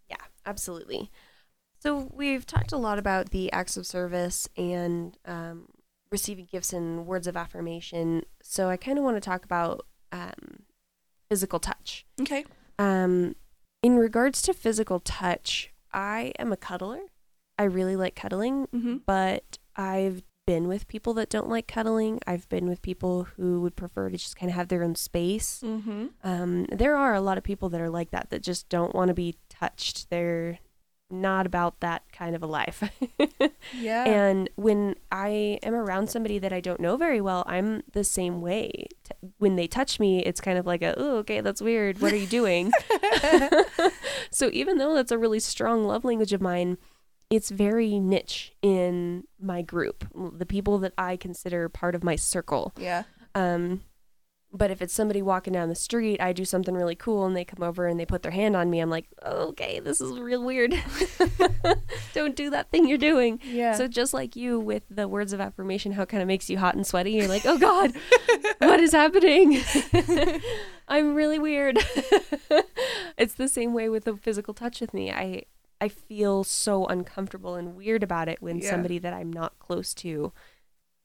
yeah, 0.10 0.16
absolutely. 0.46 1.12
So 1.80 2.10
we've 2.14 2.46
talked 2.46 2.72
a 2.72 2.78
lot 2.78 3.00
about 3.00 3.32
the 3.32 3.52
acts 3.52 3.76
of 3.78 3.86
service 3.86 4.48
and 4.56 5.18
um, 5.26 5.68
receiving 6.12 6.48
gifts 6.52 6.72
and 6.74 7.06
words 7.06 7.28
of 7.28 7.36
affirmation. 7.36 8.24
So 8.42 8.70
I 8.70 8.78
kind 8.78 8.98
of 8.98 9.04
want 9.04 9.18
to 9.18 9.22
talk 9.22 9.44
about 9.44 9.86
physical 11.32 11.60
touch. 11.60 12.06
Okay. 12.20 12.44
Um, 12.78 13.36
in 13.82 13.96
regards 13.96 14.42
to 14.44 14.54
physical 14.54 15.00
touch, 15.00 15.72
I 15.94 16.34
am 16.38 16.52
a 16.52 16.58
cuddler. 16.58 17.00
I 17.58 17.64
really 17.64 17.96
like 17.96 18.16
cuddling, 18.16 18.68
Mm-hmm. 18.76 18.98
but 19.06 19.58
I've 19.78 20.24
been 20.46 20.68
with 20.68 20.88
people 20.90 21.14
that 21.14 21.30
don't 21.30 21.48
like 21.48 21.68
cuddling. 21.68 22.20
I've 22.28 22.50
been 22.50 22.68
with 22.68 22.82
people 22.82 23.28
who 23.38 23.62
would 23.62 23.78
prefer 23.78 24.10
to 24.10 24.18
just 24.18 24.36
kind 24.36 24.50
of 24.50 24.56
have 24.56 24.68
their 24.68 24.84
own 24.84 24.96
space. 24.96 25.62
Mm-hmm. 25.64 26.08
Um, 26.24 26.66
there 26.66 26.98
are 26.98 27.14
a 27.14 27.22
lot 27.22 27.38
of 27.38 27.44
people 27.46 27.70
that 27.70 27.80
are 27.80 27.90
like 27.90 28.12
that, 28.12 28.30
that 28.32 28.42
just 28.44 28.68
don't 28.68 28.94
want 28.94 29.08
to 29.08 29.14
be 29.14 29.38
touched. 29.50 30.10
They're 30.10 30.60
not 31.12 31.46
about 31.46 31.80
that 31.82 32.04
kind 32.12 32.36
of 32.36 32.44
a 32.44 32.48
life. 32.48 32.84
Yeah. 33.74 34.06
and 34.06 34.50
when 34.56 34.96
I 35.12 35.60
am 35.64 35.74
around 35.74 36.10
somebody 36.10 36.40
that 36.40 36.52
I 36.52 36.60
don't 36.60 36.80
know 36.80 36.98
very 36.98 37.22
well, 37.22 37.44
I'm 37.48 37.84
the 37.94 38.04
same 38.04 38.42
way. 38.42 38.88
When 39.38 39.56
they 39.56 39.68
touch 39.68 40.00
me, 40.00 40.24
it's 40.24 40.42
kind 40.42 40.58
of 40.58 40.66
like 40.66 40.82
a, 40.82 40.94
oh, 40.98 41.18
okay, 41.18 41.42
that's 41.42 41.62
weird. 41.62 42.00
What 42.02 42.12
are 42.12 42.18
you 42.18 42.28
doing? 42.28 42.72
so 44.32 44.50
even 44.52 44.78
though 44.78 44.94
that's 44.94 45.12
a 45.12 45.18
really 45.18 45.40
strong 45.40 45.84
love 45.86 46.04
language 46.04 46.34
of 46.34 46.42
mine, 46.42 46.78
it's 47.30 47.50
very 47.50 47.98
niche 48.00 48.54
in 48.62 49.24
my 49.40 49.62
group, 49.62 50.06
the 50.38 50.46
people 50.46 50.78
that 50.80 50.94
I 50.98 51.16
consider 51.16 51.70
part 51.70 51.96
of 51.96 52.04
my 52.04 52.16
circle. 52.16 52.74
yeah. 52.78 53.04
Um, 53.34 53.82
but 54.54 54.70
if 54.70 54.82
it's 54.82 54.94
somebody 54.94 55.22
walking 55.22 55.54
down 55.54 55.70
the 55.70 55.76
street, 55.76 56.20
I 56.22 56.34
do 56.34 56.44
something 56.44 56.76
really 56.76 56.96
cool 56.96 57.26
and 57.26 57.36
they 57.36 57.46
come 57.46 57.64
over 57.64 57.88
and 57.88 58.00
they 58.00 58.06
put 58.06 58.22
their 58.22 58.32
hand 58.34 58.56
on 58.56 58.70
me. 58.70 58.80
I'm 58.82 58.90
like, 58.90 59.08
okay, 59.26 59.80
this 59.80 60.02
is 60.02 60.20
real 60.20 60.44
weird. 60.44 60.74
Don't 62.14 62.36
do 62.36 62.50
that 62.50 62.70
thing 62.70 62.88
you're 62.88 62.98
doing. 62.98 63.40
Yeah. 63.46 63.74
So 63.74 63.88
just 63.88 64.14
like 64.14 64.36
you 64.36 64.60
with 64.60 64.84
the 64.90 65.08
words 65.08 65.32
of 65.34 65.40
affirmation, 65.40 65.94
how 65.94 66.04
it 66.04 66.10
kind 66.10 66.22
of 66.22 66.28
makes 66.28 66.50
you 66.50 66.58
hot 66.58 66.76
and 66.76 66.86
sweaty. 66.86 67.12
You're 67.12 67.28
like, 67.30 67.46
oh 67.46 67.58
God, 67.58 67.94
what 68.60 68.80
is 68.82 68.92
happening? 68.92 69.62
I'm 70.88 71.16
really 71.16 71.40
weird. 71.40 71.80
it's 73.18 73.36
the 73.36 73.48
same 73.48 73.74
way 73.74 73.88
with 73.90 74.04
the 74.04 74.18
physical 74.18 74.54
touch 74.54 74.82
with 74.82 74.94
me. 74.94 75.12
I 75.12 75.44
I 75.80 75.88
feel 75.88 76.44
so 76.44 76.86
uncomfortable 76.86 77.56
and 77.56 77.76
weird 77.76 78.04
about 78.04 78.28
it 78.28 78.42
when 78.42 78.60
Yeah. 78.60 78.70
somebody 78.70 79.00
that 79.00 79.14
I'm 79.14 79.32
not 79.34 79.58
close 79.60 79.94
to 79.96 80.32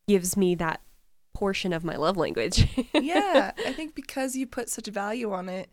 gives 0.06 0.36
me 0.36 0.54
that 0.56 0.80
portion 1.36 1.72
of 1.74 1.84
my 1.84 1.96
love 1.96 2.16
language. 2.16 2.66
yeah, 2.94 3.52
I 3.66 3.72
think 3.74 3.94
because 3.94 4.34
you 4.36 4.46
put 4.46 4.70
such 4.70 4.86
value 4.86 5.32
on 5.32 5.50
it, 5.50 5.68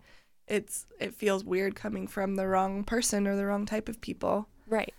it's 0.46 0.86
it 1.00 1.14
feels 1.14 1.46
weird 1.46 1.74
coming 1.74 2.06
from 2.06 2.36
the 2.36 2.48
wrong 2.48 2.84
person 2.84 3.26
or 3.28 3.38
the 3.38 3.46
wrong 3.46 3.66
type 3.66 3.88
of 3.88 4.02
people. 4.02 4.50
Right. 4.68 4.94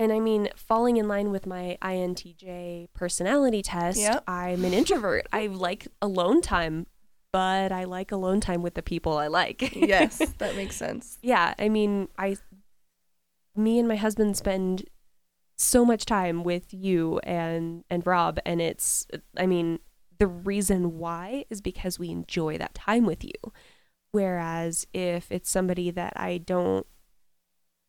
And 0.00 0.12
I 0.12 0.18
mean, 0.18 0.48
falling 0.56 0.96
in 0.96 1.06
line 1.06 1.30
with 1.30 1.46
my 1.46 1.78
INTJ 1.82 2.88
personality 2.94 3.62
test, 3.62 4.00
Yep. 4.00 4.24
I'm 4.26 4.64
an 4.64 4.72
introvert. 4.72 5.26
I 5.32 5.46
like 5.46 5.86
alone 6.02 6.40
time, 6.40 6.86
but 7.32 7.70
I 7.70 7.84
like 7.84 8.10
alone 8.10 8.40
time 8.40 8.62
with 8.62 8.74
the 8.74 8.82
people 8.82 9.16
I 9.18 9.28
like. 9.28 9.72
Yes, 9.76 10.18
that 10.38 10.56
makes 10.56 10.74
sense. 10.74 11.18
yeah, 11.22 11.54
I 11.58 11.68
mean, 11.68 12.08
I 12.18 12.36
me 13.54 13.78
and 13.78 13.86
my 13.86 13.96
husband 13.96 14.36
spend 14.36 14.84
so 15.60 15.84
much 15.84 16.06
time 16.06 16.42
with 16.42 16.72
you 16.72 17.18
and 17.18 17.84
and 17.90 18.06
Rob 18.06 18.38
and 18.46 18.62
it's 18.62 19.06
I 19.36 19.46
mean, 19.46 19.78
the 20.18 20.26
reason 20.26 20.98
why 20.98 21.44
is 21.50 21.60
because 21.60 21.98
we 21.98 22.10
enjoy 22.10 22.56
that 22.58 22.74
time 22.74 23.04
with 23.04 23.22
you. 23.24 23.52
Whereas 24.12 24.86
if 24.92 25.30
it's 25.30 25.50
somebody 25.50 25.90
that 25.90 26.14
I 26.16 26.38
don't 26.38 26.86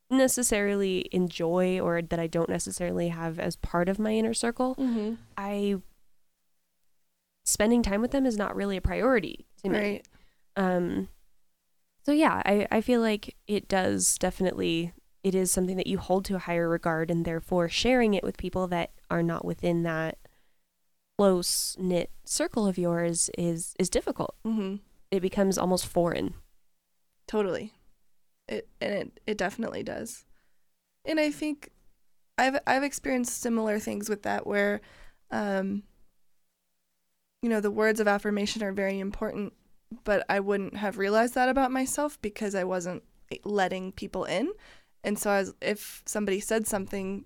necessarily 0.09 1.07
enjoy 1.13 1.79
or 1.79 2.01
that 2.01 2.19
I 2.19 2.27
don't 2.27 2.49
necessarily 2.49 3.07
have 3.07 3.39
as 3.39 3.55
part 3.55 3.87
of 3.87 3.97
my 3.99 4.11
inner 4.11 4.33
circle, 4.33 4.75
Mm-hmm. 4.75 5.13
I 5.37 5.77
spending 7.45 7.81
time 7.81 8.01
with 8.01 8.11
them 8.11 8.25
is 8.25 8.37
not 8.37 8.55
really 8.55 8.77
a 8.77 8.81
priority 8.81 9.47
to 9.63 9.69
me. 9.69 9.79
Right. 9.79 10.07
Um 10.57 11.07
so 12.03 12.11
yeah, 12.11 12.41
I, 12.45 12.67
I 12.69 12.81
feel 12.81 12.99
like 12.99 13.35
it 13.47 13.67
does 13.67 14.17
definitely 14.17 14.91
it 15.23 15.35
is 15.35 15.51
something 15.51 15.77
that 15.77 15.87
you 15.87 15.97
hold 15.97 16.25
to 16.25 16.35
a 16.35 16.39
higher 16.39 16.67
regard 16.67 17.11
and 17.11 17.25
therefore 17.25 17.69
sharing 17.69 18.13
it 18.13 18.23
with 18.23 18.37
people 18.37 18.67
that 18.67 18.91
are 19.09 19.23
not 19.23 19.45
within 19.45 19.83
that 19.83 20.17
close 21.17 21.75
knit 21.79 22.09
circle 22.25 22.65
of 22.65 22.77
yours 22.77 23.29
is 23.37 23.75
is 23.77 23.89
difficult. 23.89 24.35
Mm-hmm. 24.45 24.77
It 25.11 25.19
becomes 25.19 25.57
almost 25.57 25.85
foreign. 25.85 26.33
Totally. 27.27 27.73
It 28.47 28.67
and 28.79 28.93
it 28.93 29.19
it 29.27 29.37
definitely 29.37 29.83
does. 29.83 30.25
And 31.05 31.19
I 31.19 31.29
think 31.29 31.69
I've 32.37 32.59
I've 32.65 32.83
experienced 32.83 33.39
similar 33.41 33.79
things 33.79 34.09
with 34.09 34.23
that 34.23 34.47
where 34.47 34.81
um 35.29 35.83
you 37.41 37.49
know, 37.49 37.59
the 37.59 37.71
words 37.71 37.99
of 37.99 38.07
affirmation 38.07 38.63
are 38.63 38.71
very 38.71 38.99
important, 38.99 39.53
but 40.03 40.25
I 40.29 40.39
wouldn't 40.39 40.77
have 40.77 40.97
realized 40.97 41.35
that 41.35 41.49
about 41.49 41.71
myself 41.71 42.21
because 42.21 42.55
I 42.55 42.63
wasn't 42.63 43.03
letting 43.43 43.91
people 43.91 44.25
in. 44.25 44.51
And 45.03 45.17
so 45.17 45.29
I 45.31 45.39
was, 45.39 45.53
if 45.61 46.03
somebody 46.05 46.39
said 46.39 46.67
something 46.67 47.25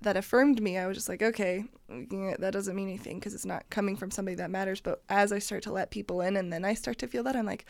that 0.00 0.16
affirmed 0.16 0.60
me, 0.62 0.76
I 0.78 0.86
was 0.86 0.96
just 0.96 1.08
like, 1.08 1.22
okay, 1.22 1.64
yeah, 1.88 2.34
that 2.38 2.52
doesn't 2.52 2.74
mean 2.74 2.88
anything 2.88 3.18
because 3.18 3.34
it's 3.34 3.46
not 3.46 3.68
coming 3.70 3.96
from 3.96 4.10
somebody 4.10 4.34
that 4.36 4.50
matters. 4.50 4.80
But 4.80 5.02
as 5.08 5.32
I 5.32 5.38
start 5.38 5.62
to 5.64 5.72
let 5.72 5.90
people 5.90 6.20
in 6.20 6.36
and 6.36 6.52
then 6.52 6.64
I 6.64 6.74
start 6.74 6.98
to 6.98 7.06
feel 7.06 7.22
that, 7.24 7.36
I'm 7.36 7.46
like, 7.46 7.64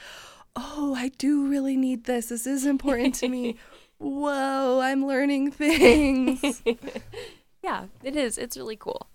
oh, 0.56 0.94
I 0.96 1.08
do 1.18 1.46
really 1.46 1.76
need 1.76 2.04
this. 2.04 2.26
This 2.26 2.46
is 2.46 2.66
important 2.66 3.14
to 3.16 3.28
me. 3.28 3.56
Whoa, 3.98 4.80
I'm 4.80 5.06
learning 5.06 5.52
things. 5.52 6.62
yeah, 7.62 7.86
it 8.02 8.16
is. 8.16 8.38
It's 8.38 8.56
really 8.56 8.76
cool. 8.76 9.08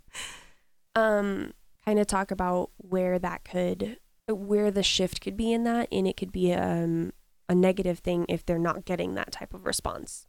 Um, 0.96 1.54
kind 1.86 2.00
of 2.00 2.08
talk 2.08 2.32
about 2.32 2.70
where 2.78 3.18
that 3.18 3.44
could, 3.44 3.98
where 4.28 4.70
the 4.70 4.84
shift 4.84 5.22
could 5.22 5.36
be 5.36 5.52
in 5.52 5.64
that, 5.64 5.88
and 5.92 6.08
it 6.08 6.18
could 6.18 6.32
be 6.32 6.54
um 6.54 7.14
a 7.48 7.56
negative 7.56 8.00
thing 8.00 8.26
if 8.30 8.46
they're 8.46 8.58
not 8.58 8.86
getting 8.86 9.16
that 9.16 9.32
type 9.32 9.54
of 9.54 9.66
response. 9.66 10.26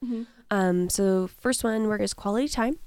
Um, 0.50 0.88
so 0.90 1.26
first 1.26 1.64
one 1.64 1.88
where 1.88 1.98
is 1.98 2.14
quality 2.14 2.48
time. 2.48 2.79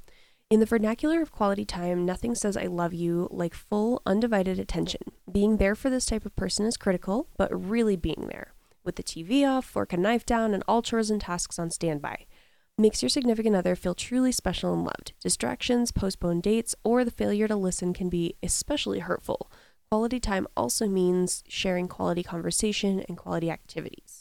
In 0.50 0.60
the 0.60 0.66
vernacular 0.66 1.22
of 1.22 1.32
quality 1.32 1.64
time, 1.64 2.06
nothing 2.06 2.34
says 2.34 2.58
I 2.58 2.66
love 2.66 2.94
you 2.94 3.28
like 3.30 3.54
full, 3.54 4.02
undivided 4.06 4.58
attention. 4.58 5.02
Being 5.32 5.58
there 5.58 5.76
for 5.76 5.92
this 5.92 6.08
type 6.08 6.26
of 6.26 6.36
person 6.36 6.66
is 6.66 6.76
critical, 6.76 7.28
but 7.38 7.50
really 7.52 7.96
being 7.96 8.28
there. 8.32 8.54
With 8.84 8.96
the 8.96 9.04
TV 9.04 9.48
off, 9.48 9.66
fork 9.66 9.94
and 9.94 10.02
knife 10.02 10.26
down, 10.26 10.56
and 10.56 10.64
all 10.68 10.82
chores 10.82 11.12
and 11.12 11.22
tasks 11.22 11.60
on 11.60 11.70
standby. 11.70 12.26
Makes 12.80 13.04
your 13.04 13.10
significant 13.10 13.56
other 13.56 13.76
feel 13.76 13.94
truly 13.94 14.32
special 14.32 14.74
and 14.74 14.84
loved. 14.84 15.14
Distractions, 15.22 15.92
postponed 15.92 16.42
dates, 16.44 16.74
or 16.84 17.04
the 17.06 17.12
failure 17.12 17.48
to 17.48 17.56
listen 17.56 17.94
can 17.94 18.10
be 18.10 18.36
especially 18.42 19.00
hurtful. 19.00 19.52
Quality 19.92 20.20
time 20.20 20.48
also 20.56 20.88
means 20.88 21.44
sharing 21.48 21.88
quality 21.88 22.24
conversation 22.24 23.04
and 23.08 23.18
quality 23.18 23.52
activities. 23.52 24.19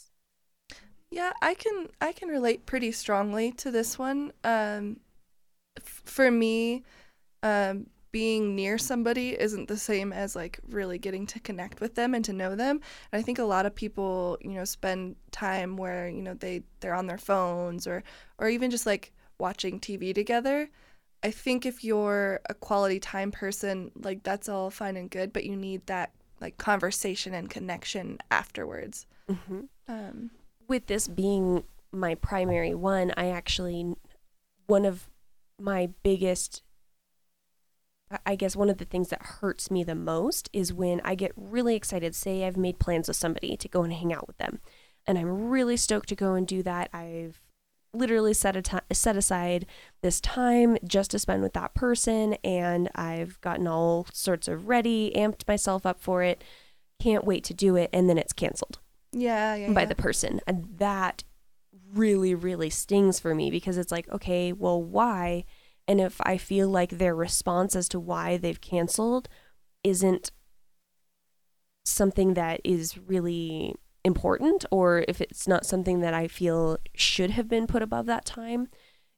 Yeah, 1.11 1.31
I 1.41 1.53
can 1.55 1.87
I 2.01 2.11
can 2.11 2.29
relate 2.29 2.65
pretty 2.65 2.91
strongly 2.91 3.51
to 3.53 3.71
this 3.71 3.97
one. 3.97 4.31
Um, 4.43 4.99
f- 5.77 6.01
for 6.05 6.29
me, 6.29 6.83
um, 7.41 7.87
being 8.11 8.55
near 8.55 8.77
somebody 8.77 9.39
isn't 9.39 9.67
the 9.67 9.77
same 9.77 10.11
as 10.11 10.35
like 10.35 10.59
really 10.69 10.97
getting 10.97 11.25
to 11.27 11.39
connect 11.39 11.79
with 11.79 11.95
them 11.95 12.13
and 12.13 12.25
to 12.25 12.33
know 12.33 12.55
them. 12.55 12.79
And 13.11 13.19
I 13.19 13.23
think 13.23 13.39
a 13.39 13.43
lot 13.43 13.65
of 13.65 13.75
people, 13.75 14.37
you 14.41 14.51
know, 14.51 14.65
spend 14.65 15.15
time 15.31 15.77
where 15.77 16.07
you 16.07 16.21
know 16.21 16.33
they 16.33 16.63
they're 16.79 16.95
on 16.95 17.07
their 17.07 17.17
phones 17.17 17.87
or 17.87 18.03
or 18.37 18.47
even 18.49 18.71
just 18.71 18.85
like 18.85 19.11
watching 19.39 19.79
TV 19.79 20.13
together. 20.13 20.69
I 21.21 21.31
think 21.31 21.65
if 21.65 21.83
you're 21.83 22.39
a 22.49 22.53
quality 22.53 22.99
time 22.99 23.31
person, 23.31 23.91
like 23.95 24.23
that's 24.23 24.47
all 24.47 24.69
fine 24.69 24.95
and 24.95 25.09
good, 25.09 25.33
but 25.33 25.43
you 25.43 25.55
need 25.55 25.85
that 25.87 26.11
like 26.39 26.57
conversation 26.57 27.33
and 27.33 27.49
connection 27.49 28.19
afterwards. 28.31 29.05
Mm-hmm. 29.29 29.61
Um, 29.87 30.31
with 30.69 30.85
this 30.85 31.07
being 31.07 31.63
my 31.91 32.15
primary 32.15 32.75
one, 32.75 33.11
I 33.17 33.29
actually, 33.29 33.95
one 34.67 34.85
of 34.85 35.09
my 35.59 35.89
biggest, 36.03 36.61
I 38.25 38.35
guess 38.35 38.55
one 38.55 38.69
of 38.69 38.77
the 38.77 38.85
things 38.85 39.09
that 39.09 39.21
hurts 39.21 39.69
me 39.69 39.83
the 39.83 39.95
most 39.95 40.49
is 40.53 40.71
when 40.71 41.01
I 41.03 41.15
get 41.15 41.33
really 41.35 41.75
excited. 41.75 42.15
Say 42.15 42.45
I've 42.45 42.57
made 42.57 42.79
plans 42.79 43.07
with 43.07 43.17
somebody 43.17 43.57
to 43.57 43.67
go 43.67 43.83
and 43.83 43.91
hang 43.91 44.13
out 44.13 44.27
with 44.27 44.37
them, 44.37 44.59
and 45.05 45.17
I'm 45.17 45.49
really 45.49 45.75
stoked 45.75 46.09
to 46.09 46.15
go 46.15 46.35
and 46.35 46.47
do 46.47 46.63
that. 46.63 46.89
I've 46.93 47.41
literally 47.91 48.35
set 48.35 48.55
a 48.55 48.93
set 48.93 49.17
aside 49.17 49.65
this 50.03 50.21
time 50.21 50.77
just 50.85 51.09
to 51.11 51.19
spend 51.19 51.41
with 51.41 51.53
that 51.53 51.73
person, 51.73 52.35
and 52.43 52.89
I've 52.93 53.41
gotten 53.41 53.67
all 53.67 54.05
sorts 54.13 54.47
of 54.47 54.67
ready, 54.67 55.11
amped 55.15 55.47
myself 55.47 55.85
up 55.85 55.99
for 55.99 56.21
it. 56.23 56.43
Can't 57.01 57.25
wait 57.25 57.43
to 57.45 57.53
do 57.53 57.75
it, 57.75 57.89
and 57.91 58.07
then 58.09 58.17
it's 58.17 58.33
canceled 58.33 58.79
yeah, 59.11 59.55
yeah, 59.55 59.73
by 59.73 59.81
yeah. 59.81 59.87
the 59.87 59.95
person. 59.95 60.41
And 60.47 60.67
that 60.77 61.23
really, 61.91 62.35
really 62.35 62.69
stings 62.69 63.19
for 63.19 63.33
me 63.33 63.49
because 63.49 63.77
it's 63.77 63.91
like, 63.91 64.09
okay, 64.09 64.53
well, 64.53 64.81
why? 64.81 65.45
And 65.87 65.99
if 65.99 66.21
I 66.21 66.37
feel 66.37 66.69
like 66.69 66.91
their 66.91 67.15
response 67.15 67.75
as 67.75 67.89
to 67.89 67.99
why 67.99 68.37
they've 68.37 68.61
canceled 68.61 69.27
isn't 69.83 70.31
something 71.85 72.35
that 72.35 72.61
is 72.63 72.97
really 72.97 73.73
important, 74.05 74.65
or 74.71 75.03
if 75.07 75.19
it's 75.19 75.47
not 75.47 75.65
something 75.65 75.99
that 76.01 76.13
I 76.13 76.27
feel 76.27 76.77
should 76.95 77.31
have 77.31 77.47
been 77.47 77.67
put 77.67 77.81
above 77.81 78.05
that 78.05 78.25
time, 78.25 78.67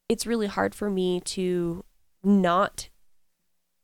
it's 0.07 0.25
really 0.25 0.47
hard 0.47 0.73
for 0.73 0.89
me 0.89 1.19
to 1.21 1.83
not 2.23 2.89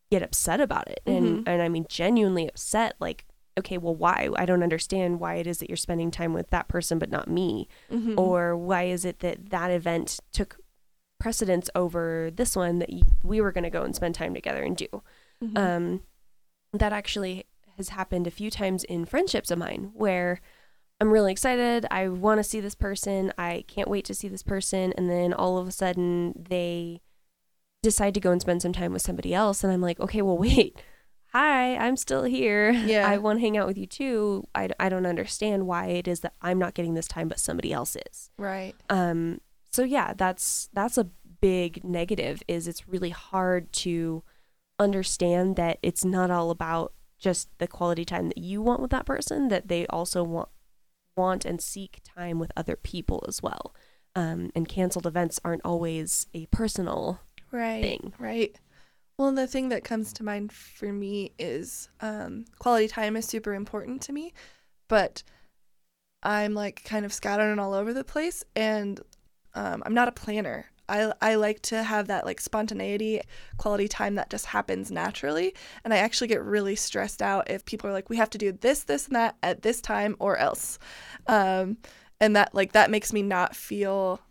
get 0.10 0.24
upset 0.24 0.62
about 0.62 0.88
it. 0.88 1.02
And 1.06 1.40
Mhm. 1.40 1.44
and 1.46 1.62
I 1.62 1.70
mean 1.70 1.86
genuinely 1.90 2.48
upset 2.48 2.96
like 3.00 3.27
okay, 3.58 3.78
well 3.78 3.96
why? 3.96 4.30
I 4.36 4.46
don't 4.46 4.64
understand 4.64 5.20
why 5.20 5.36
it 5.36 5.48
is 5.48 5.58
that 5.60 5.70
you're 5.70 5.78
spending 5.78 6.12
time 6.12 6.34
with 6.34 6.50
that 6.52 6.68
person 6.68 7.00
but 7.00 7.10
not 7.10 7.28
me 7.30 7.68
Mhm. 7.92 8.18
or 8.18 8.56
why 8.56 8.84
is 8.84 9.04
it 9.06 9.20
that 9.20 9.50
that 9.50 9.72
event 9.72 10.20
took 10.32 10.60
precedence 11.20 11.70
over 11.76 12.30
this 12.34 12.56
one 12.56 12.80
that 12.80 12.90
we 13.24 13.42
were 13.42 13.52
going 13.52 13.64
to 13.64 13.70
go 13.72 13.82
and 13.84 13.96
spend 13.96 14.14
time 14.16 14.34
together 14.36 14.62
and 14.64 14.78
do 14.78 14.88
Mhm. 15.44 15.58
um, 15.58 16.04
that 16.74 16.94
actually 16.94 17.46
has 17.78 17.90
happened 17.90 18.28
a 18.28 18.32
few 18.32 18.50
times 18.52 18.84
in 18.84 19.06
friendships 19.06 19.50
of 19.52 19.58
mine 19.60 19.92
where 19.96 20.42
i'm 21.00 21.12
really 21.12 21.32
excited 21.32 21.86
i 21.92 22.08
want 22.08 22.38
to 22.40 22.44
see 22.44 22.60
this 22.60 22.76
person 22.76 23.32
i 23.38 23.64
can't 23.68 23.88
wait 23.88 24.04
to 24.06 24.14
see 24.16 24.28
this 24.28 24.44
person 24.44 24.94
and 24.98 25.10
then 25.10 25.34
all 25.34 25.58
of 25.58 25.68
a 25.68 25.72
sudden 25.72 26.34
they 26.50 27.02
decide 27.84 28.14
to 28.14 28.20
go 28.20 28.32
and 28.32 28.42
spend 28.42 28.62
some 28.62 28.74
time 28.74 28.92
with 28.94 29.02
somebody 29.02 29.34
else 29.34 29.64
and 29.64 29.72
i'm 29.72 29.82
like 29.82 30.00
okay 30.00 30.22
well 30.22 30.38
wait 30.48 30.76
hi 31.32 31.76
i'm 31.78 31.96
still 31.98 32.24
here 32.24 32.72
Yeah. 32.72 33.08
i 33.08 33.18
want 33.18 33.38
to 33.38 33.42
hang 33.42 33.58
out 33.58 33.68
with 33.68 33.78
you 33.78 33.86
too 33.86 34.44
I, 34.56 34.70
I 34.80 34.90
don't 34.90 35.06
understand 35.06 35.68
why 35.68 35.88
it 35.88 36.08
is 36.08 36.22
that 36.22 36.34
i'm 36.42 36.58
not 36.60 36.74
getting 36.74 36.94
this 36.94 37.08
time 37.08 37.28
but 37.28 37.40
somebody 37.40 37.72
else 37.74 37.96
is 38.10 38.30
right. 38.38 38.74
um 38.90 39.42
so 39.72 39.84
yeah 39.84 40.14
that's 40.16 40.70
that's 40.74 40.98
a 40.98 41.10
big 41.42 41.84
negative 41.84 42.42
is 42.48 42.68
it's 42.68 42.88
really 42.88 43.12
hard 43.12 43.72
to 43.72 44.24
understand 44.80 45.56
that 45.56 45.80
it's 45.82 46.06
not 46.06 46.32
all 46.32 46.50
about 46.52 46.94
just 47.20 47.50
the 47.58 47.68
quality 47.68 48.06
time 48.06 48.28
that 48.28 48.38
you 48.38 48.62
want 48.62 48.80
with 48.82 48.92
that 48.92 49.06
person 49.06 49.48
that 49.50 49.68
they 49.68 49.86
also 49.88 50.24
want 50.24 50.50
want 51.16 51.46
and 51.46 51.60
seek 51.62 52.00
time 52.04 52.38
with 52.40 52.52
other 52.56 52.76
people 52.76 53.24
as 53.28 53.42
well 53.42 53.74
um, 54.16 54.52
and 54.56 54.68
canceled 54.70 55.06
events 55.08 55.40
aren't 55.44 55.62
always 55.66 56.28
a 56.34 56.46
personal 56.48 57.20
Right. 57.52 57.82
thing. 57.82 58.14
Right. 58.20 58.60
Well, 59.18 59.32
the 59.32 59.48
thing 59.48 59.70
that 59.70 59.84
comes 59.84 60.14
to 60.14 60.24
mind 60.24 60.52
for 60.52 60.94
me 60.94 61.32
is 61.40 61.90
um, 62.02 62.46
quality 62.60 62.88
time 62.88 63.16
is 63.16 63.26
super 63.26 63.54
important 63.54 64.02
to 64.04 64.14
me, 64.14 64.34
but 64.88 65.24
I'm 66.22 66.54
like 66.54 66.84
kind 66.84 67.06
of 67.06 67.12
scattered 67.12 67.58
all 67.58 67.74
over 67.74 67.94
the 67.94 68.04
place, 68.04 68.44
and 68.56 69.00
um, 69.56 69.82
I'm 69.86 69.94
not 69.94 70.08
a 70.08 70.12
planner. 70.12 70.68
I, 70.90 71.12
I 71.22 71.36
like 71.36 71.62
to 71.64 71.84
have 71.84 72.08
that 72.08 72.26
like 72.26 72.40
spontaneity, 72.40 73.22
quality 73.58 73.88
time 73.88 74.16
that 74.16 74.30
just 74.30 74.46
happens 74.46 74.90
naturally. 74.92 75.54
And 75.84 75.94
I 75.94 75.98
actually 75.98 76.28
get 76.28 76.42
really 76.44 76.76
stressed 76.76 77.22
out 77.22 77.50
if 77.50 77.66
people 77.66 77.90
are 77.90 77.94
like, 77.94 78.10
we 78.10 78.18
have 78.18 78.30
to 78.32 78.38
do 78.38 78.52
this, 78.54 78.84
this, 78.84 79.08
and 79.08 79.16
that 79.16 79.36
at 79.44 79.64
this 79.64 79.82
time 79.82 80.16
or 80.20 80.38
else. 80.38 80.80
Um, 81.28 81.78
and 82.22 82.36
that 82.36 82.56
like 82.56 82.72
that 82.72 82.90
makes 82.90 83.12
me 83.12 83.22
not 83.22 83.56
feel 83.56 84.22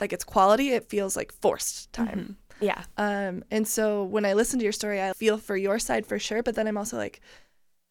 like 0.00 0.12
it's 0.12 0.24
quality. 0.24 0.70
It 0.70 0.88
feels 0.88 1.16
like 1.16 1.32
forced 1.32 1.92
time. 1.92 2.38
Yeah. 2.60 2.84
Um, 2.96 3.44
and 3.50 3.66
so 3.66 4.04
when 4.04 4.24
I 4.24 4.32
listen 4.34 4.58
to 4.58 4.64
your 4.64 4.72
story, 4.72 5.02
I 5.02 5.12
feel 5.12 5.38
for 5.38 5.56
your 5.56 5.78
side 5.78 6.06
for 6.06 6.18
sure, 6.18 6.42
but 6.42 6.54
then 6.54 6.66
I'm 6.66 6.76
also 6.78 6.96
like, 6.96 7.20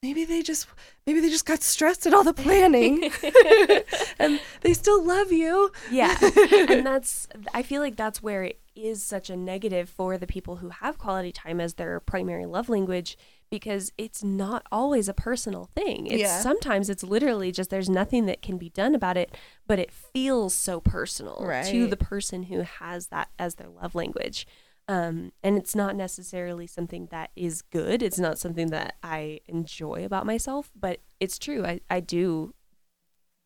maybe 0.02 0.26
they 0.26 0.42
just 0.42 0.68
maybe 1.08 1.22
they 1.22 1.30
just 1.30 1.46
got 1.46 1.64
stressed 1.64 2.06
at 2.06 2.14
all 2.14 2.24
the 2.24 2.34
planning. 2.34 3.12
And 4.20 4.40
they 4.62 4.74
still 4.74 5.04
love 5.04 5.32
you. 5.32 5.72
yeah. 5.92 6.18
And 6.70 6.86
that's 6.86 7.28
i 7.54 7.64
feel 7.64 7.82
like 7.82 7.96
that's 7.96 8.22
where 8.22 8.44
it 8.44 8.60
is 8.76 9.04
such 9.04 9.30
a 9.30 9.36
negative 9.36 9.90
for 9.90 10.18
the 10.18 10.28
people 10.28 10.58
who 10.58 10.70
have 10.70 10.98
quality 10.98 11.32
time 11.32 11.60
as 11.60 11.76
their 11.76 12.00
primary 12.00 12.46
love 12.46 12.70
language 12.70 13.18
because 13.50 13.92
it's 13.98 14.24
not 14.24 14.66
always 14.72 15.08
a 15.08 15.14
personal 15.14 15.66
thing. 15.76 16.08
It's 16.08 16.22
Yeah. 16.22 16.42
sometimes 16.42 16.90
it's 16.90 17.04
literally 17.04 17.52
just 17.52 17.70
there's 17.70 17.90
nothing 17.90 18.26
that 18.26 18.42
can 18.42 18.58
be 18.58 18.70
done 18.70 18.96
about 18.96 19.18
it 19.18 19.36
but 19.68 19.80
it 19.80 19.92
feels 19.92 20.54
so 20.54 20.80
personal 20.80 21.36
to 21.72 21.88
the 21.88 21.98
person 21.98 22.44
who 22.44 22.62
has 22.62 23.08
that 23.08 23.30
as 23.40 23.56
their 23.56 23.70
love 23.70 23.96
language. 23.96 24.46
Um, 24.88 25.32
and 25.42 25.58
it's 25.58 25.76
not 25.76 25.96
necessarily 25.96 26.68
something 26.68 27.08
that 27.12 27.30
is 27.38 27.62
good. 27.62 28.04
It's 28.04 28.20
not 28.20 28.38
something 28.38 28.68
that 28.72 28.96
i 29.02 29.40
enjoy 29.48 30.04
about 30.04 30.26
myself 30.26 30.72
but 30.76 31.00
it's 31.20 31.38
true. 31.40 31.64
I, 31.66 31.80
I 31.90 32.00
do 32.02 32.54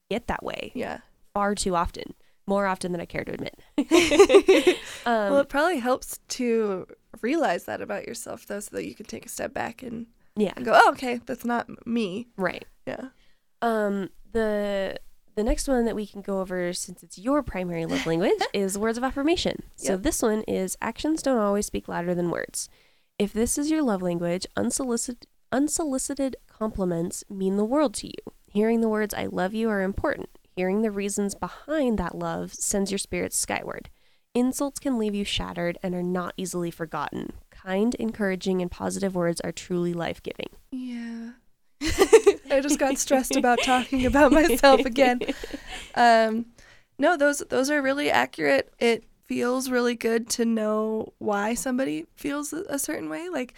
get 0.10 0.28
that 0.28 0.44
way 0.44 0.72
Yeah. 0.74 1.00
far 1.34 1.54
too 1.54 1.76
often, 1.76 2.14
more 2.48 2.66
often 2.66 2.92
than 2.94 3.02
I 3.02 3.06
care 3.06 3.24
to 3.26 3.34
admit. 3.34 3.60
um, 5.06 5.32
well, 5.32 5.40
it 5.40 5.50
probably 5.50 5.80
helps 5.80 6.20
to 6.30 6.88
realize 7.22 7.66
that 7.66 7.82
about 7.82 8.08
yourself 8.08 8.46
though 8.46 8.60
so 8.60 8.76
that 8.76 8.86
you 8.88 8.96
can 8.96 9.06
take 9.06 9.26
a 9.26 9.30
step 9.30 9.54
back 9.54 9.84
and, 9.84 10.08
yeah, 10.36 10.54
and 10.56 10.66
go, 10.66 10.72
"Oh, 10.74 10.92
okay, 10.92 11.20
that's 11.26 11.46
not 11.46 11.68
me." 11.86 12.28
right. 12.38 12.66
Yeah. 12.86 13.10
Um, 13.62 14.10
the 14.32 14.98
the 15.36 15.44
next 15.44 15.68
one 15.68 15.86
that 15.86 15.96
we 15.96 16.08
can 16.08 16.22
go 16.22 16.40
over, 16.42 16.74
since 16.74 17.04
it's 17.04 17.18
your 17.18 17.44
primary 17.44 17.86
love 17.86 18.06
language, 18.08 18.42
is 18.54 18.78
words 18.78 18.98
of 18.98 19.04
affirmation. 19.04 19.64
So 19.76 19.94
Yep. 19.94 20.04
this 20.04 20.22
one 20.22 20.44
is 20.48 20.78
actions 20.82 21.22
don't 21.22 21.38
always 21.38 21.66
speak 21.68 21.88
louder 21.88 22.16
than 22.16 22.32
words. 22.32 22.70
If 23.20 23.34
this 23.34 23.58
is 23.58 23.70
your 23.70 23.82
love 23.84 24.02
language, 24.02 24.46
unsolicited 24.56 25.28
unsolicited 25.52 26.36
compliments 26.48 27.24
mean 27.30 27.56
the 27.58 27.66
world 27.66 27.94
to 27.96 28.08
you. 28.08 28.34
Hearing 28.50 28.82
the 28.82 28.90
words 28.90 29.14
"I 29.14 29.26
love 29.26 29.54
you" 29.54 29.70
are 29.70 29.82
important. 29.82 30.30
Hearing 30.58 30.82
the 30.82 30.90
reasons 30.90 31.36
behind 31.36 32.00
that 32.00 32.18
love 32.18 32.52
sends 32.52 32.90
your 32.90 32.98
spirits 32.98 33.38
skyward. 33.38 33.92
Insults 34.34 34.80
can 34.80 34.98
leave 34.98 35.14
you 35.14 35.24
shattered 35.24 35.78
and 35.84 35.94
are 35.94 36.02
not 36.02 36.34
easily 36.36 36.72
forgotten. 36.72 37.34
Kind, 37.52 37.94
encouraging, 37.94 38.64
and 38.64 38.72
positive 38.72 39.14
words 39.14 39.40
are 39.42 39.52
truly 39.52 39.94
life 39.94 40.20
giving. 40.24 40.50
Yeah. 40.72 41.34
I 42.50 42.60
just 42.60 42.80
got 42.80 42.98
stressed 42.98 43.36
about 43.36 43.60
talking 43.62 44.08
about 44.08 44.32
myself 44.32 44.82
again. 44.82 45.22
Um, 45.94 46.48
no, 47.00 47.18
those 47.18 47.40
those 47.50 47.72
are 47.72 47.82
really 47.82 48.12
accurate. 48.12 48.72
It 48.78 49.04
feels 49.26 49.72
really 49.72 49.96
good 49.96 50.30
to 50.32 50.46
know 50.46 51.14
why 51.18 51.56
somebody 51.56 52.06
feels 52.16 52.54
a 52.54 52.64
a 52.70 52.78
certain 52.78 53.10
way. 53.10 53.30
Like 53.30 53.56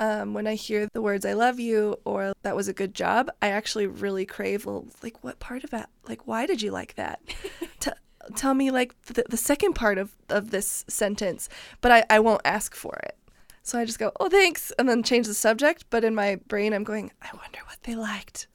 um, 0.00 0.34
when 0.34 0.48
I 0.48 0.54
hear 0.54 0.88
the 0.92 1.02
words 1.02 1.24
"I 1.24 1.34
love 1.34 1.60
you" 1.60 1.96
or 2.04 2.32
"That 2.42 2.56
was 2.56 2.66
a 2.66 2.72
good 2.72 2.94
job," 2.94 3.30
I 3.40 3.48
actually 3.50 3.86
really 3.86 4.26
crave. 4.26 4.66
Well, 4.66 4.88
like 5.02 5.22
what 5.22 5.38
part 5.38 5.62
of 5.62 5.70
that? 5.70 5.90
Like 6.08 6.26
why 6.26 6.46
did 6.46 6.62
you 6.62 6.72
like 6.72 6.94
that? 6.96 7.20
T- 7.80 7.90
tell 8.34 8.54
me 8.54 8.70
like 8.70 9.00
the, 9.02 9.24
the 9.28 9.36
second 9.36 9.74
part 9.74 9.98
of 9.98 10.16
of 10.28 10.50
this 10.50 10.84
sentence. 10.88 11.48
But 11.80 11.92
I 11.92 12.04
I 12.10 12.18
won't 12.18 12.42
ask 12.44 12.74
for 12.74 12.98
it. 13.04 13.16
So 13.62 13.78
I 13.78 13.84
just 13.84 13.98
go, 13.98 14.10
oh, 14.18 14.28
thanks, 14.30 14.72
and 14.78 14.88
then 14.88 15.02
change 15.02 15.26
the 15.26 15.34
subject. 15.34 15.84
But 15.90 16.02
in 16.02 16.14
my 16.14 16.36
brain, 16.48 16.72
I'm 16.72 16.82
going, 16.82 17.12
I 17.20 17.28
wonder 17.36 17.58
what 17.66 17.78
they 17.82 17.94
liked. 17.94 18.48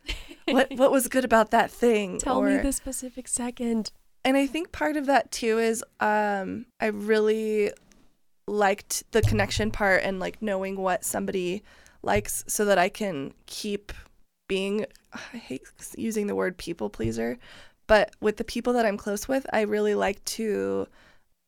what 0.45 0.71
what 0.75 0.91
was 0.91 1.07
good 1.07 1.23
about 1.23 1.51
that 1.51 1.71
thing? 1.71 2.17
Tell 2.19 2.41
me 2.41 2.57
the 2.57 2.73
specific 2.73 3.27
second. 3.27 3.91
And 4.23 4.35
I 4.35 4.47
think 4.47 4.71
part 4.71 4.97
of 4.97 5.05
that 5.05 5.31
too 5.31 5.59
is 5.59 5.83
um, 5.99 6.65
I 6.79 6.87
really 6.87 7.71
liked 8.47 9.03
the 9.11 9.21
connection 9.21 9.71
part 9.71 10.03
and 10.03 10.19
like 10.19 10.41
knowing 10.41 10.77
what 10.77 11.03
somebody 11.03 11.63
likes, 12.03 12.43
so 12.47 12.65
that 12.65 12.77
I 12.77 12.89
can 12.89 13.33
keep 13.47 13.91
being. 14.47 14.85
I 15.13 15.37
hate 15.37 15.63
using 15.97 16.27
the 16.27 16.35
word 16.35 16.57
people 16.57 16.89
pleaser, 16.89 17.37
But 17.87 18.15
with 18.21 18.37
the 18.37 18.43
people 18.43 18.73
that 18.73 18.85
I'm 18.85 18.97
close 18.97 19.27
with, 19.27 19.45
I 19.53 19.61
really 19.61 19.95
like 19.95 20.23
to 20.25 20.87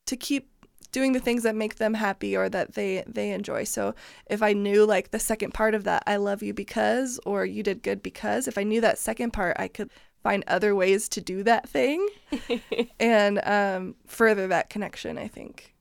to 0.08 0.16
keep 0.16 0.50
doing 0.92 1.12
the 1.12 1.20
things 1.20 1.44
that 1.44 1.56
make 1.56 1.76
them 1.76 1.94
happy 1.94 2.36
or 2.36 2.50
that 2.50 2.74
they 2.74 3.04
they 3.08 3.32
enjoy. 3.32 3.64
So 3.66 3.94
if 4.28 4.42
I 4.42 4.54
knew 4.54 4.86
like 4.86 5.12
the 5.12 5.20
second 5.20 5.54
part 5.54 5.76
of 5.76 5.84
that, 5.84 6.04
I 6.08 6.18
love 6.18 6.42
you 6.44 6.54
because 6.54 7.20
or 7.26 7.46
you 7.46 7.64
did 7.64 7.84
good 7.84 8.02
because, 8.04 8.48
if 8.48 8.58
I 8.58 8.64
knew 8.64 8.82
that 8.82 8.98
second 8.98 9.32
part, 9.32 9.56
I 9.60 9.68
could 9.68 9.92
find 10.24 10.44
other 10.48 10.76
ways 10.76 11.08
to 11.10 11.22
do 11.22 11.44
that 11.44 11.70
thing 11.70 12.08
and 13.00 13.40
um, 13.46 13.96
further 14.08 14.48
that 14.48 14.70
connection. 14.70 15.18
I 15.18 15.28
think. 15.28 15.76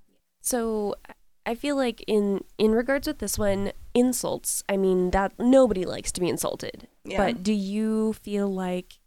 So 0.47 0.95
I 1.45 1.57
feel 1.57 1.75
like 1.75 2.05
in 2.07 2.45
in 2.57 2.71
regards 2.71 3.09
with 3.09 3.19
this 3.19 3.37
one, 3.37 3.73
insults. 3.95 4.63
I 4.69 4.77
mean 4.77 5.11
that 5.11 5.33
nobody 5.41 5.85
likes 5.85 6.13
to 6.13 6.21
be 6.21 6.29
insulted. 6.29 6.87
Yeah. 7.05 7.19
But 7.19 7.43
do 7.43 7.53
you 7.53 8.13
feel 8.13 8.47
like 8.47 9.01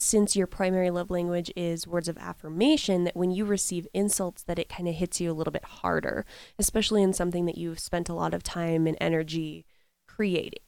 since 0.00 0.34
your 0.34 0.46
primary 0.46 0.88
love 0.90 1.10
language 1.10 1.52
is 1.54 1.86
words 1.86 2.08
of 2.08 2.16
affirmation 2.16 3.04
that 3.04 3.16
when 3.16 3.30
you 3.30 3.44
receive 3.44 3.86
insults 3.92 4.42
that 4.44 4.58
it 4.58 4.70
kind 4.70 4.88
of 4.88 4.94
hits 4.94 5.20
you 5.20 5.30
a 5.30 5.34
little 5.34 5.50
bit 5.52 5.64
harder, 5.64 6.24
especially 6.58 7.02
in 7.02 7.12
something 7.12 7.44
that 7.44 7.58
you've 7.58 7.80
spent 7.80 8.08
a 8.08 8.14
lot 8.14 8.32
of 8.32 8.42
time 8.42 8.86
and 8.86 8.96
energy 8.98 9.66
creating? 10.06 10.62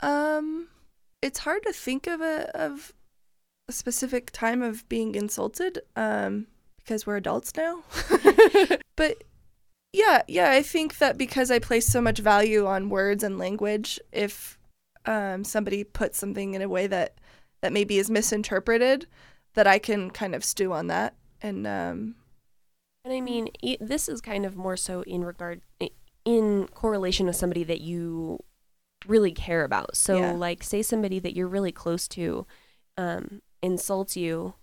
Um, 0.00 0.68
it's 1.20 1.40
hard 1.40 1.62
to 1.64 1.74
think 1.74 2.06
of 2.06 2.22
a 2.22 2.50
of 2.56 2.94
a 3.68 3.72
specific 3.72 4.30
time 4.30 4.62
of 4.62 4.88
being 4.88 5.14
insulted. 5.14 5.82
Um, 5.94 6.46
because 6.84 7.06
we're 7.06 7.16
adults 7.16 7.52
now. 7.56 7.82
but 8.96 9.22
yeah, 9.92 10.22
yeah, 10.28 10.50
I 10.50 10.62
think 10.62 10.98
that 10.98 11.18
because 11.18 11.50
I 11.50 11.58
place 11.58 11.86
so 11.86 12.00
much 12.00 12.18
value 12.20 12.66
on 12.66 12.90
words 12.90 13.24
and 13.24 13.38
language, 13.38 13.98
if 14.12 14.58
um, 15.06 15.44
somebody 15.44 15.84
puts 15.84 16.18
something 16.18 16.54
in 16.54 16.62
a 16.62 16.68
way 16.68 16.86
that 16.86 17.14
that 17.62 17.72
maybe 17.72 17.98
is 17.98 18.10
misinterpreted, 18.10 19.06
that 19.54 19.66
I 19.66 19.78
can 19.78 20.10
kind 20.10 20.34
of 20.34 20.44
stew 20.44 20.72
on 20.72 20.86
that 20.88 21.14
and 21.42 21.66
um, 21.66 22.14
And 23.04 23.14
I 23.14 23.20
mean, 23.20 23.48
i 23.64 23.76
this 23.80 24.08
is 24.08 24.20
kind 24.20 24.44
of 24.46 24.56
more 24.56 24.76
so 24.76 25.02
in 25.02 25.24
regard 25.24 25.60
in 26.24 26.68
correlation 26.74 27.26
with 27.26 27.36
somebody 27.36 27.64
that 27.64 27.80
you 27.80 28.38
really 29.06 29.32
care 29.32 29.64
about. 29.64 29.96
So 29.96 30.16
Yeah. 30.16 30.32
like 30.32 30.62
say 30.62 30.82
somebody 30.82 31.18
that 31.20 31.34
you're 31.34 31.48
really 31.48 31.72
close 31.72 32.06
to 32.08 32.46
um 32.98 33.42
insults 33.62 34.16
you 34.16 34.54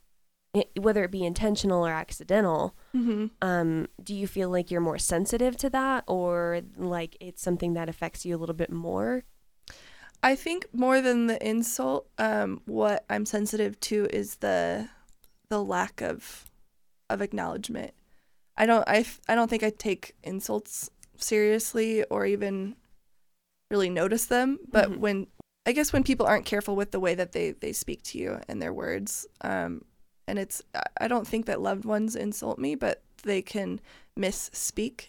whether 0.79 1.03
it 1.03 1.11
be 1.11 1.25
intentional 1.25 1.85
or 1.85 1.91
accidental, 1.91 2.75
mhm. 2.95 3.31
um 3.41 3.87
do 4.03 4.13
you 4.13 4.27
feel 4.27 4.49
like 4.49 4.69
you're 4.71 4.81
more 4.81 4.97
sensitive 4.97 5.57
to 5.57 5.69
that 5.69 6.03
or 6.07 6.61
like 6.77 7.17
it's 7.19 7.41
something 7.41 7.73
that 7.73 7.89
affects 7.89 8.25
you 8.25 8.35
a 8.35 8.39
little 8.39 8.55
bit 8.55 8.71
more? 8.71 9.23
I 10.23 10.35
think 10.35 10.65
more 10.73 10.99
than 10.99 11.27
the 11.27 11.37
insult, 11.47 12.09
um, 12.17 12.61
what 12.65 13.05
I'm 13.09 13.25
sensitive 13.25 13.79
to 13.81 14.07
is 14.11 14.37
the 14.37 14.89
the 15.49 15.63
lack 15.63 16.01
of 16.01 16.49
of 17.09 17.21
acknowledgement. 17.21 17.91
I 18.57 18.65
don't 18.65 18.83
I, 18.87 19.05
I 19.29 19.35
don't 19.35 19.49
think 19.49 19.63
I 19.63 19.69
take 19.69 20.15
insults 20.23 20.89
seriously 21.17 22.03
or 22.05 22.25
even 22.25 22.75
really 23.69 23.89
notice 23.89 24.25
them. 24.25 24.59
But 24.71 24.89
Mhm. 24.91 24.97
when 24.97 25.27
I 25.67 25.73
guess 25.73 25.91
when 25.93 26.03
people 26.03 26.25
aren't 26.25 26.45
careful 26.45 26.75
with 26.75 26.91
the 26.91 26.99
way 26.99 27.13
that 27.13 27.33
they 27.33 27.51
they 27.51 27.73
speak 27.73 28.01
to 28.03 28.17
you 28.17 28.39
and 28.47 28.61
their 28.61 28.73
words, 28.73 29.27
um, 29.41 29.83
and 30.27 30.37
it's 30.37 30.61
I- 30.99 31.07
don't 31.07 31.27
think 31.27 31.45
that 31.45 31.61
loved 31.61 31.85
ones 31.85 32.15
insult 32.15 32.59
me, 32.59 32.75
but 32.75 33.01
they 33.23 33.41
can 33.41 33.79
misspeak 34.17 35.07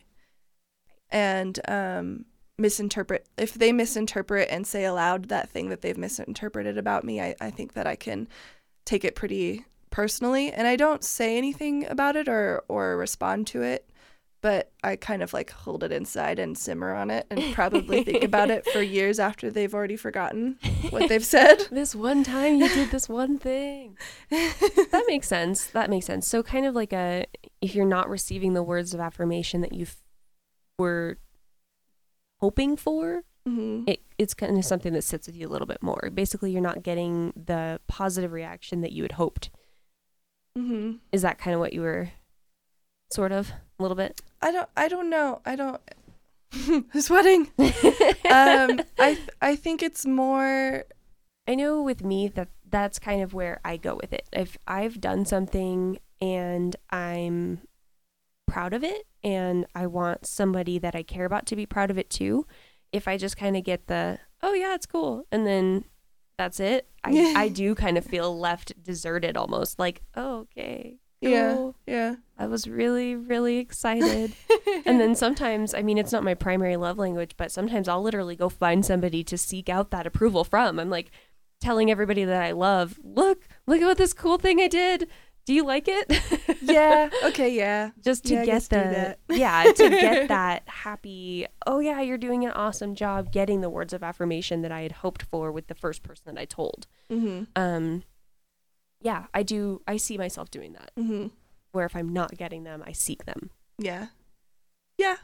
and 1.10 1.58
um, 1.68 2.24
misinterpret. 2.58 3.26
If 3.36 3.54
they 3.54 3.72
misinterpret 3.72 4.48
and 4.50 4.66
say 4.66 4.84
aloud 4.84 5.26
that 5.26 5.48
thing 5.48 5.68
that 5.70 5.82
they've 5.82 5.96
misinterpreted 5.96 6.76
about 6.78 7.04
me, 7.04 7.20
I, 7.20 7.34
I 7.40 7.50
think 7.50 7.74
that 7.74 7.86
I 7.86 7.96
can 7.96 8.28
take 8.84 9.04
it 9.04 9.14
pretty 9.14 9.64
personally. 9.90 10.52
And 10.52 10.66
I 10.66 10.76
don't 10.76 11.04
say 11.04 11.38
anything 11.38 11.86
about 11.86 12.16
it 12.16 12.28
or, 12.28 12.62
or 12.68 12.96
respond 12.96 13.46
to 13.48 13.62
it, 13.62 13.88
but 14.40 14.70
I 14.84 14.96
kind 14.96 15.22
of 15.22 15.32
like 15.32 15.50
hold 15.50 15.82
it 15.82 15.90
inside 15.90 16.38
and 16.38 16.56
simmer 16.56 16.94
on 16.94 17.10
it 17.10 17.26
and 17.30 17.52
probably 17.54 18.04
think 18.04 18.22
about 18.32 18.50
it 18.50 18.64
for 18.66 18.80
years 18.82 19.18
after 19.18 19.50
they've 19.50 19.74
already 19.74 19.96
forgotten 19.96 20.58
what 20.90 21.08
they've 21.08 21.24
said. 21.24 21.66
This 21.70 21.94
one 21.94 22.22
time 22.24 22.56
you 22.60 22.68
did 22.68 22.90
this 22.90 23.08
one 23.08 23.38
thing. 23.38 23.96
that 24.30 25.04
makes 25.08 25.26
sense. 25.28 25.66
That 25.66 25.90
makes 25.90 26.06
sense. 26.06 26.26
So 26.28 26.42
kind 26.42 26.66
of 26.66 26.74
like 26.74 26.92
a 26.92 27.26
if 27.60 27.74
you're 27.74 27.84
not 27.86 28.08
receiving 28.08 28.52
the 28.54 28.62
words 28.62 28.94
of 28.94 29.00
affirmation 29.00 29.60
that 29.62 29.72
you 29.72 29.86
were 30.78 31.18
hoping 32.40 32.76
for, 32.76 33.24
hmm 33.46 33.82
it, 33.86 34.00
it's 34.18 34.34
kind 34.34 34.56
of 34.58 34.64
something 34.64 34.92
that 34.92 35.02
sits 35.02 35.26
with 35.26 35.34
you 35.36 35.48
a 35.48 35.50
little 35.50 35.66
bit 35.66 35.82
more. 35.82 36.10
Basically, 36.12 36.50
you're 36.52 36.60
not 36.60 36.82
getting 36.82 37.32
the 37.36 37.80
positive 37.88 38.32
reaction 38.32 38.80
that 38.82 38.92
you 38.92 39.02
had 39.02 39.12
hoped. 39.12 39.50
hmm 40.56 40.92
Is 41.12 41.22
that 41.22 41.38
kind 41.38 41.54
of 41.54 41.60
what 41.60 41.72
you 41.72 41.80
were 41.80 42.10
sort 43.12 43.32
of 43.32 43.52
a 43.78 43.82
little 43.82 43.96
bit? 43.96 44.20
I 44.42 44.50
don't. 44.50 44.68
I 44.76 44.88
don't 44.88 45.10
know. 45.10 45.40
I 45.44 45.56
don't. 45.56 45.80
Sweating. 47.00 47.50
Um. 48.30 48.80
I. 48.98 49.14
th- 49.14 49.30
I 49.40 49.56
think 49.56 49.82
it's 49.82 50.04
more. 50.04 50.84
I 51.46 51.54
know 51.54 51.82
with 51.82 52.04
me 52.04 52.28
that 52.28 52.48
that's 52.70 52.98
kind 52.98 53.22
of 53.22 53.32
where 53.32 53.60
I 53.64 53.76
go 53.78 53.94
with 53.94 54.12
it. 54.12 54.28
If 54.32 54.58
I've 54.66 55.00
done 55.00 55.24
something 55.24 55.98
and 56.20 56.76
I'm 56.90 57.62
proud 58.46 58.72
of 58.74 58.84
it 58.84 59.06
and 59.24 59.66
I 59.74 59.86
want 59.86 60.26
somebody 60.26 60.78
that 60.78 60.94
I 60.94 61.02
care 61.02 61.24
about 61.24 61.46
to 61.46 61.56
be 61.56 61.64
proud 61.66 61.90
of 61.90 61.98
it 61.98 62.10
too, 62.10 62.46
if 62.92 63.08
I 63.08 63.16
just 63.16 63.36
kind 63.36 63.56
of 63.56 63.64
get 63.64 63.86
the, 63.86 64.18
oh 64.42 64.52
yeah, 64.52 64.74
it's 64.74 64.86
cool, 64.86 65.24
and 65.32 65.46
then 65.46 65.84
that's 66.36 66.60
it, 66.60 66.88
I, 67.04 67.32
I 67.36 67.48
do 67.48 67.74
kind 67.74 67.96
of 67.98 68.04
feel 68.04 68.38
left 68.38 68.82
deserted 68.82 69.36
almost 69.36 69.78
like, 69.78 70.02
oh, 70.14 70.40
okay. 70.40 70.96
Yeah. 71.20 71.70
Yeah. 71.86 72.16
I 72.38 72.46
was 72.46 72.68
really, 72.68 73.16
really 73.16 73.58
excited. 73.58 74.32
and 74.86 75.00
then 75.00 75.14
sometimes, 75.16 75.74
I 75.74 75.82
mean, 75.82 75.98
it's 75.98 76.12
not 76.12 76.22
my 76.22 76.34
primary 76.34 76.76
love 76.76 76.98
language, 76.98 77.32
but 77.36 77.50
sometimes 77.50 77.88
I'll 77.88 78.02
literally 78.02 78.36
go 78.36 78.48
find 78.48 78.84
somebody 78.86 79.24
to 79.24 79.36
seek 79.36 79.68
out 79.68 79.90
that 79.90 80.06
approval 80.06 80.44
from. 80.44 80.78
I'm 80.78 80.90
like 80.90 81.10
telling 81.60 81.90
everybody 81.90 82.24
that 82.24 82.42
I 82.42 82.52
love, 82.52 83.00
look, 83.02 83.48
look 83.66 83.80
at 83.80 83.86
what 83.86 83.98
this 83.98 84.12
cool 84.12 84.38
thing 84.38 84.60
I 84.60 84.68
did. 84.68 85.08
Do 85.46 85.54
you 85.54 85.64
like 85.64 85.86
it? 85.88 86.58
yeah. 86.62 87.08
Okay. 87.24 87.48
Yeah. 87.56 87.90
Just 88.04 88.24
to 88.26 88.34
Yeah, 88.34 88.44
get 88.44 88.62
the 88.64 88.76
that. 88.76 89.18
yeah, 89.30 89.64
to 89.64 89.88
get 89.88 90.28
that 90.28 90.62
happy, 90.68 91.46
oh 91.66 91.80
yeah, 91.80 92.00
you're 92.02 92.18
doing 92.18 92.44
an 92.44 92.52
awesome 92.52 92.94
job 92.94 93.32
getting 93.32 93.62
the 93.62 93.70
words 93.70 93.92
of 93.94 94.02
affirmation 94.04 94.60
that 94.62 94.70
I 94.70 94.82
had 94.82 94.92
hoped 94.92 95.22
for 95.22 95.50
with 95.50 95.66
the 95.68 95.74
first 95.74 96.02
person 96.02 96.22
that 96.34 96.38
I 96.40 96.44
told. 96.44 96.86
Mm-hmm. 97.10 97.44
Um 97.56 98.04
yeah, 99.00 99.26
I 99.34 99.42
do 99.42 99.82
I 99.86 99.96
see 99.96 100.18
myself 100.18 100.50
doing 100.50 100.72
that. 100.74 100.92
Mm-hmm. 100.98 101.28
Where 101.72 101.86
if 101.86 101.94
I'm 101.94 102.12
not 102.12 102.36
getting 102.36 102.64
them, 102.64 102.82
I 102.86 102.92
seek 102.92 103.24
them. 103.24 103.50
Yeah. 103.78 104.06
Yeah. 104.96 105.16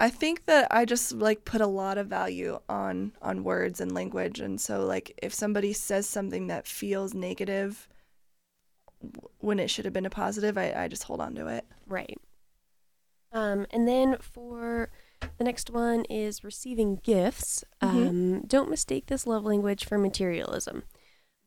I 0.00 0.10
think 0.10 0.46
that 0.46 0.68
I 0.70 0.84
just 0.84 1.12
like 1.12 1.44
put 1.44 1.60
a 1.60 1.66
lot 1.66 1.98
of 1.98 2.06
value 2.06 2.58
on 2.68 3.12
on 3.22 3.44
words 3.44 3.80
and 3.80 3.92
language 3.92 4.38
and 4.40 4.60
so 4.60 4.84
like 4.84 5.18
if 5.22 5.34
somebody 5.34 5.72
says 5.72 6.08
something 6.08 6.46
that 6.48 6.66
feels 6.66 7.14
negative 7.14 7.88
when 9.38 9.58
it 9.60 9.70
should 9.70 9.84
have 9.84 9.94
been 9.94 10.06
a 10.06 10.10
positive, 10.10 10.58
I, 10.58 10.72
I 10.76 10.88
just 10.88 11.04
hold 11.04 11.20
on 11.20 11.34
to 11.36 11.46
it. 11.46 11.64
Right. 11.86 12.18
Um, 13.32 13.66
and 13.70 13.86
then 13.86 14.16
for 14.20 14.90
the 15.36 15.44
next 15.44 15.70
one 15.70 16.04
is 16.06 16.42
receiving 16.44 16.96
gifts. 16.96 17.64
Mhm. 17.82 18.08
Um, 18.08 18.40
don't 18.46 18.70
mistake 18.70 19.06
this 19.06 19.26
love 19.26 19.44
language 19.44 19.84
for 19.84 19.98
materialism. 19.98 20.84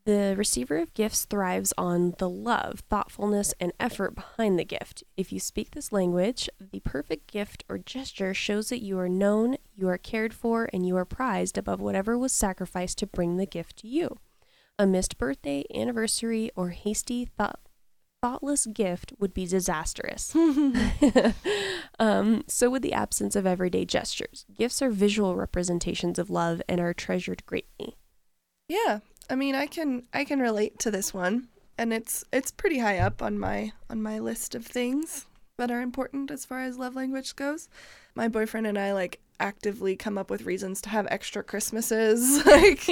The 0.03 0.33
receiver 0.35 0.77
of 0.77 0.95
gifts 0.95 1.25
thrives 1.25 1.73
on 1.77 2.15
the 2.17 2.29
love, 2.29 2.79
thoughtfulness, 2.89 3.53
and 3.59 3.71
effort 3.79 4.15
behind 4.15 4.57
the 4.57 4.65
gift. 4.65 5.03
If 5.15 5.31
you 5.31 5.39
speak 5.39 5.71
this 5.71 5.91
language, 5.91 6.49
the 6.59 6.79
perfect 6.79 7.31
gift 7.31 7.63
or 7.69 7.77
gesture 7.77 8.33
shows 8.33 8.69
that 8.69 8.81
you 8.81 8.97
are 8.97 9.09
known, 9.09 9.57
you 9.75 9.87
are 9.89 9.99
cared 9.99 10.33
for, 10.33 10.67
and 10.73 10.87
you 10.87 10.97
are 10.97 11.05
prized 11.05 11.55
above 11.55 11.79
whatever 11.79 12.17
was 12.17 12.33
sacrificed 12.33 12.97
to 12.99 13.07
bring 13.07 13.37
the 13.37 13.45
gift 13.45 13.77
to 13.77 13.87
you. 13.87 14.17
A 14.79 14.87
missed 14.87 15.19
birthday, 15.19 15.65
anniversary, 15.73 16.49
or 16.55 16.69
hasty 16.69 17.25
thought 17.25 17.59
thoughtless 18.21 18.67
gift 18.67 19.13
would 19.19 19.33
be 19.33 19.47
disastrous. 19.47 20.35
um, 21.99 22.43
so 22.47 22.69
would 22.69 22.83
the 22.83 22.93
absence 22.93 23.35
of 23.35 23.47
everyday 23.47 23.83
gestures. 23.83 24.45
Gifts 24.55 24.81
are 24.81 24.91
visual 24.91 25.35
representations 25.35 26.19
of 26.19 26.29
love 26.29 26.61
and 26.69 26.79
are 26.79 26.93
treasured 26.93 27.45
greatly. 27.45 27.97
Yeah. 28.71 28.99
I 29.29 29.36
mean, 29.36 29.53
I 29.55 29.67
can 29.67 30.03
I 30.13 30.23
can 30.23 30.39
relate 30.39 30.79
to 30.79 30.91
this 30.91 31.13
one 31.13 31.47
and 31.77 31.91
it's 31.93 32.23
it's 32.31 32.51
pretty 32.51 32.79
high 32.79 32.99
up 32.99 33.21
on 33.21 33.38
my 33.38 33.73
on 33.89 34.01
my 34.01 34.19
list 34.19 34.55
of 34.55 34.65
things 34.65 35.25
that 35.57 35.71
are 35.71 35.81
important 35.81 36.31
as 36.31 36.45
far 36.45 36.62
as 36.62 36.77
love 36.77 36.95
language 36.95 37.36
goes. 37.36 37.67
My 38.15 38.27
boyfriend 38.29 38.67
and 38.67 38.77
I 38.79 38.93
like 38.93 39.19
actively 39.41 39.95
come 39.95 40.17
up 40.17 40.29
with 40.29 40.45
reasons 40.45 40.81
to 40.81 40.89
have 40.89 41.08
extra 41.10 41.43
Christmases 41.43 42.46
like 42.46 42.87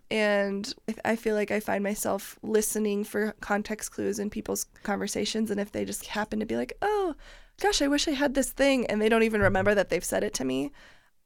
and 0.10 0.72
I- 0.88 1.12
I 1.12 1.16
feel 1.16 1.36
like 1.36 1.50
I 1.52 1.60
find 1.60 1.84
myself 1.84 2.38
listening 2.42 3.04
for 3.04 3.34
context 3.40 3.92
clues 3.92 4.18
in 4.18 4.28
people's 4.30 4.64
conversations 4.82 5.50
and 5.50 5.60
if 5.60 5.70
they 5.70 5.84
just 5.84 6.06
happen 6.06 6.40
to 6.40 6.46
be 6.46 6.56
like, 6.56 6.72
"Oh, 6.82 7.14
gosh, 7.60 7.80
I 7.82 7.88
wish 7.88 8.08
I 8.08 8.12
had 8.12 8.34
this 8.34 8.50
thing," 8.50 8.86
and 8.86 9.00
they 9.00 9.08
don't 9.08 9.22
even 9.22 9.40
remember 9.40 9.74
that 9.74 9.88
they've 9.88 10.04
said 10.12 10.24
it 10.24 10.34
to 10.34 10.44
me, 10.44 10.72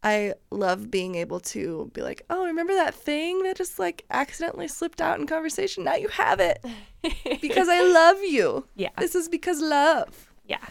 I 0.07 0.35
love 0.53 0.89
being 0.89 1.17
able 1.17 1.41
to 1.41 1.91
be 1.93 2.01
like, 2.01 2.23
oh, 2.31 2.47
remember 2.47 2.73
that 2.75 2.95
thing 2.95 3.43
that 3.43 3.57
just 3.57 3.81
like 3.81 4.05
accidentally 4.09 4.69
slipped 4.69 5.01
out 5.01 5.19
in 5.19 5.27
conversation? 5.27 5.83
Now 5.83 5.97
you 5.97 6.07
have 6.07 6.39
it 6.39 6.65
because 7.43 7.69
I 7.69 7.83
love 7.83 8.19
you. 8.23 8.69
Yeah. 8.77 8.91
This 8.99 9.17
is 9.17 9.29
because 9.29 9.61
love. 9.61 10.33
Yeah. 10.45 10.65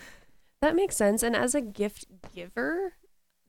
That 0.62 0.74
makes 0.74 0.96
sense. 0.96 1.22
And 1.22 1.36
as 1.36 1.54
a 1.54 1.60
gift 1.60 2.06
giver, 2.34 2.94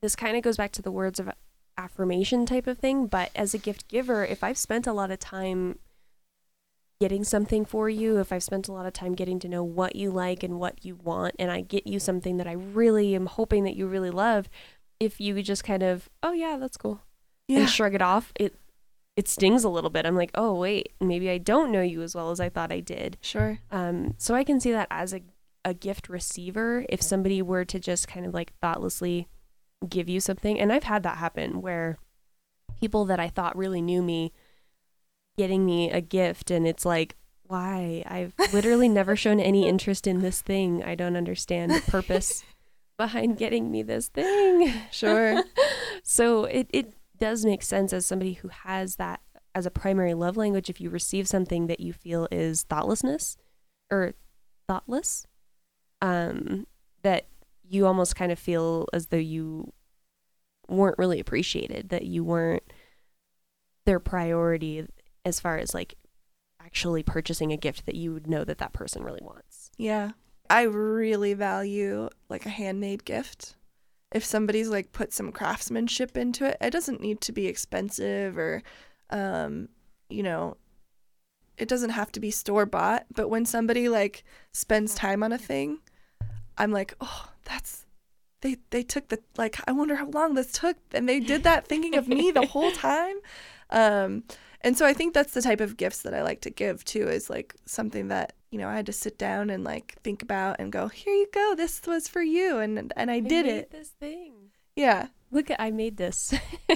this 0.02 0.16
kind 0.16 0.36
of 0.36 0.42
goes 0.42 0.56
back 0.56 0.72
to 0.72 0.82
the 0.82 0.90
words 0.90 1.20
of 1.20 1.30
affirmation 1.78 2.46
type 2.46 2.66
of 2.66 2.78
thing. 2.78 3.06
But 3.06 3.30
as 3.36 3.54
a 3.54 3.58
gift 3.58 3.86
giver, 3.86 4.24
if 4.24 4.42
I've 4.42 4.58
spent 4.58 4.88
a 4.88 4.92
lot 4.92 5.12
of 5.12 5.20
time 5.20 5.78
getting 6.98 7.22
something 7.22 7.64
for 7.64 7.88
you, 7.88 8.18
if 8.18 8.32
I've 8.32 8.42
spent 8.42 8.66
a 8.66 8.72
lot 8.72 8.86
of 8.86 8.92
time 8.92 9.14
getting 9.14 9.38
to 9.38 9.48
know 9.48 9.62
what 9.62 9.94
you 9.94 10.10
like 10.10 10.42
and 10.42 10.58
what 10.58 10.84
you 10.84 10.96
want, 10.96 11.36
and 11.38 11.50
I 11.50 11.60
get 11.60 11.86
you 11.86 12.00
something 12.00 12.38
that 12.38 12.48
I 12.48 12.52
really 12.52 13.14
am 13.14 13.26
hoping 13.26 13.62
that 13.64 13.76
you 13.76 13.86
really 13.86 14.10
love, 14.10 14.48
if 15.00 15.20
you 15.20 15.42
just 15.42 15.64
kind 15.64 15.82
of, 15.82 16.08
oh 16.22 16.32
yeah, 16.32 16.56
that's 16.58 16.76
cool, 16.76 17.02
and 17.48 17.68
shrug 17.68 17.94
it 17.94 18.02
off, 18.02 18.32
it 18.38 18.58
it 19.16 19.28
stings 19.28 19.64
a 19.64 19.68
little 19.68 19.90
bit. 19.90 20.04
I'm 20.04 20.16
like, 20.16 20.30
oh 20.34 20.54
wait, 20.54 20.92
maybe 21.00 21.30
I 21.30 21.38
don't 21.38 21.72
know 21.72 21.80
you 21.80 22.02
as 22.02 22.14
well 22.14 22.30
as 22.30 22.40
I 22.40 22.48
thought 22.48 22.72
I 22.72 22.80
did. 22.80 23.16
Sure. 23.22 23.58
Um, 23.70 24.14
so 24.18 24.34
I 24.34 24.44
can 24.44 24.60
see 24.60 24.72
that 24.72 24.88
as 24.90 25.14
a 25.14 25.22
a 25.64 25.74
gift 25.74 26.08
receiver, 26.08 26.86
if 26.88 27.02
somebody 27.02 27.42
were 27.42 27.64
to 27.64 27.80
just 27.80 28.06
kind 28.06 28.24
of 28.24 28.32
like 28.32 28.52
thoughtlessly 28.60 29.26
give 29.88 30.08
you 30.08 30.20
something, 30.20 30.60
and 30.60 30.72
I've 30.72 30.84
had 30.84 31.02
that 31.02 31.16
happen 31.16 31.60
where 31.60 31.98
people 32.80 33.04
that 33.06 33.18
I 33.18 33.28
thought 33.28 33.56
really 33.56 33.82
knew 33.82 34.02
me 34.02 34.32
getting 35.36 35.66
me 35.66 35.90
a 35.90 36.00
gift, 36.00 36.50
and 36.52 36.68
it's 36.68 36.86
like, 36.86 37.16
why? 37.48 38.04
I've 38.06 38.32
literally 38.52 38.88
never 38.88 39.16
shown 39.16 39.40
any 39.40 39.68
interest 39.68 40.06
in 40.06 40.20
this 40.20 40.40
thing. 40.40 40.84
I 40.84 40.94
don't 40.94 41.16
understand 41.16 41.72
the 41.72 41.82
purpose 41.90 42.44
behind 42.96 43.36
getting 43.38 43.70
me 43.70 43.82
this 43.82 44.08
thing. 44.08 44.72
Sure. 44.90 45.42
so 46.02 46.44
it, 46.44 46.68
it 46.72 46.92
does 47.18 47.44
make 47.44 47.62
sense 47.62 47.92
as 47.92 48.06
somebody 48.06 48.34
who 48.34 48.48
has 48.48 48.96
that 48.96 49.20
as 49.54 49.64
a 49.66 49.70
primary 49.70 50.12
love 50.14 50.36
language 50.36 50.68
if 50.68 50.80
you 50.80 50.90
receive 50.90 51.26
something 51.26 51.66
that 51.66 51.80
you 51.80 51.92
feel 51.92 52.28
is 52.30 52.62
thoughtlessness 52.64 53.36
or 53.90 54.12
thoughtless 54.68 55.26
um 56.02 56.66
that 57.02 57.26
you 57.66 57.86
almost 57.86 58.14
kind 58.14 58.30
of 58.30 58.38
feel 58.38 58.86
as 58.92 59.06
though 59.06 59.16
you 59.16 59.72
weren't 60.68 60.98
really 60.98 61.18
appreciated 61.20 61.88
that 61.88 62.04
you 62.04 62.22
weren't 62.22 62.62
their 63.86 63.98
priority 64.00 64.86
as 65.24 65.40
far 65.40 65.56
as 65.56 65.72
like 65.72 65.94
actually 66.62 67.02
purchasing 67.02 67.50
a 67.52 67.56
gift 67.56 67.86
that 67.86 67.94
you 67.94 68.12
would 68.12 68.26
know 68.26 68.44
that 68.44 68.58
that 68.58 68.72
person 68.74 69.02
really 69.02 69.22
wants 69.22 69.70
Yeah. 69.78 70.10
I 70.50 70.62
really 70.62 71.34
value 71.34 72.08
like 72.28 72.46
a 72.46 72.50
handmade 72.50 73.04
gift. 73.04 73.54
If 74.12 74.24
somebody's 74.24 74.68
like 74.68 74.92
put 74.92 75.12
some 75.12 75.32
craftsmanship 75.32 76.16
into 76.16 76.46
it, 76.46 76.56
it 76.60 76.70
doesn't 76.70 77.00
need 77.00 77.20
to 77.22 77.32
be 77.32 77.46
expensive 77.46 78.38
or 78.38 78.62
um, 79.10 79.68
you 80.08 80.22
know, 80.22 80.56
it 81.58 81.68
doesn't 81.68 81.90
have 81.90 82.12
to 82.12 82.20
be 82.20 82.30
store 82.30 82.66
bought, 82.66 83.06
but 83.14 83.28
when 83.28 83.46
somebody 83.46 83.88
like 83.88 84.24
spends 84.52 84.94
time 84.94 85.22
on 85.22 85.32
a 85.32 85.38
thing, 85.38 85.78
I'm 86.58 86.70
like, 86.70 86.94
"Oh, 87.00 87.30
that's 87.44 87.86
they 88.42 88.56
they 88.70 88.82
took 88.82 89.08
the 89.08 89.18
like 89.36 89.56
I 89.66 89.72
wonder 89.72 89.96
how 89.96 90.08
long 90.08 90.34
this 90.34 90.52
took 90.52 90.76
and 90.92 91.08
they 91.08 91.20
did 91.20 91.42
that 91.44 91.66
thinking 91.66 91.96
of 91.96 92.08
me 92.08 92.30
the 92.30 92.46
whole 92.46 92.72
time." 92.72 93.16
Um 93.70 94.24
and 94.66 94.76
so 94.76 94.84
I 94.84 94.92
think 94.92 95.14
that's 95.14 95.32
the 95.32 95.40
type 95.42 95.62
of 95.62 95.76
gifts 95.78 96.02
that 96.02 96.12
I 96.12 96.22
like 96.22 96.40
to 96.42 96.50
give 96.50 96.84
too 96.84 97.08
is 97.08 97.30
like 97.30 97.54
something 97.64 98.08
that, 98.08 98.34
you 98.50 98.58
know, 98.58 98.68
I 98.68 98.74
had 98.76 98.86
to 98.86 98.92
sit 98.92 99.16
down 99.16 99.48
and 99.48 99.64
like 99.64 99.94
think 100.04 100.20
about 100.22 100.56
and 100.58 100.70
go, 100.70 100.88
"Here 100.88 101.14
you 101.14 101.28
go. 101.32 101.54
This 101.56 101.80
was 101.86 102.08
for 102.08 102.20
you." 102.22 102.58
And 102.58 102.92
and 102.96 103.10
I 103.10 103.20
did 103.20 103.46
made 103.46 103.54
it. 103.60 103.70
this 103.70 103.88
thing 103.88 104.32
Yeah. 104.74 105.06
look 105.30 105.50
at 105.50 105.60
i 105.60 105.70
made 105.70 105.96
this 105.96 106.34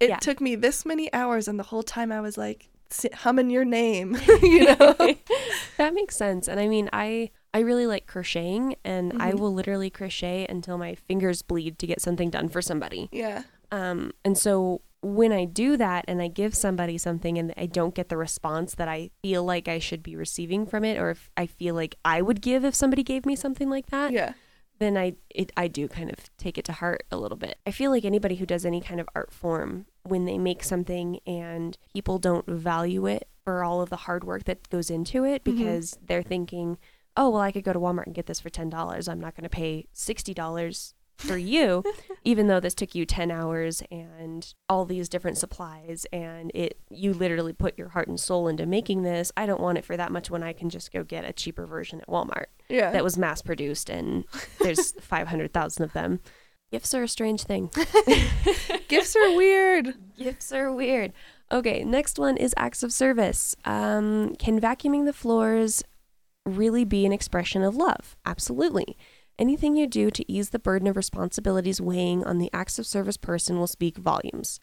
It 0.00 0.08
Yeah. 0.12 0.16
took 0.18 0.40
me 0.40 0.54
this 0.56 0.84
many 0.86 1.06
hours 1.12 1.48
and 1.48 1.58
the 1.58 1.68
whole 1.70 1.82
time 1.84 2.10
I 2.12 2.20
was 2.20 2.36
like 2.38 2.68
humming 3.14 3.50
your 3.50 3.64
name, 3.64 4.16
you 4.42 4.64
know. 4.64 4.94
that 5.76 5.92
makes 5.94 6.16
sense 6.16 6.48
and 6.48 6.58
i 6.60 6.68
mean 6.68 6.88
i 6.92 7.30
i 7.52 7.58
really 7.60 7.86
like 7.86 8.06
crocheting 8.06 8.76
and 8.84 9.12
i 9.20 9.32
Mhm. 9.32 9.38
will 9.40 9.52
literally 9.52 9.90
crochet 9.90 10.46
until 10.48 10.78
my 10.78 10.94
fingers 10.94 11.42
bleed 11.42 11.78
to 11.80 11.86
get 11.86 12.00
something 12.00 12.30
done 12.30 12.48
for 12.48 12.62
somebody 12.62 13.08
yeah. 13.12 13.42
um 13.72 14.12
and 14.24 14.38
so 14.38 14.80
when 15.14 15.32
i 15.32 15.44
do 15.44 15.76
that 15.76 16.04
and 16.08 16.20
i 16.20 16.28
give 16.28 16.54
somebody 16.54 16.98
something 16.98 17.38
and 17.38 17.52
i 17.56 17.66
don't 17.66 17.94
get 17.94 18.08
the 18.08 18.16
response 18.16 18.74
that 18.74 18.88
i 18.88 19.10
feel 19.22 19.44
like 19.44 19.68
i 19.68 19.78
should 19.78 20.02
be 20.02 20.16
receiving 20.16 20.66
from 20.66 20.84
it 20.84 20.98
or 20.98 21.10
if 21.10 21.30
i 21.36 21.46
feel 21.46 21.74
like 21.74 21.94
i 22.04 22.20
would 22.20 22.40
give 22.40 22.64
if 22.64 22.74
somebody 22.74 23.02
gave 23.02 23.24
me 23.26 23.36
something 23.36 23.70
like 23.70 23.86
that 23.86 24.12
Yeah. 24.12 24.32
then 24.78 24.96
I 24.98 25.14
it 25.30 25.52
I 25.56 25.68
do 25.68 25.88
kind 25.88 26.10
of 26.10 26.18
take 26.36 26.58
it 26.58 26.64
to 26.66 26.72
heart 26.72 27.04
a 27.10 27.16
little 27.16 27.38
bit. 27.38 27.56
I 27.66 27.70
feel 27.70 27.90
like 27.90 28.04
anybody 28.04 28.34
who 28.36 28.44
does 28.44 28.66
any 28.66 28.80
kind 28.82 29.00
of 29.00 29.08
art 29.14 29.32
form 29.32 29.86
when 30.02 30.26
they 30.26 30.36
make 30.38 30.62
something 30.62 31.18
and 31.26 31.78
people 31.94 32.18
don't 32.18 32.46
value 32.46 33.06
it 33.06 33.26
for 33.42 33.64
all 33.64 33.80
of 33.80 33.88
the 33.88 33.96
hard 34.06 34.22
work 34.24 34.44
that 34.44 34.68
goes 34.68 34.90
into 34.90 35.24
it 35.24 35.42
Mhm. 35.42 35.44
because 35.56 35.98
they're 36.06 36.22
thinking, 36.22 36.76
"Oh, 37.16 37.30
well 37.30 37.40
I 37.40 37.52
could 37.52 37.64
go 37.64 37.72
to 37.72 37.78
Walmart 37.80 38.04
and 38.06 38.14
get 38.14 38.26
this 38.26 38.40
for 38.40 38.50
$10. 38.50 39.08
I'm 39.08 39.18
not 39.20 39.34
going 39.34 39.44
to 39.44 39.48
pay 39.62 39.86
$60 39.94 40.94
for 41.18 41.38
you 41.38 41.82
even 42.24 42.46
though 42.46 42.60
this 42.60 42.74
took 42.74 42.94
you 42.94 43.06
10 43.06 43.30
hours 43.30 43.82
and 43.90 44.52
all 44.68 44.84
these 44.84 45.08
different 45.08 45.38
supplies 45.38 46.06
and 46.12 46.50
it 46.54 46.78
you 46.90 47.14
literally 47.14 47.52
put 47.52 47.78
your 47.78 47.88
heart 47.88 48.06
and 48.08 48.20
soul 48.20 48.48
into 48.48 48.66
making 48.66 49.02
this. 49.02 49.32
I 49.36 49.46
don't 49.46 49.60
want 49.60 49.78
it 49.78 49.84
for 49.84 49.96
that 49.96 50.12
much 50.12 50.30
when 50.30 50.42
I 50.42 50.52
can 50.52 50.68
just 50.68 50.92
go 50.92 51.02
get 51.04 51.24
a 51.24 51.32
cheaper 51.32 51.66
version 51.66 52.00
at 52.00 52.08
Walmart." 52.08 52.46
Yeah. 52.68 52.90
that 52.90 53.04
was 53.04 53.16
mass 53.16 53.42
produced 53.42 53.88
and 53.88 54.24
there's 54.60 54.92
500,000 55.00 55.84
of 55.84 55.92
them. 55.92 56.20
Gifts 56.72 56.94
are 56.94 57.04
a 57.04 57.08
strange 57.08 57.44
thing. 57.44 57.70
Gifts 58.88 59.14
are 59.14 59.36
weird. 59.36 59.94
Gifts 60.18 60.52
are 60.52 60.72
weird. 60.72 61.12
Okay, 61.52 61.84
next 61.84 62.18
one 62.18 62.36
is 62.36 62.52
acts 62.56 62.82
of 62.82 62.92
service. 62.92 63.54
Um, 63.64 64.34
can 64.36 64.60
vacuuming 64.60 65.04
the 65.06 65.12
floors 65.12 65.84
really 66.44 66.84
be 66.84 67.06
an 67.06 67.12
expression 67.12 67.62
of 67.62 67.76
love? 67.76 68.16
Absolutely. 68.26 68.96
Anything 69.38 69.76
you 69.76 69.86
do 69.86 70.10
to 70.10 70.32
ease 70.32 70.50
the 70.50 70.58
burden 70.58 70.88
of 70.88 70.96
responsibilities 70.96 71.80
weighing 71.80 72.24
on 72.24 72.38
the 72.38 72.50
acts 72.54 72.78
of 72.78 72.86
service 72.86 73.18
person 73.18 73.58
will 73.58 73.66
speak 73.66 73.98
volumes. 73.98 74.58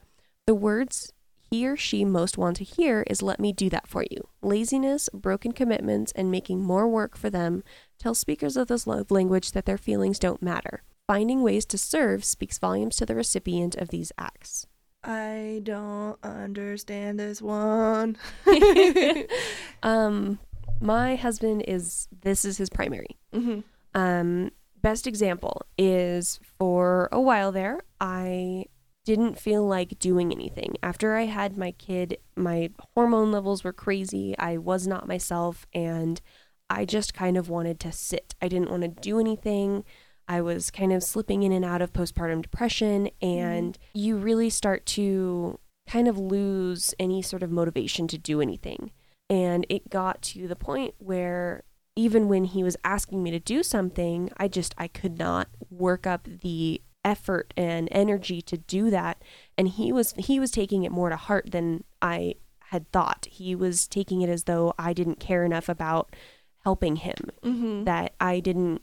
The 0.48 0.56
words 0.56 1.14
he 1.52 1.68
or 1.68 1.78
she 1.78 2.04
most 2.04 2.36
want 2.40 2.58
to 2.58 2.64
hear 2.64 3.04
is 3.08 3.22
let 3.22 3.40
me 3.40 3.54
do 3.54 3.70
that 3.70 3.88
for 3.88 4.04
you. 4.10 4.28
Laziness, 4.42 5.10
broken 5.14 5.52
commitments, 5.52 6.12
and 6.16 6.32
making 6.32 6.64
more 6.64 6.88
work 6.88 7.16
for 7.16 7.30
them 7.30 7.64
tell 8.00 8.16
speakers 8.16 8.58
of 8.58 8.68
this 8.68 8.88
love 8.88 9.12
language 9.12 9.52
that 9.52 9.66
their 9.66 9.78
feelings 9.78 10.18
don't 10.18 10.42
matter. 10.42 10.82
Finding 11.06 11.44
ways 11.44 11.66
to 11.68 11.78
serve 11.78 12.26
speaks 12.26 12.58
volumes 12.58 12.96
to 12.96 13.06
the 13.06 13.14
recipient 13.14 13.76
of 13.76 13.90
these 13.90 14.12
acts. 14.18 14.66
I 15.04 15.62
don't 15.62 16.18
understand 16.24 17.20
this 17.20 17.40
one. 17.40 18.18
um, 19.84 20.40
my 20.82 21.16
husband 21.16 21.66
is 21.68 22.08
this 22.24 22.44
is 22.44 22.58
his 22.58 22.72
primary. 22.72 23.18
hmm 23.32 23.60
Um, 23.94 24.50
best 24.84 25.08
example 25.08 25.64
is 25.78 26.40
for 26.60 27.10
a 27.12 27.20
while 27.20 27.52
there, 27.52 27.80
I 28.00 28.66
didn't 29.06 29.40
feel 29.40 29.66
like 29.66 29.98
doing 29.98 30.32
anything. 30.32 30.76
After 30.84 31.16
I 31.16 31.26
had 31.26 31.58
my 31.58 31.72
kid, 31.72 32.18
my 32.36 32.70
hormone 32.96 33.32
levels 33.32 33.64
were 33.64 33.74
crazy. 33.74 34.38
I 34.38 34.58
was 34.58 34.86
not 34.86 35.08
myself, 35.08 35.66
and 35.74 36.22
I 36.70 36.86
just 36.86 37.14
kind 37.14 37.38
of 37.38 37.50
wanted 37.50 37.80
to 37.82 37.92
sit. 37.92 38.36
I 38.42 38.48
didn't 38.48 38.70
want 38.70 38.84
to 38.84 38.90
do 38.90 39.20
anything. 39.20 39.84
I 40.28 40.42
was 40.42 40.72
kind 40.72 40.94
of 40.94 41.04
slipping 41.04 41.44
in 41.44 41.52
and 41.52 41.66
out 41.66 41.82
of 41.82 41.92
postpartum 41.92 42.42
depression, 42.42 43.06
mm-hmm. 43.06 43.26
and 43.26 43.80
you 43.94 44.16
really 44.18 44.50
start 44.50 44.86
to 44.88 45.60
kind 45.88 46.08
of 46.08 46.18
lose 46.18 46.94
any 47.00 47.22
sort 47.22 47.44
of 47.44 47.52
motivation 47.52 48.08
to 48.10 48.18
do 48.18 48.40
anything. 48.42 48.92
And 49.30 49.66
it 49.70 49.90
got 49.90 50.22
to 50.24 50.48
the 50.48 50.56
point 50.56 50.94
where 50.98 51.64
even 51.96 52.28
when 52.28 52.46
he 52.46 52.64
was 52.64 52.78
asking 52.84 53.22
me 53.24 53.32
to 53.32 53.40
do 53.40 53.62
something, 53.64 54.32
I 54.38 54.48
just 54.48 54.74
I 54.78 54.88
could 54.88 55.18
not 55.18 55.48
work 55.70 56.08
up 56.08 56.28
the 56.42 56.82
effort 57.06 57.54
and 57.58 57.90
energy 57.92 58.42
to 58.42 58.58
do 58.58 58.90
that. 58.90 59.22
And 59.58 59.68
he 59.68 59.92
was 59.92 60.14
he 60.18 60.40
was 60.40 60.52
taking 60.52 60.84
it 60.84 60.92
more 60.92 61.10
to 61.10 61.16
heart 61.16 61.52
than 61.52 61.84
I 62.02 62.36
had 62.70 62.92
thought. 62.92 63.28
He 63.30 63.54
was 63.56 63.88
taking 63.88 64.22
it 64.22 64.30
as 64.30 64.46
though 64.46 64.74
I 64.80 64.94
didn't 64.94 65.20
care 65.20 65.44
enough 65.46 65.70
about 65.70 66.16
helping 66.64 66.96
him, 66.98 67.30
hmm 67.44 67.84
that 67.84 68.14
I 68.20 68.40
didn't 68.40 68.82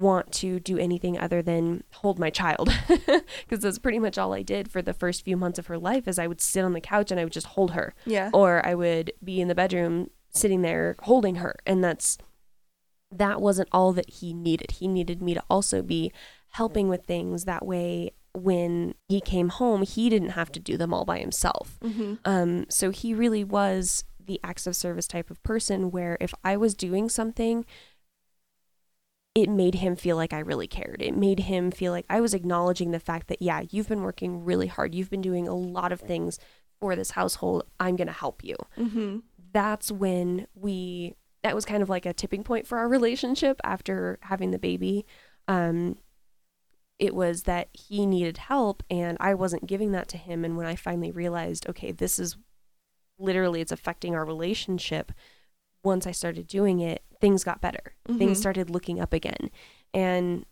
want 0.00 0.32
to 0.32 0.58
do 0.58 0.78
anything 0.78 1.16
other 1.18 1.42
than 1.42 1.84
hold 1.92 2.18
my 2.18 2.30
child 2.30 2.72
because 2.88 3.60
that's 3.60 3.78
pretty 3.78 3.98
much 4.00 4.18
all 4.18 4.32
I 4.32 4.42
did 4.42 4.68
for 4.68 4.82
the 4.82 4.94
first 4.94 5.22
few 5.24 5.36
months 5.36 5.58
of 5.60 5.66
her 5.68 5.78
life 5.78 6.08
is 6.08 6.18
I 6.18 6.26
would 6.26 6.40
sit 6.40 6.64
on 6.64 6.72
the 6.72 6.80
couch 6.80 7.10
and 7.12 7.20
I 7.20 7.24
would 7.24 7.32
just 7.32 7.48
hold 7.48 7.72
her 7.72 7.94
Yeah. 8.06 8.30
or 8.32 8.66
I 8.66 8.74
would 8.74 9.12
be 9.22 9.40
in 9.40 9.46
the 9.48 9.54
bedroom 9.54 10.10
sitting 10.30 10.62
there 10.62 10.96
holding 11.02 11.36
her. 11.36 11.54
And 11.66 11.84
that's 11.84 12.16
that 13.12 13.40
wasn't 13.40 13.68
all 13.72 13.92
that 13.92 14.08
he 14.08 14.32
needed. 14.32 14.72
He 14.72 14.88
needed 14.88 15.22
me 15.22 15.34
to 15.34 15.42
also 15.48 15.82
be 15.82 16.12
helping 16.50 16.88
with 16.88 17.04
things 17.04 17.44
that 17.44 17.64
way 17.64 18.12
when 18.34 18.94
he 19.08 19.20
came 19.20 19.50
home, 19.50 19.82
he 19.82 20.08
didn't 20.08 20.30
have 20.30 20.50
to 20.52 20.60
do 20.60 20.76
them 20.78 20.94
all 20.94 21.04
by 21.04 21.18
himself. 21.18 21.78
hmm 21.82 22.14
Um, 22.24 22.64
so 22.68 22.90
he 22.90 23.14
really 23.14 23.44
was 23.44 24.04
the 24.24 24.40
acts 24.42 24.66
of 24.66 24.76
service 24.76 25.06
type 25.06 25.30
of 25.30 25.42
person 25.42 25.90
where 25.90 26.16
if 26.20 26.32
I 26.44 26.56
was 26.56 26.74
doing 26.74 27.08
something 27.08 27.66
it 29.34 29.48
made 29.48 29.76
him 29.76 29.96
feel 29.96 30.16
like 30.16 30.32
I 30.32 30.40
really 30.40 30.66
cared. 30.66 31.00
It 31.00 31.16
made 31.16 31.40
him 31.40 31.70
feel 31.70 31.92
like 31.92 32.04
I 32.10 32.20
was 32.20 32.34
acknowledging 32.34 32.90
the 32.90 33.00
fact 33.00 33.28
that, 33.28 33.40
yeah, 33.40 33.62
you've 33.70 33.88
been 33.88 34.02
working 34.02 34.44
really 34.44 34.66
hard. 34.66 34.94
You've 34.94 35.10
been 35.10 35.22
doing 35.22 35.48
a 35.48 35.54
lot 35.54 35.90
of 35.90 36.00
things 36.00 36.38
for 36.80 36.94
this 36.94 37.12
household. 37.12 37.64
I'm 37.80 37.96
going 37.96 38.08
to 38.08 38.12
help 38.12 38.44
you. 38.44 38.56
Mm-hmm. 38.76 39.18
That's 39.52 39.90
when 39.90 40.46
we, 40.54 41.14
that 41.42 41.54
was 41.54 41.64
kind 41.64 41.82
of 41.82 41.88
like 41.88 42.06
a 42.06 42.12
tipping 42.12 42.44
point 42.44 42.66
for 42.66 42.78
our 42.78 42.88
relationship 42.88 43.60
after 43.64 44.18
having 44.22 44.50
the 44.50 44.58
baby. 44.58 45.04
Um, 45.48 45.96
it 46.98 47.14
was 47.14 47.42
that 47.44 47.68
he 47.72 48.06
needed 48.06 48.38
help 48.38 48.82
and 48.88 49.16
I 49.18 49.34
wasn't 49.34 49.66
giving 49.66 49.92
that 49.92 50.08
to 50.08 50.16
him. 50.16 50.44
And 50.44 50.56
when 50.56 50.66
I 50.66 50.76
finally 50.76 51.10
realized, 51.10 51.68
okay, 51.68 51.90
this 51.90 52.18
is 52.18 52.36
literally, 53.18 53.60
it's 53.60 53.72
affecting 53.72 54.14
our 54.14 54.24
relationship. 54.24 55.10
Once 55.82 56.06
I 56.06 56.12
started 56.12 56.46
doing 56.46 56.78
it, 56.78 57.02
things 57.20 57.42
got 57.42 57.60
better. 57.60 57.94
Things 58.06 58.38
Mhm. 58.38 58.40
started 58.40 58.70
looking 58.70 59.00
up 59.00 59.12
again. 59.12 59.50
And 59.92 60.46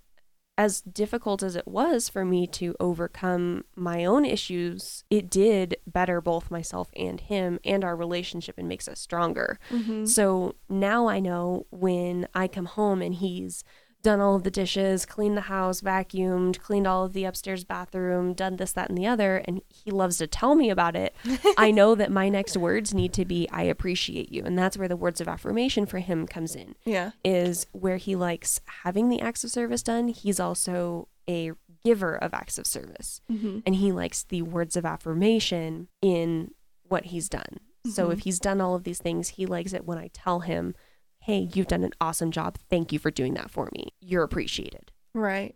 as 0.61 0.82
difficult 0.82 1.42
as 1.42 1.56
it 1.56 1.66
was 1.66 2.11
for 2.11 2.22
me 2.22 2.46
to 2.46 2.76
overcome 2.78 3.64
my 3.74 4.04
own 4.04 4.26
issues, 4.26 5.04
it 5.08 5.30
did 5.30 5.74
better 5.86 6.20
both 6.20 6.50
myself 6.50 6.90
and 6.94 7.18
him 7.18 7.58
and 7.64 7.82
our 7.82 7.96
relationship 7.96 8.58
and 8.58 8.68
makes 8.68 8.86
us 8.86 9.00
stronger. 9.00 9.58
Mm-hmm. 9.70 10.04
So 10.04 10.56
now 10.68 11.08
I 11.08 11.18
know 11.18 11.64
when 11.70 12.28
I 12.34 12.46
come 12.46 12.66
home 12.66 13.00
and 13.00 13.14
he's 13.14 13.64
done 14.03 14.20
all 14.20 14.34
of 14.34 14.44
the 14.44 14.51
dishes, 14.51 15.05
cleaned 15.05 15.36
the 15.36 15.42
house, 15.42 15.80
vacuumed, 15.82 16.59
cleaned 16.61 16.86
all 16.86 17.05
of 17.05 17.12
the 17.12 17.24
upstairs 17.24 17.64
bathroom, 17.64 18.32
done 18.32 18.57
this, 18.57 18.72
that, 18.72 18.88
and 18.88 18.96
the 18.96 19.07
other, 19.07 19.42
and 19.44 19.61
he 19.68 19.90
loves 19.90 20.16
to 20.18 20.26
tell 20.26 20.55
me 20.55 20.70
about 20.70 20.96
it, 20.96 21.14
I 21.59 21.70
know 21.80 21.94
that 21.94 22.11
my 22.11 22.28
next 22.30 22.57
words 22.57 22.94
need 22.94 23.12
to 23.14 23.24
be, 23.26 23.46
I 23.53 23.64
appreciate 23.64 24.32
you. 24.32 24.42
And 24.44 24.59
that's 24.59 24.78
where 24.78 24.88
the 24.88 24.96
words 24.96 25.20
of 25.20 25.28
affirmation 25.28 25.84
for 25.84 25.98
him 25.98 26.26
comes 26.26 26.57
in, 26.57 26.76
Yeah. 26.84 27.11
is 27.24 27.66
where 27.72 27.98
he 27.98 28.16
likes 28.16 28.61
having 28.84 29.11
the 29.11 29.20
acts 29.20 29.44
of 29.44 29.51
service 29.51 29.82
done. 29.82 30.09
He's 30.09 30.40
also 30.40 31.09
a 31.28 31.53
giver 31.84 32.16
of 32.16 32.32
acts 32.34 32.59
of 32.59 32.66
service 32.66 33.20
Mm-hmm. 33.30 33.59
and 33.66 33.74
he 33.74 33.92
likes 33.92 34.22
the 34.24 34.42
words 34.42 34.76
of 34.76 34.84
affirmation 34.84 35.88
in 36.03 36.51
what 36.88 37.07
he's 37.07 37.28
done. 37.28 37.61
So 37.86 38.09
Mhm. 38.09 38.12
if 38.14 38.18
he's 38.20 38.38
done 38.38 38.61
all 38.61 38.74
of 38.74 38.84
these 38.84 38.98
things, 38.98 39.28
he 39.30 39.46
likes 39.46 39.72
it 39.72 39.86
when 39.86 39.96
I 39.98 40.09
tell 40.12 40.40
him, 40.40 40.74
"Hey, 41.21 41.49
you've 41.55 41.68
done 41.68 41.85
an 41.85 41.93
awesome 42.01 42.31
job. 42.31 42.59
Thank 42.68 42.93
you 42.93 42.99
for 42.99 43.11
doing 43.11 43.35
that 43.35 43.51
for 43.51 43.68
me. 43.73 43.93
You're 44.01 44.23
appreciated." 44.25 44.91
Right. 45.14 45.55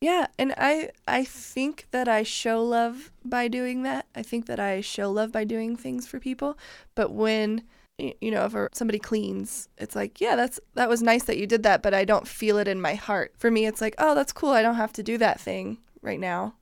Yeah, 0.00 0.26
and 0.38 0.54
I 0.58 0.90
I 1.08 1.24
think 1.24 1.86
that 1.90 2.06
I 2.08 2.22
show 2.22 2.62
love 2.62 3.12
by 3.24 3.48
doing 3.48 3.82
that. 3.84 4.06
I 4.14 4.22
think 4.22 4.46
that 4.46 4.60
I 4.60 4.80
show 4.80 5.10
love 5.10 5.32
by 5.32 5.44
doing 5.44 5.76
things 5.76 6.06
for 6.06 6.20
people. 6.20 6.58
But 6.94 7.12
when 7.12 7.62
you 7.98 8.30
know, 8.30 8.44
if 8.44 8.54
somebody 8.74 8.98
cleans, 8.98 9.68
it's 9.78 9.96
like, 9.96 10.20
yeah, 10.20 10.36
that's 10.36 10.60
that 10.74 10.88
was 10.88 11.02
nice 11.02 11.24
that 11.24 11.38
you 11.38 11.46
did 11.46 11.62
that, 11.62 11.82
but 11.82 11.94
I 11.94 12.04
don't 12.04 12.28
feel 12.28 12.58
it 12.58 12.68
in 12.68 12.80
my 12.80 12.94
heart. 12.94 13.32
For 13.38 13.50
me, 13.50 13.66
it's 13.66 13.80
like, 13.80 13.94
oh, 13.98 14.14
that's 14.14 14.32
cool. 14.32 14.50
I 14.50 14.62
don't 14.62 14.74
have 14.74 14.92
to 14.94 15.02
do 15.02 15.16
that 15.18 15.40
thing 15.40 15.78
right 16.02 16.20
now. 16.20 16.54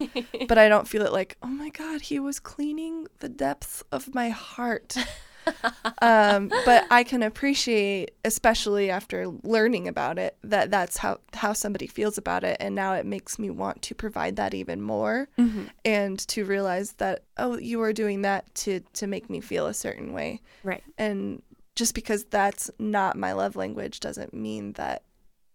But 0.48 0.56
I 0.56 0.68
don't 0.68 0.88
feel 0.88 1.02
it 1.02 1.12
like, 1.12 1.36
oh 1.42 1.48
my 1.48 1.68
god, 1.68 2.00
he 2.00 2.18
was 2.18 2.40
cleaning 2.40 3.06
the 3.18 3.28
depths 3.28 3.84
of 3.92 4.14
my 4.14 4.30
heart. 4.30 4.96
um, 6.02 6.48
but 6.64 6.84
I 6.90 7.04
can 7.04 7.22
appreciate, 7.22 8.12
especially 8.24 8.90
after 8.90 9.28
learning 9.42 9.88
about 9.88 10.18
it, 10.18 10.36
that 10.44 10.70
that's 10.70 10.96
how 10.98 11.18
how 11.34 11.52
somebody 11.52 11.86
feels 11.86 12.18
about 12.18 12.44
it, 12.44 12.56
and 12.60 12.74
now 12.74 12.94
it 12.94 13.06
makes 13.06 13.38
me 13.38 13.50
want 13.50 13.82
to 13.82 13.94
provide 13.94 14.36
that 14.36 14.54
even 14.54 14.80
more, 14.80 15.28
Mm-hmm. 15.38 15.64
and 15.84 16.18
to 16.28 16.44
realize 16.44 16.92
that 16.94 17.24
oh, 17.36 17.58
you 17.58 17.80
are 17.82 17.92
doing 17.92 18.22
that 18.22 18.52
to 18.56 18.80
to 18.94 19.06
make 19.06 19.28
me 19.30 19.40
feel 19.40 19.66
a 19.66 19.74
certain 19.74 20.12
way, 20.12 20.40
Right. 20.62 20.82
and 20.98 21.42
just 21.76 21.94
because 21.94 22.24
that's 22.24 22.70
not 22.78 23.16
my 23.16 23.32
love 23.32 23.56
language 23.56 24.00
doesn't 24.00 24.34
mean 24.34 24.72
that 24.74 25.02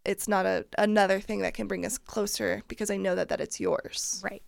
it's 0.06 0.28
not 0.28 0.46
a 0.46 0.66
another 0.78 1.20
thing 1.20 1.40
that 1.42 1.54
can 1.54 1.68
bring 1.68 1.86
us 1.86 1.98
closer 1.98 2.62
because 2.68 2.90
I 2.90 2.98
know 2.98 3.16
that 3.16 3.30
that 3.30 3.42
it's 3.42 3.60
yours. 3.60 4.22
Right. 4.24 4.42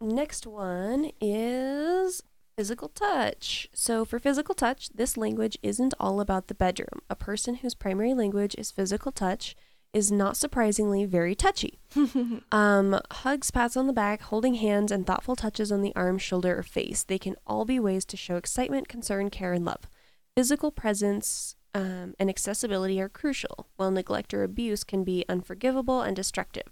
Next 0.00 0.46
one 0.46 1.10
is 1.20 2.22
physical 2.60 2.90
touch. 2.90 3.70
So, 3.72 4.04
for 4.04 4.18
physical 4.18 4.54
touch, 4.54 4.90
this 4.90 5.16
language 5.16 5.56
isn't 5.62 5.94
all 5.98 6.20
about 6.20 6.48
the 6.48 6.54
bedroom. 6.54 7.00
A 7.08 7.16
person 7.16 7.54
whose 7.54 7.74
primary 7.74 8.12
language 8.12 8.54
is 8.58 8.70
physical 8.70 9.12
touch 9.12 9.56
is 9.94 10.12
not 10.12 10.36
surprisingly 10.36 11.06
very 11.06 11.34
touchy. 11.34 11.80
Um, 12.52 13.00
hugs, 13.10 13.50
pats 13.50 13.78
on 13.78 13.86
the 13.86 13.94
back, 13.94 14.20
holding 14.20 14.56
hands, 14.56 14.92
and 14.92 15.06
thoughtful 15.06 15.36
touches 15.36 15.72
on 15.72 15.80
the 15.80 15.94
arm, 15.96 16.18
shoulder, 16.18 16.58
or 16.58 16.62
face. 16.62 17.02
They 17.02 17.18
can 17.18 17.36
all 17.46 17.64
be 17.64 17.80
ways 17.80 18.04
to 18.06 18.16
show 18.18 18.36
excitement, 18.36 18.88
concern, 18.88 19.30
care, 19.30 19.54
and 19.54 19.64
love. 19.64 19.88
Physical 20.36 20.70
presence 20.70 21.56
um, 21.74 22.14
and 22.18 22.28
accessibility 22.28 23.00
are 23.00 23.08
crucial, 23.08 23.68
while 23.76 23.90
neglect 23.90 24.34
or 24.34 24.42
abuse 24.42 24.84
can 24.84 25.02
be 25.02 25.24
unforgivable 25.30 26.02
and 26.02 26.14
destructive. 26.14 26.70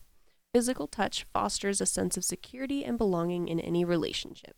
Physical 0.53 0.86
touch 0.86 1.24
fosters 1.32 1.80
a 1.80 1.86
sense 1.86 2.18
of 2.18 2.24
security 2.24 2.84
and 2.84 2.99
belonging 2.99 3.49
in 3.49 3.59
any 3.59 3.86
relationship. 3.86 4.55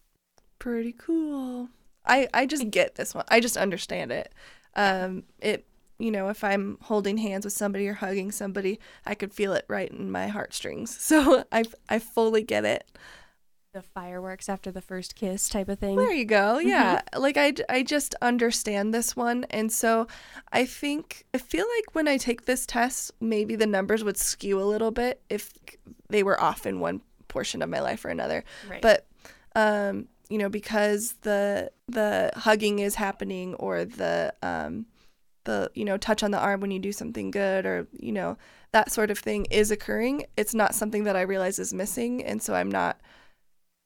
Pretty 0.61 0.93
cool. 0.93 1.69
I 2.07 2.29
I 2.33 2.47
just 2.47 2.71
get 2.71 2.95
this 2.95 3.15
one. 3.15 3.25
I 3.29 3.41
just 3.41 3.57
understand 3.57 4.13
it. 4.13 4.33
Um 4.77 5.25
it 5.41 5.67
you 5.99 6.11
know, 6.11 6.29
if 6.29 6.43
I'm 6.45 6.79
holding 6.83 7.19
hands 7.19 7.45
with 7.45 7.53
somebody 7.53 7.87
or 7.87 7.95
hugging 7.95 8.31
somebody, 8.31 8.81
I 9.05 9.15
could 9.15 9.35
feel 9.35 9.53
it 9.53 9.67
right 9.69 9.91
in 9.91 10.11
my 10.11 10.29
heartstrings. 10.29 10.97
So 11.01 11.45
I 11.51 11.65
I 11.89 11.99
fully 11.99 12.43
get 12.43 12.65
it. 12.65 12.87
The 13.73 13.83
fireworks 13.83 14.49
after 14.49 14.73
the 14.73 14.81
first 14.81 15.15
kiss 15.15 15.49
type 15.49 15.69
of 15.69 15.79
thing. 15.79 15.95
There 15.97 16.13
you 16.13 16.25
go. 16.25 16.59
Yeah. 16.59 17.03
Like 17.17 17.37
I, 17.37 17.55
I 17.69 17.85
just 17.85 18.17
understand 18.21 18.93
this 18.93 19.15
one. 19.15 19.45
And 19.51 19.71
so 19.71 20.09
I 20.51 20.65
think, 20.67 21.25
I 21.33 21.39
feel 21.39 21.67
like 21.77 21.95
when 21.95 22.09
I 22.09 22.17
take 22.17 22.47
this 22.47 22.67
test, 22.67 23.13
maybe 23.21 23.55
the 23.55 23.69
numbers 23.69 24.03
would 24.03 24.17
skew 24.17 24.61
a 24.61 24.65
little 24.65 24.91
bit 24.91 25.23
if 25.31 25.53
they 26.09 26.25
were 26.25 26.41
off 26.41 26.67
in 26.67 26.81
one 26.81 27.01
portion 27.29 27.63
of 27.63 27.69
my 27.69 27.79
life 27.81 28.05
or 28.05 28.09
another. 28.09 28.43
Right. 28.69 28.83
But, 28.83 29.07
um, 29.55 30.09
you 30.31 30.39
know, 30.39 30.49
because 30.49 31.15
the, 31.23 31.71
the 31.89 32.31
hugging 32.37 32.79
is 32.79 32.95
happening 32.95 33.55
or 33.57 33.85
the, 33.85 34.33
um, 34.43 34.87
the, 35.45 35.71
you 35.75 35.85
know, 35.85 35.97
touch 35.97 36.23
on 36.23 36.31
the 36.31 36.39
arm 36.39 36.61
when 36.61 36.71
you 36.71 36.79
do 36.79 36.93
something 36.93 37.31
good 37.31 37.67
or, 37.67 37.87
you 37.93 38.13
know, 38.13 38.39
that 38.73 38.91
sort 38.91 39.11
of 39.11 39.19
thing 39.19 39.47
is 39.51 39.71
occurring. 39.71 40.25
It's 40.37 40.55
not 40.55 40.75
something 40.75 41.05
that 41.05 41.17
I 41.17 41.23
realize 41.23 41.59
is 41.59 41.75
missing. 41.75 42.25
And 42.25 42.43
so 42.43 42.55
I'm 42.55 42.71
not, 42.71 43.01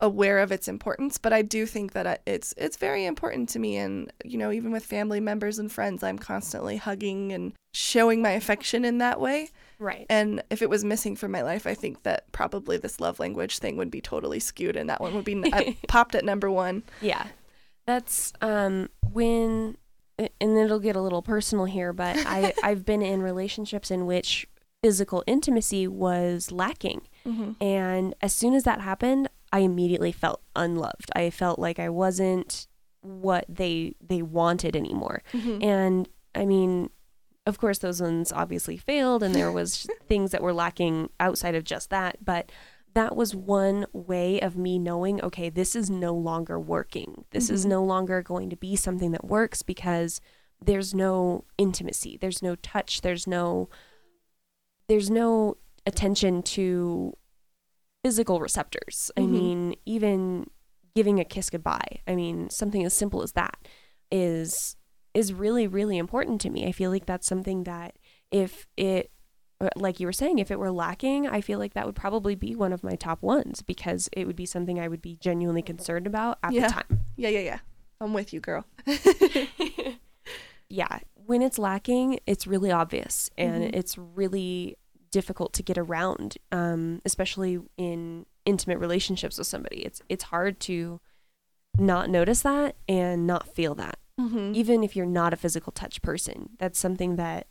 aware 0.00 0.40
of 0.40 0.50
its 0.50 0.66
importance 0.66 1.18
but 1.18 1.32
i 1.32 1.40
do 1.40 1.64
think 1.64 1.92
that 1.92 2.20
it's 2.26 2.52
it's 2.56 2.76
very 2.76 3.06
important 3.06 3.48
to 3.48 3.60
me 3.60 3.76
and 3.76 4.12
you 4.24 4.36
know 4.36 4.50
even 4.50 4.72
with 4.72 4.84
family 4.84 5.20
members 5.20 5.58
and 5.58 5.70
friends 5.70 6.02
i'm 6.02 6.18
constantly 6.18 6.76
hugging 6.76 7.32
and 7.32 7.52
showing 7.72 8.20
my 8.20 8.32
affection 8.32 8.84
in 8.84 8.98
that 8.98 9.20
way 9.20 9.48
right. 9.84 10.06
and 10.08 10.42
if 10.50 10.62
it 10.62 10.70
was 10.70 10.84
missing 10.84 11.14
from 11.14 11.30
my 11.30 11.42
life 11.42 11.66
i 11.66 11.74
think 11.74 12.02
that 12.02 12.30
probably 12.32 12.76
this 12.76 12.98
love 13.00 13.18
language 13.18 13.58
thing 13.58 13.76
would 13.76 13.90
be 13.90 14.00
totally 14.00 14.40
skewed 14.40 14.76
and 14.76 14.88
that 14.90 15.00
one 15.00 15.14
would 15.14 15.24
be 15.24 15.34
popped 15.88 16.14
at 16.14 16.24
number 16.24 16.50
one 16.50 16.82
Yeah. 17.00 17.26
That's 17.86 18.32
um 18.40 18.88
when 19.12 19.76
and 20.18 20.56
it'll 20.58 20.78
get 20.78 20.96
a 20.96 21.00
little 21.00 21.22
personal 21.22 21.64
here, 21.66 21.92
but 21.92 22.16
I 22.16 22.54
I've 22.62 22.84
been 22.84 23.02
in 23.02 23.20
relationships 23.20 23.90
in 23.90 24.06
which 24.06 24.46
physical 24.82 25.24
intimacy 25.26 25.88
was 25.88 26.52
lacking. 26.52 27.02
mm-hmm. 27.26 27.52
And 27.60 28.14
as 28.20 28.34
soon 28.34 28.54
as 28.54 28.64
that 28.64 28.80
happened, 28.80 29.28
I 29.52 29.60
immediately 29.60 30.12
felt 30.12 30.40
unloved. 30.54 31.10
I 31.14 31.30
felt 31.30 31.58
like 31.58 31.78
I 31.78 31.88
wasn't 31.88 32.66
what 33.00 33.44
they 33.48 33.94
they 34.00 34.22
wanted 34.22 34.76
anymore. 34.76 35.22
Mm-hmm. 35.32 35.62
And 35.62 36.08
I 36.34 36.46
mean, 36.46 36.90
of 37.46 37.58
course 37.58 37.78
those 37.78 38.00
ones 38.00 38.32
obviously 38.32 38.76
failed 38.76 39.22
and 39.22 39.34
there 39.34 39.52
was 39.52 39.86
things 40.08 40.30
that 40.30 40.42
were 40.42 40.52
lacking 40.54 41.10
outside 41.20 41.54
of 41.54 41.64
just 41.64 41.90
that, 41.90 42.24
but 42.24 42.50
that 42.94 43.16
was 43.16 43.34
one 43.34 43.86
way 43.92 44.40
of 44.40 44.56
me 44.56 44.78
knowing, 44.78 45.20
okay, 45.22 45.50
this 45.50 45.74
is 45.74 45.90
no 45.90 46.14
longer 46.14 46.60
working. 46.60 47.24
This 47.32 47.50
is 47.50 47.64
Mhm. 47.66 47.70
no 47.70 47.84
longer 47.84 48.22
going 48.22 48.50
to 48.50 48.56
be 48.56 48.76
something 48.76 49.10
that 49.10 49.24
works 49.24 49.62
because 49.62 50.20
there's 50.64 50.94
no 50.94 51.44
intimacy, 51.58 52.16
there's 52.16 52.40
no 52.40 52.54
touch, 52.56 53.00
there's 53.00 53.26
no 53.26 53.68
there's 54.88 55.10
no 55.10 55.56
attention 55.86 56.42
to 56.42 57.14
physical 58.04 58.38
receptors. 58.40 59.10
I 59.16 59.22
Mhm. 59.22 59.30
mean, 59.30 59.74
even 59.86 60.50
giving 60.94 61.18
a 61.18 61.24
kiss 61.24 61.48
goodbye. 61.50 62.02
I 62.06 62.14
mean, 62.14 62.50
something 62.50 62.84
as 62.84 62.92
simple 62.94 63.22
as 63.22 63.32
that 63.32 63.56
is 64.12 64.76
is 65.14 65.32
really 65.32 65.66
really 65.66 65.96
important 65.98 66.40
to 66.42 66.50
me. 66.50 66.66
I 66.66 66.72
feel 66.72 66.90
like 66.90 67.06
that's 67.06 67.26
something 67.26 67.64
that 67.64 67.94
if 68.30 68.66
it 68.76 69.10
uh, 69.60 69.68
like 69.76 70.00
you 70.00 70.06
were 70.06 70.12
saying 70.12 70.38
if 70.40 70.50
it 70.50 70.58
were 70.58 70.72
lacking, 70.72 71.26
I 71.28 71.40
feel 71.40 71.58
like 71.60 71.74
that 71.74 71.86
would 71.86 71.94
probably 71.94 72.34
be 72.34 72.54
one 72.56 72.72
of 72.72 72.82
my 72.82 72.96
top 72.96 73.22
ones 73.22 73.62
because 73.62 74.08
it 74.12 74.26
would 74.26 74.34
be 74.36 74.46
something 74.46 74.80
I 74.80 74.88
would 74.88 75.00
be 75.00 75.16
genuinely 75.16 75.62
concerned 75.62 76.06
about 76.08 76.38
at 76.42 76.52
Yeah. 76.52 76.66
the 76.68 76.72
time. 76.74 77.00
yeah 77.16 77.28
yeah 77.28 77.40
yeah 77.40 77.58
i'm 78.00 78.12
with 78.12 78.32
you 78.32 78.40
girl 78.40 78.64
yeah, 80.68 80.98
when 81.14 81.42
it's 81.42 81.58
lacking, 81.58 82.18
it's 82.26 82.46
really 82.46 82.70
obvious 82.72 83.30
and 83.38 83.62
Mhm. 83.64 83.74
it's 83.76 83.96
really 83.96 84.76
difficult 85.10 85.52
to 85.54 85.62
get 85.62 85.78
around, 85.78 86.36
um, 86.50 87.00
especially 87.04 87.60
in 87.76 88.26
intimate 88.44 88.78
relationships 88.78 89.38
with 89.38 89.46
somebody. 89.46 89.78
It's 89.84 90.02
it's 90.08 90.24
hard 90.24 90.58
to 90.60 91.00
not 91.78 92.10
notice 92.10 92.42
that 92.42 92.76
and 92.88 93.26
not 93.26 93.46
feel 93.48 93.74
that, 93.76 93.98
mm-hmm. 94.20 94.52
even 94.54 94.82
if 94.84 94.94
you're 94.96 95.06
not 95.06 95.32
a 95.32 95.36
physical 95.36 95.72
touch 95.72 96.00
person. 96.02 96.50
That's 96.58 96.78
something 96.78 97.16
that 97.16 97.46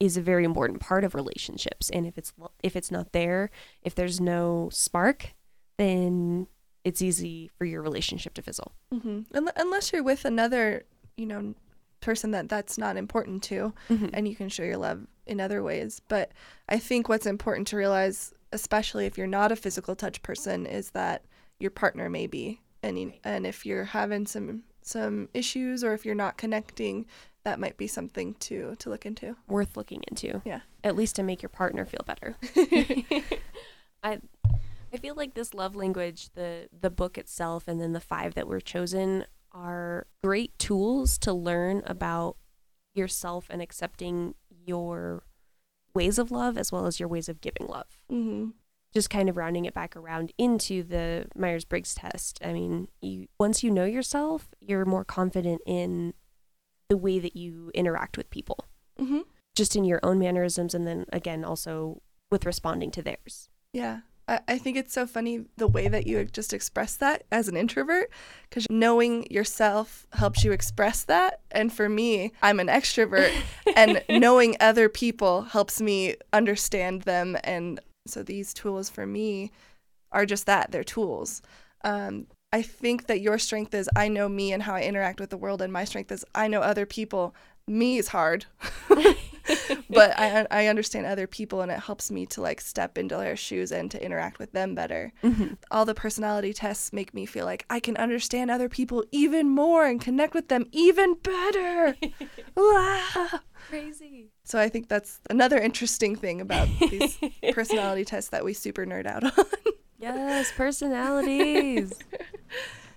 is 0.00 0.16
a 0.16 0.20
very 0.22 0.44
important 0.44 0.80
part 0.80 1.04
of 1.04 1.14
relationships 1.14 1.88
and 1.90 2.04
if 2.06 2.18
it's 2.18 2.32
if 2.62 2.74
it's 2.74 2.90
not 2.90 3.12
there 3.12 3.48
if 3.82 3.94
there's 3.94 4.20
no 4.20 4.68
spark 4.72 5.32
then 5.78 6.46
it's 6.82 7.00
easy 7.00 7.48
for 7.56 7.64
your 7.64 7.80
relationship 7.80 8.34
to 8.34 8.42
fizzle 8.42 8.72
hmm 8.92 9.20
unless 9.56 9.92
you're 9.92 10.02
with 10.02 10.24
another 10.24 10.82
you 11.16 11.24
know 11.24 11.54
person 12.00 12.32
that 12.32 12.48
that's 12.48 12.76
not 12.76 12.96
important 12.96 13.42
to 13.42 13.72
Mhm. 13.88 14.10
and 14.12 14.26
you 14.28 14.34
can 14.34 14.48
show 14.48 14.64
your 14.64 14.76
love 14.76 15.06
in 15.26 15.40
other 15.40 15.62
ways 15.62 16.02
but 16.08 16.32
i 16.68 16.76
think 16.78 17.08
what's 17.08 17.24
important 17.24 17.66
to 17.68 17.76
realize 17.76 18.34
especially 18.52 19.06
if 19.06 19.16
you're 19.16 19.26
not 19.28 19.52
a 19.52 19.56
physical 19.56 19.94
touch 19.94 20.20
person 20.22 20.66
is 20.66 20.90
that 20.90 21.24
your 21.60 21.70
partner 21.70 22.10
may 22.10 22.26
be 22.26 22.60
and 22.82 22.98
you, 22.98 23.12
and 23.22 23.46
if 23.46 23.64
you're 23.64 23.84
having 23.84 24.26
some 24.26 24.64
some 24.86 25.28
issues 25.34 25.82
or 25.82 25.92
if 25.94 26.04
you're 26.04 26.14
not 26.14 26.36
connecting 26.36 27.06
that 27.44 27.58
might 27.60 27.76
be 27.76 27.86
something 27.86 28.34
to 28.34 28.74
to 28.78 28.88
look 28.90 29.04
into 29.06 29.36
worth 29.48 29.76
looking 29.76 30.02
into 30.08 30.40
Yeah. 30.44 30.60
at 30.82 30.94
least 30.96 31.16
to 31.16 31.22
make 31.22 31.42
your 31.42 31.48
partner 31.50 31.84
feel 31.84 32.02
better 32.06 32.36
I 34.02 34.20
I 34.92 34.96
feel 34.98 35.16
like 35.16 35.34
this 35.34 35.54
love 35.54 35.74
language, 35.74 36.30
the 36.34 36.68
the 36.78 36.90
book 36.90 37.18
itself 37.18 37.66
and 37.66 37.80
then 37.80 37.92
the 37.94 38.00
five 38.00 38.34
that 38.34 38.46
were 38.46 38.60
chosen 38.60 39.24
are 39.50 40.06
great 40.22 40.56
tools 40.58 41.18
to 41.18 41.32
learn 41.32 41.82
about 41.86 42.36
yourself 42.94 43.46
and 43.50 43.60
accepting 43.60 44.34
your 44.66 45.24
ways 45.94 46.18
of 46.18 46.30
love 46.30 46.56
as 46.56 46.70
well 46.70 46.86
as 46.86 47.00
your 47.00 47.08
ways 47.08 47.28
of 47.28 47.40
giving 47.40 47.66
love. 47.66 47.98
hmm 48.08 48.50
Just 48.94 49.10
kind 49.10 49.28
of 49.28 49.36
rounding 49.36 49.64
it 49.64 49.74
back 49.74 49.96
around 49.96 50.32
into 50.38 50.82
the 50.82 51.26
Myers-Briggs 51.34 51.94
test. 51.94 52.38
I 52.44 52.52
mean, 52.52 52.88
you 53.00 53.26
once 53.38 53.62
you 53.62 53.70
know 53.70 53.84
yourself, 53.84 54.48
you're 54.60 54.84
more 54.84 55.04
confident 55.04 55.62
in 55.66 56.14
the 56.88 56.96
way 56.96 57.18
that 57.18 57.36
you 57.36 57.70
interact 57.74 58.16
with 58.16 58.30
people 58.30 58.66
hmm 58.98 59.20
just 59.56 59.76
in 59.76 59.84
your 59.84 60.00
own 60.02 60.18
mannerisms 60.18 60.74
and 60.74 60.86
then 60.86 61.06
again 61.12 61.44
also 61.44 62.02
with 62.30 62.44
responding 62.44 62.90
to 62.90 63.02
theirs. 63.02 63.48
Yeah. 63.72 64.00
I, 64.26 64.40
I 64.48 64.58
think 64.58 64.76
it's 64.76 64.92
so 64.92 65.06
funny 65.06 65.44
the 65.56 65.68
way 65.68 65.88
that 65.88 66.06
you 66.06 66.24
just 66.24 66.52
express 66.52 66.96
that 66.96 67.24
as 67.30 67.48
an 67.48 67.56
introvert 67.56 68.10
because 68.48 68.66
knowing 68.70 69.30
yourself 69.30 70.06
helps 70.12 70.44
you 70.44 70.52
express 70.52 71.04
that. 71.04 71.40
And 71.50 71.72
for 71.72 71.88
me, 71.88 72.32
I'm 72.42 72.58
an 72.58 72.68
extrovert 72.68 73.32
and 73.76 74.02
knowing 74.20 74.56
other 74.58 74.88
people 74.88 75.42
helps 75.42 75.80
me 75.80 76.16
understand 76.32 77.02
them. 77.02 77.36
And 77.44 77.80
so 78.06 78.22
these 78.22 78.54
tools 78.54 78.88
for 78.90 79.06
me 79.06 79.50
are 80.12 80.26
just 80.26 80.46
that 80.46 80.70
they're 80.70 80.84
tools. 80.84 81.42
Um, 81.84 82.26
I 82.52 82.62
think 82.62 83.06
that 83.06 83.20
your 83.20 83.38
strength 83.38 83.74
is 83.74 83.90
I 83.96 84.08
know 84.08 84.28
me 84.28 84.52
and 84.52 84.62
how 84.62 84.74
I 84.76 84.82
interact 84.82 85.20
with 85.20 85.30
the 85.30 85.36
world, 85.36 85.60
and 85.60 85.72
my 85.72 85.84
strength 85.84 86.12
is 86.12 86.24
I 86.34 86.48
know 86.48 86.60
other 86.60 86.86
people. 86.86 87.34
Me 87.66 87.98
is 87.98 88.08
hard. 88.08 88.46
but 89.90 90.18
I 90.18 90.46
I 90.50 90.66
understand 90.68 91.06
other 91.06 91.26
people 91.26 91.60
and 91.60 91.70
it 91.70 91.80
helps 91.80 92.10
me 92.10 92.26
to 92.26 92.40
like 92.40 92.60
step 92.60 92.96
into 92.96 93.16
their 93.16 93.36
shoes 93.36 93.72
and 93.72 93.90
to 93.90 94.02
interact 94.02 94.38
with 94.38 94.52
them 94.52 94.74
better. 94.74 95.12
Mm-hmm. 95.22 95.54
All 95.70 95.84
the 95.84 95.94
personality 95.94 96.52
tests 96.52 96.92
make 96.92 97.12
me 97.12 97.26
feel 97.26 97.44
like 97.44 97.66
I 97.68 97.80
can 97.80 97.96
understand 97.96 98.50
other 98.50 98.68
people 98.68 99.04
even 99.12 99.48
more 99.50 99.86
and 99.86 100.00
connect 100.00 100.34
with 100.34 100.48
them 100.48 100.66
even 100.72 101.14
better. 101.14 101.96
Wow. 102.56 103.40
Crazy. 103.68 104.28
So 104.44 104.60
I 104.60 104.68
think 104.68 104.88
that's 104.88 105.20
another 105.28 105.58
interesting 105.58 106.14
thing 106.14 106.40
about 106.40 106.68
these 106.78 107.18
personality 107.52 108.04
tests 108.04 108.30
that 108.30 108.44
we 108.44 108.52
super 108.52 108.86
nerd 108.86 109.06
out 109.06 109.24
on. 109.24 109.44
Yes, 109.98 110.52
personalities. 110.52 111.98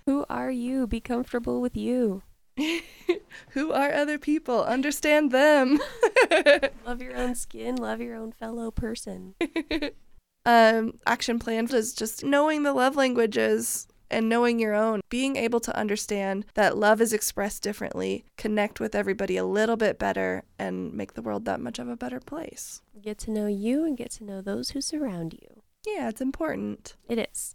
Who 0.06 0.24
are 0.28 0.50
you? 0.50 0.86
Be 0.86 1.00
comfortable 1.00 1.60
with 1.60 1.76
you. 1.76 2.22
Who 3.50 3.72
are 3.72 3.92
other 3.92 4.18
people? 4.18 4.64
Understand 4.64 5.30
them. 5.30 5.78
Love 6.86 7.00
your 7.00 7.16
own 7.16 7.34
skin, 7.34 7.76
love 7.76 8.00
your 8.00 8.16
own 8.16 8.32
fellow 8.32 8.70
person. 8.70 9.34
um, 10.46 10.94
action 11.06 11.38
plan 11.38 11.66
is 11.74 11.94
just 11.94 12.24
knowing 12.24 12.62
the 12.62 12.72
love 12.72 12.96
languages 12.96 13.86
and 14.10 14.28
knowing 14.28 14.58
your 14.58 14.74
own, 14.74 15.00
being 15.10 15.36
able 15.36 15.60
to 15.60 15.76
understand 15.76 16.46
that 16.54 16.76
love 16.76 17.00
is 17.00 17.12
expressed 17.12 17.62
differently, 17.62 18.24
connect 18.36 18.80
with 18.80 18.94
everybody 18.94 19.36
a 19.36 19.44
little 19.44 19.76
bit 19.76 19.98
better, 19.98 20.44
and 20.58 20.92
make 20.94 21.14
the 21.14 21.22
world 21.22 21.44
that 21.44 21.60
much 21.60 21.78
of 21.78 21.88
a 21.88 21.96
better 21.96 22.20
place. 22.20 22.80
Get 23.00 23.18
to 23.18 23.30
know 23.30 23.46
you 23.46 23.84
and 23.84 23.96
get 23.96 24.10
to 24.12 24.24
know 24.24 24.40
those 24.40 24.70
who 24.70 24.80
surround 24.80 25.34
you. 25.34 25.62
Yeah, 25.86 26.08
it's 26.08 26.20
important. 26.20 26.94
It 27.08 27.28
is. 27.30 27.54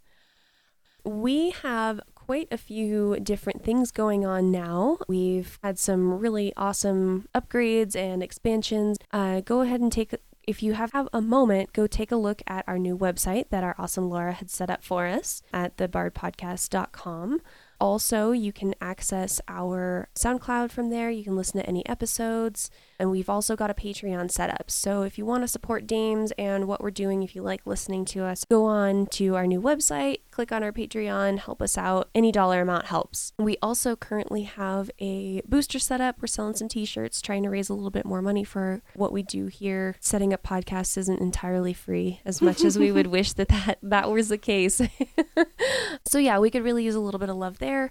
We 1.04 1.50
have 1.50 2.00
quite 2.26 2.48
a 2.50 2.56
few 2.56 3.18
different 3.20 3.62
things 3.62 3.90
going 3.90 4.24
on 4.24 4.50
now. 4.50 4.96
We've 5.08 5.58
had 5.62 5.78
some 5.78 6.18
really 6.18 6.54
awesome 6.56 7.28
upgrades 7.34 7.94
and 7.94 8.22
expansions. 8.22 8.96
Uh, 9.12 9.40
go 9.40 9.60
ahead 9.60 9.82
and 9.82 9.92
take, 9.92 10.14
if 10.46 10.62
you 10.62 10.72
have, 10.72 10.92
have 10.92 11.08
a 11.12 11.20
moment, 11.20 11.74
go 11.74 11.86
take 11.86 12.10
a 12.10 12.16
look 12.16 12.40
at 12.46 12.64
our 12.66 12.78
new 12.78 12.96
website 12.96 13.50
that 13.50 13.62
our 13.62 13.74
awesome 13.78 14.08
Laura 14.08 14.32
had 14.32 14.50
set 14.50 14.70
up 14.70 14.82
for 14.82 15.06
us 15.06 15.42
at 15.52 15.76
thebardpodcast.com. 15.76 17.40
Also, 17.78 18.32
you 18.32 18.52
can 18.52 18.74
access 18.80 19.40
our 19.46 20.08
SoundCloud 20.14 20.70
from 20.70 20.88
there. 20.88 21.10
You 21.10 21.24
can 21.24 21.36
listen 21.36 21.60
to 21.60 21.66
any 21.66 21.84
episodes. 21.86 22.70
And 22.98 23.10
we've 23.10 23.28
also 23.28 23.56
got 23.56 23.70
a 23.70 23.74
Patreon 23.74 24.30
set 24.30 24.50
up. 24.50 24.70
So 24.70 25.02
if 25.02 25.18
you 25.18 25.26
want 25.26 25.42
to 25.42 25.48
support 25.48 25.86
Dames 25.86 26.32
and 26.38 26.66
what 26.66 26.80
we're 26.80 26.90
doing, 26.90 27.22
if 27.22 27.34
you 27.34 27.42
like 27.42 27.66
listening 27.66 28.04
to 28.06 28.24
us, 28.24 28.44
go 28.44 28.64
on 28.64 29.06
to 29.12 29.34
our 29.34 29.46
new 29.46 29.60
website, 29.60 30.18
click 30.30 30.52
on 30.52 30.62
our 30.62 30.72
Patreon, 30.72 31.38
help 31.38 31.60
us 31.60 31.76
out. 31.76 32.08
Any 32.14 32.32
dollar 32.32 32.60
amount 32.60 32.86
helps. 32.86 33.32
We 33.38 33.56
also 33.62 33.96
currently 33.96 34.42
have 34.42 34.90
a 34.98 35.42
booster 35.42 35.78
set 35.78 36.00
up. 36.00 36.16
We're 36.20 36.26
selling 36.26 36.54
some 36.54 36.68
t 36.68 36.84
shirts, 36.84 37.20
trying 37.20 37.42
to 37.44 37.50
raise 37.50 37.68
a 37.68 37.74
little 37.74 37.90
bit 37.90 38.04
more 38.04 38.22
money 38.22 38.44
for 38.44 38.82
what 38.94 39.12
we 39.12 39.22
do 39.22 39.46
here. 39.46 39.96
Setting 40.00 40.32
up 40.32 40.42
podcasts 40.42 40.96
isn't 40.98 41.20
entirely 41.20 41.72
free, 41.72 42.20
as 42.24 42.40
much 42.40 42.64
as 42.64 42.78
we 42.78 42.92
would 42.92 43.06
wish 43.08 43.32
that 43.34 43.48
that, 43.48 43.78
that 43.82 44.10
was 44.10 44.28
the 44.28 44.38
case. 44.38 44.80
so, 46.06 46.18
yeah, 46.18 46.38
we 46.38 46.50
could 46.50 46.64
really 46.64 46.84
use 46.84 46.94
a 46.94 47.00
little 47.00 47.20
bit 47.20 47.28
of 47.28 47.36
love 47.36 47.58
there. 47.58 47.90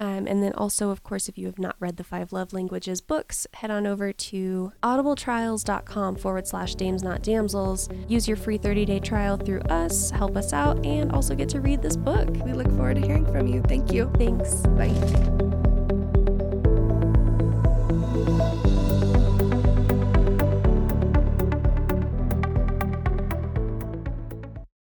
Um, 0.00 0.26
and 0.26 0.42
then 0.42 0.54
also, 0.54 0.90
of 0.90 1.02
course, 1.02 1.28
if 1.28 1.36
you 1.36 1.46
have 1.46 1.58
not 1.58 1.76
read 1.78 1.98
the 1.98 2.04
Five 2.04 2.32
Love 2.32 2.52
Languages 2.52 3.00
books, 3.02 3.46
head 3.54 3.70
on 3.70 3.86
over 3.86 4.12
to 4.12 4.72
audibletrials.com 4.82 6.16
forward 6.16 6.48
slash 6.48 6.74
dames 6.74 7.02
not 7.02 7.22
damsels. 7.22 7.88
Use 8.08 8.26
your 8.26 8.38
free 8.38 8.56
30 8.58 8.86
day 8.86 8.98
trial 8.98 9.36
through 9.36 9.60
us, 9.62 10.10
help 10.10 10.36
us 10.36 10.52
out, 10.52 10.84
and 10.86 11.12
also 11.12 11.34
get 11.34 11.50
to 11.50 11.60
read 11.60 11.82
this 11.82 11.96
book. 11.96 12.28
We 12.44 12.54
look 12.54 12.68
forward 12.68 12.96
to 12.96 13.06
hearing 13.06 13.26
from 13.26 13.46
you. 13.46 13.62
Thank 13.62 13.92
you. 13.92 14.10
Thanks. 14.16 14.54
Bye. 14.68 15.49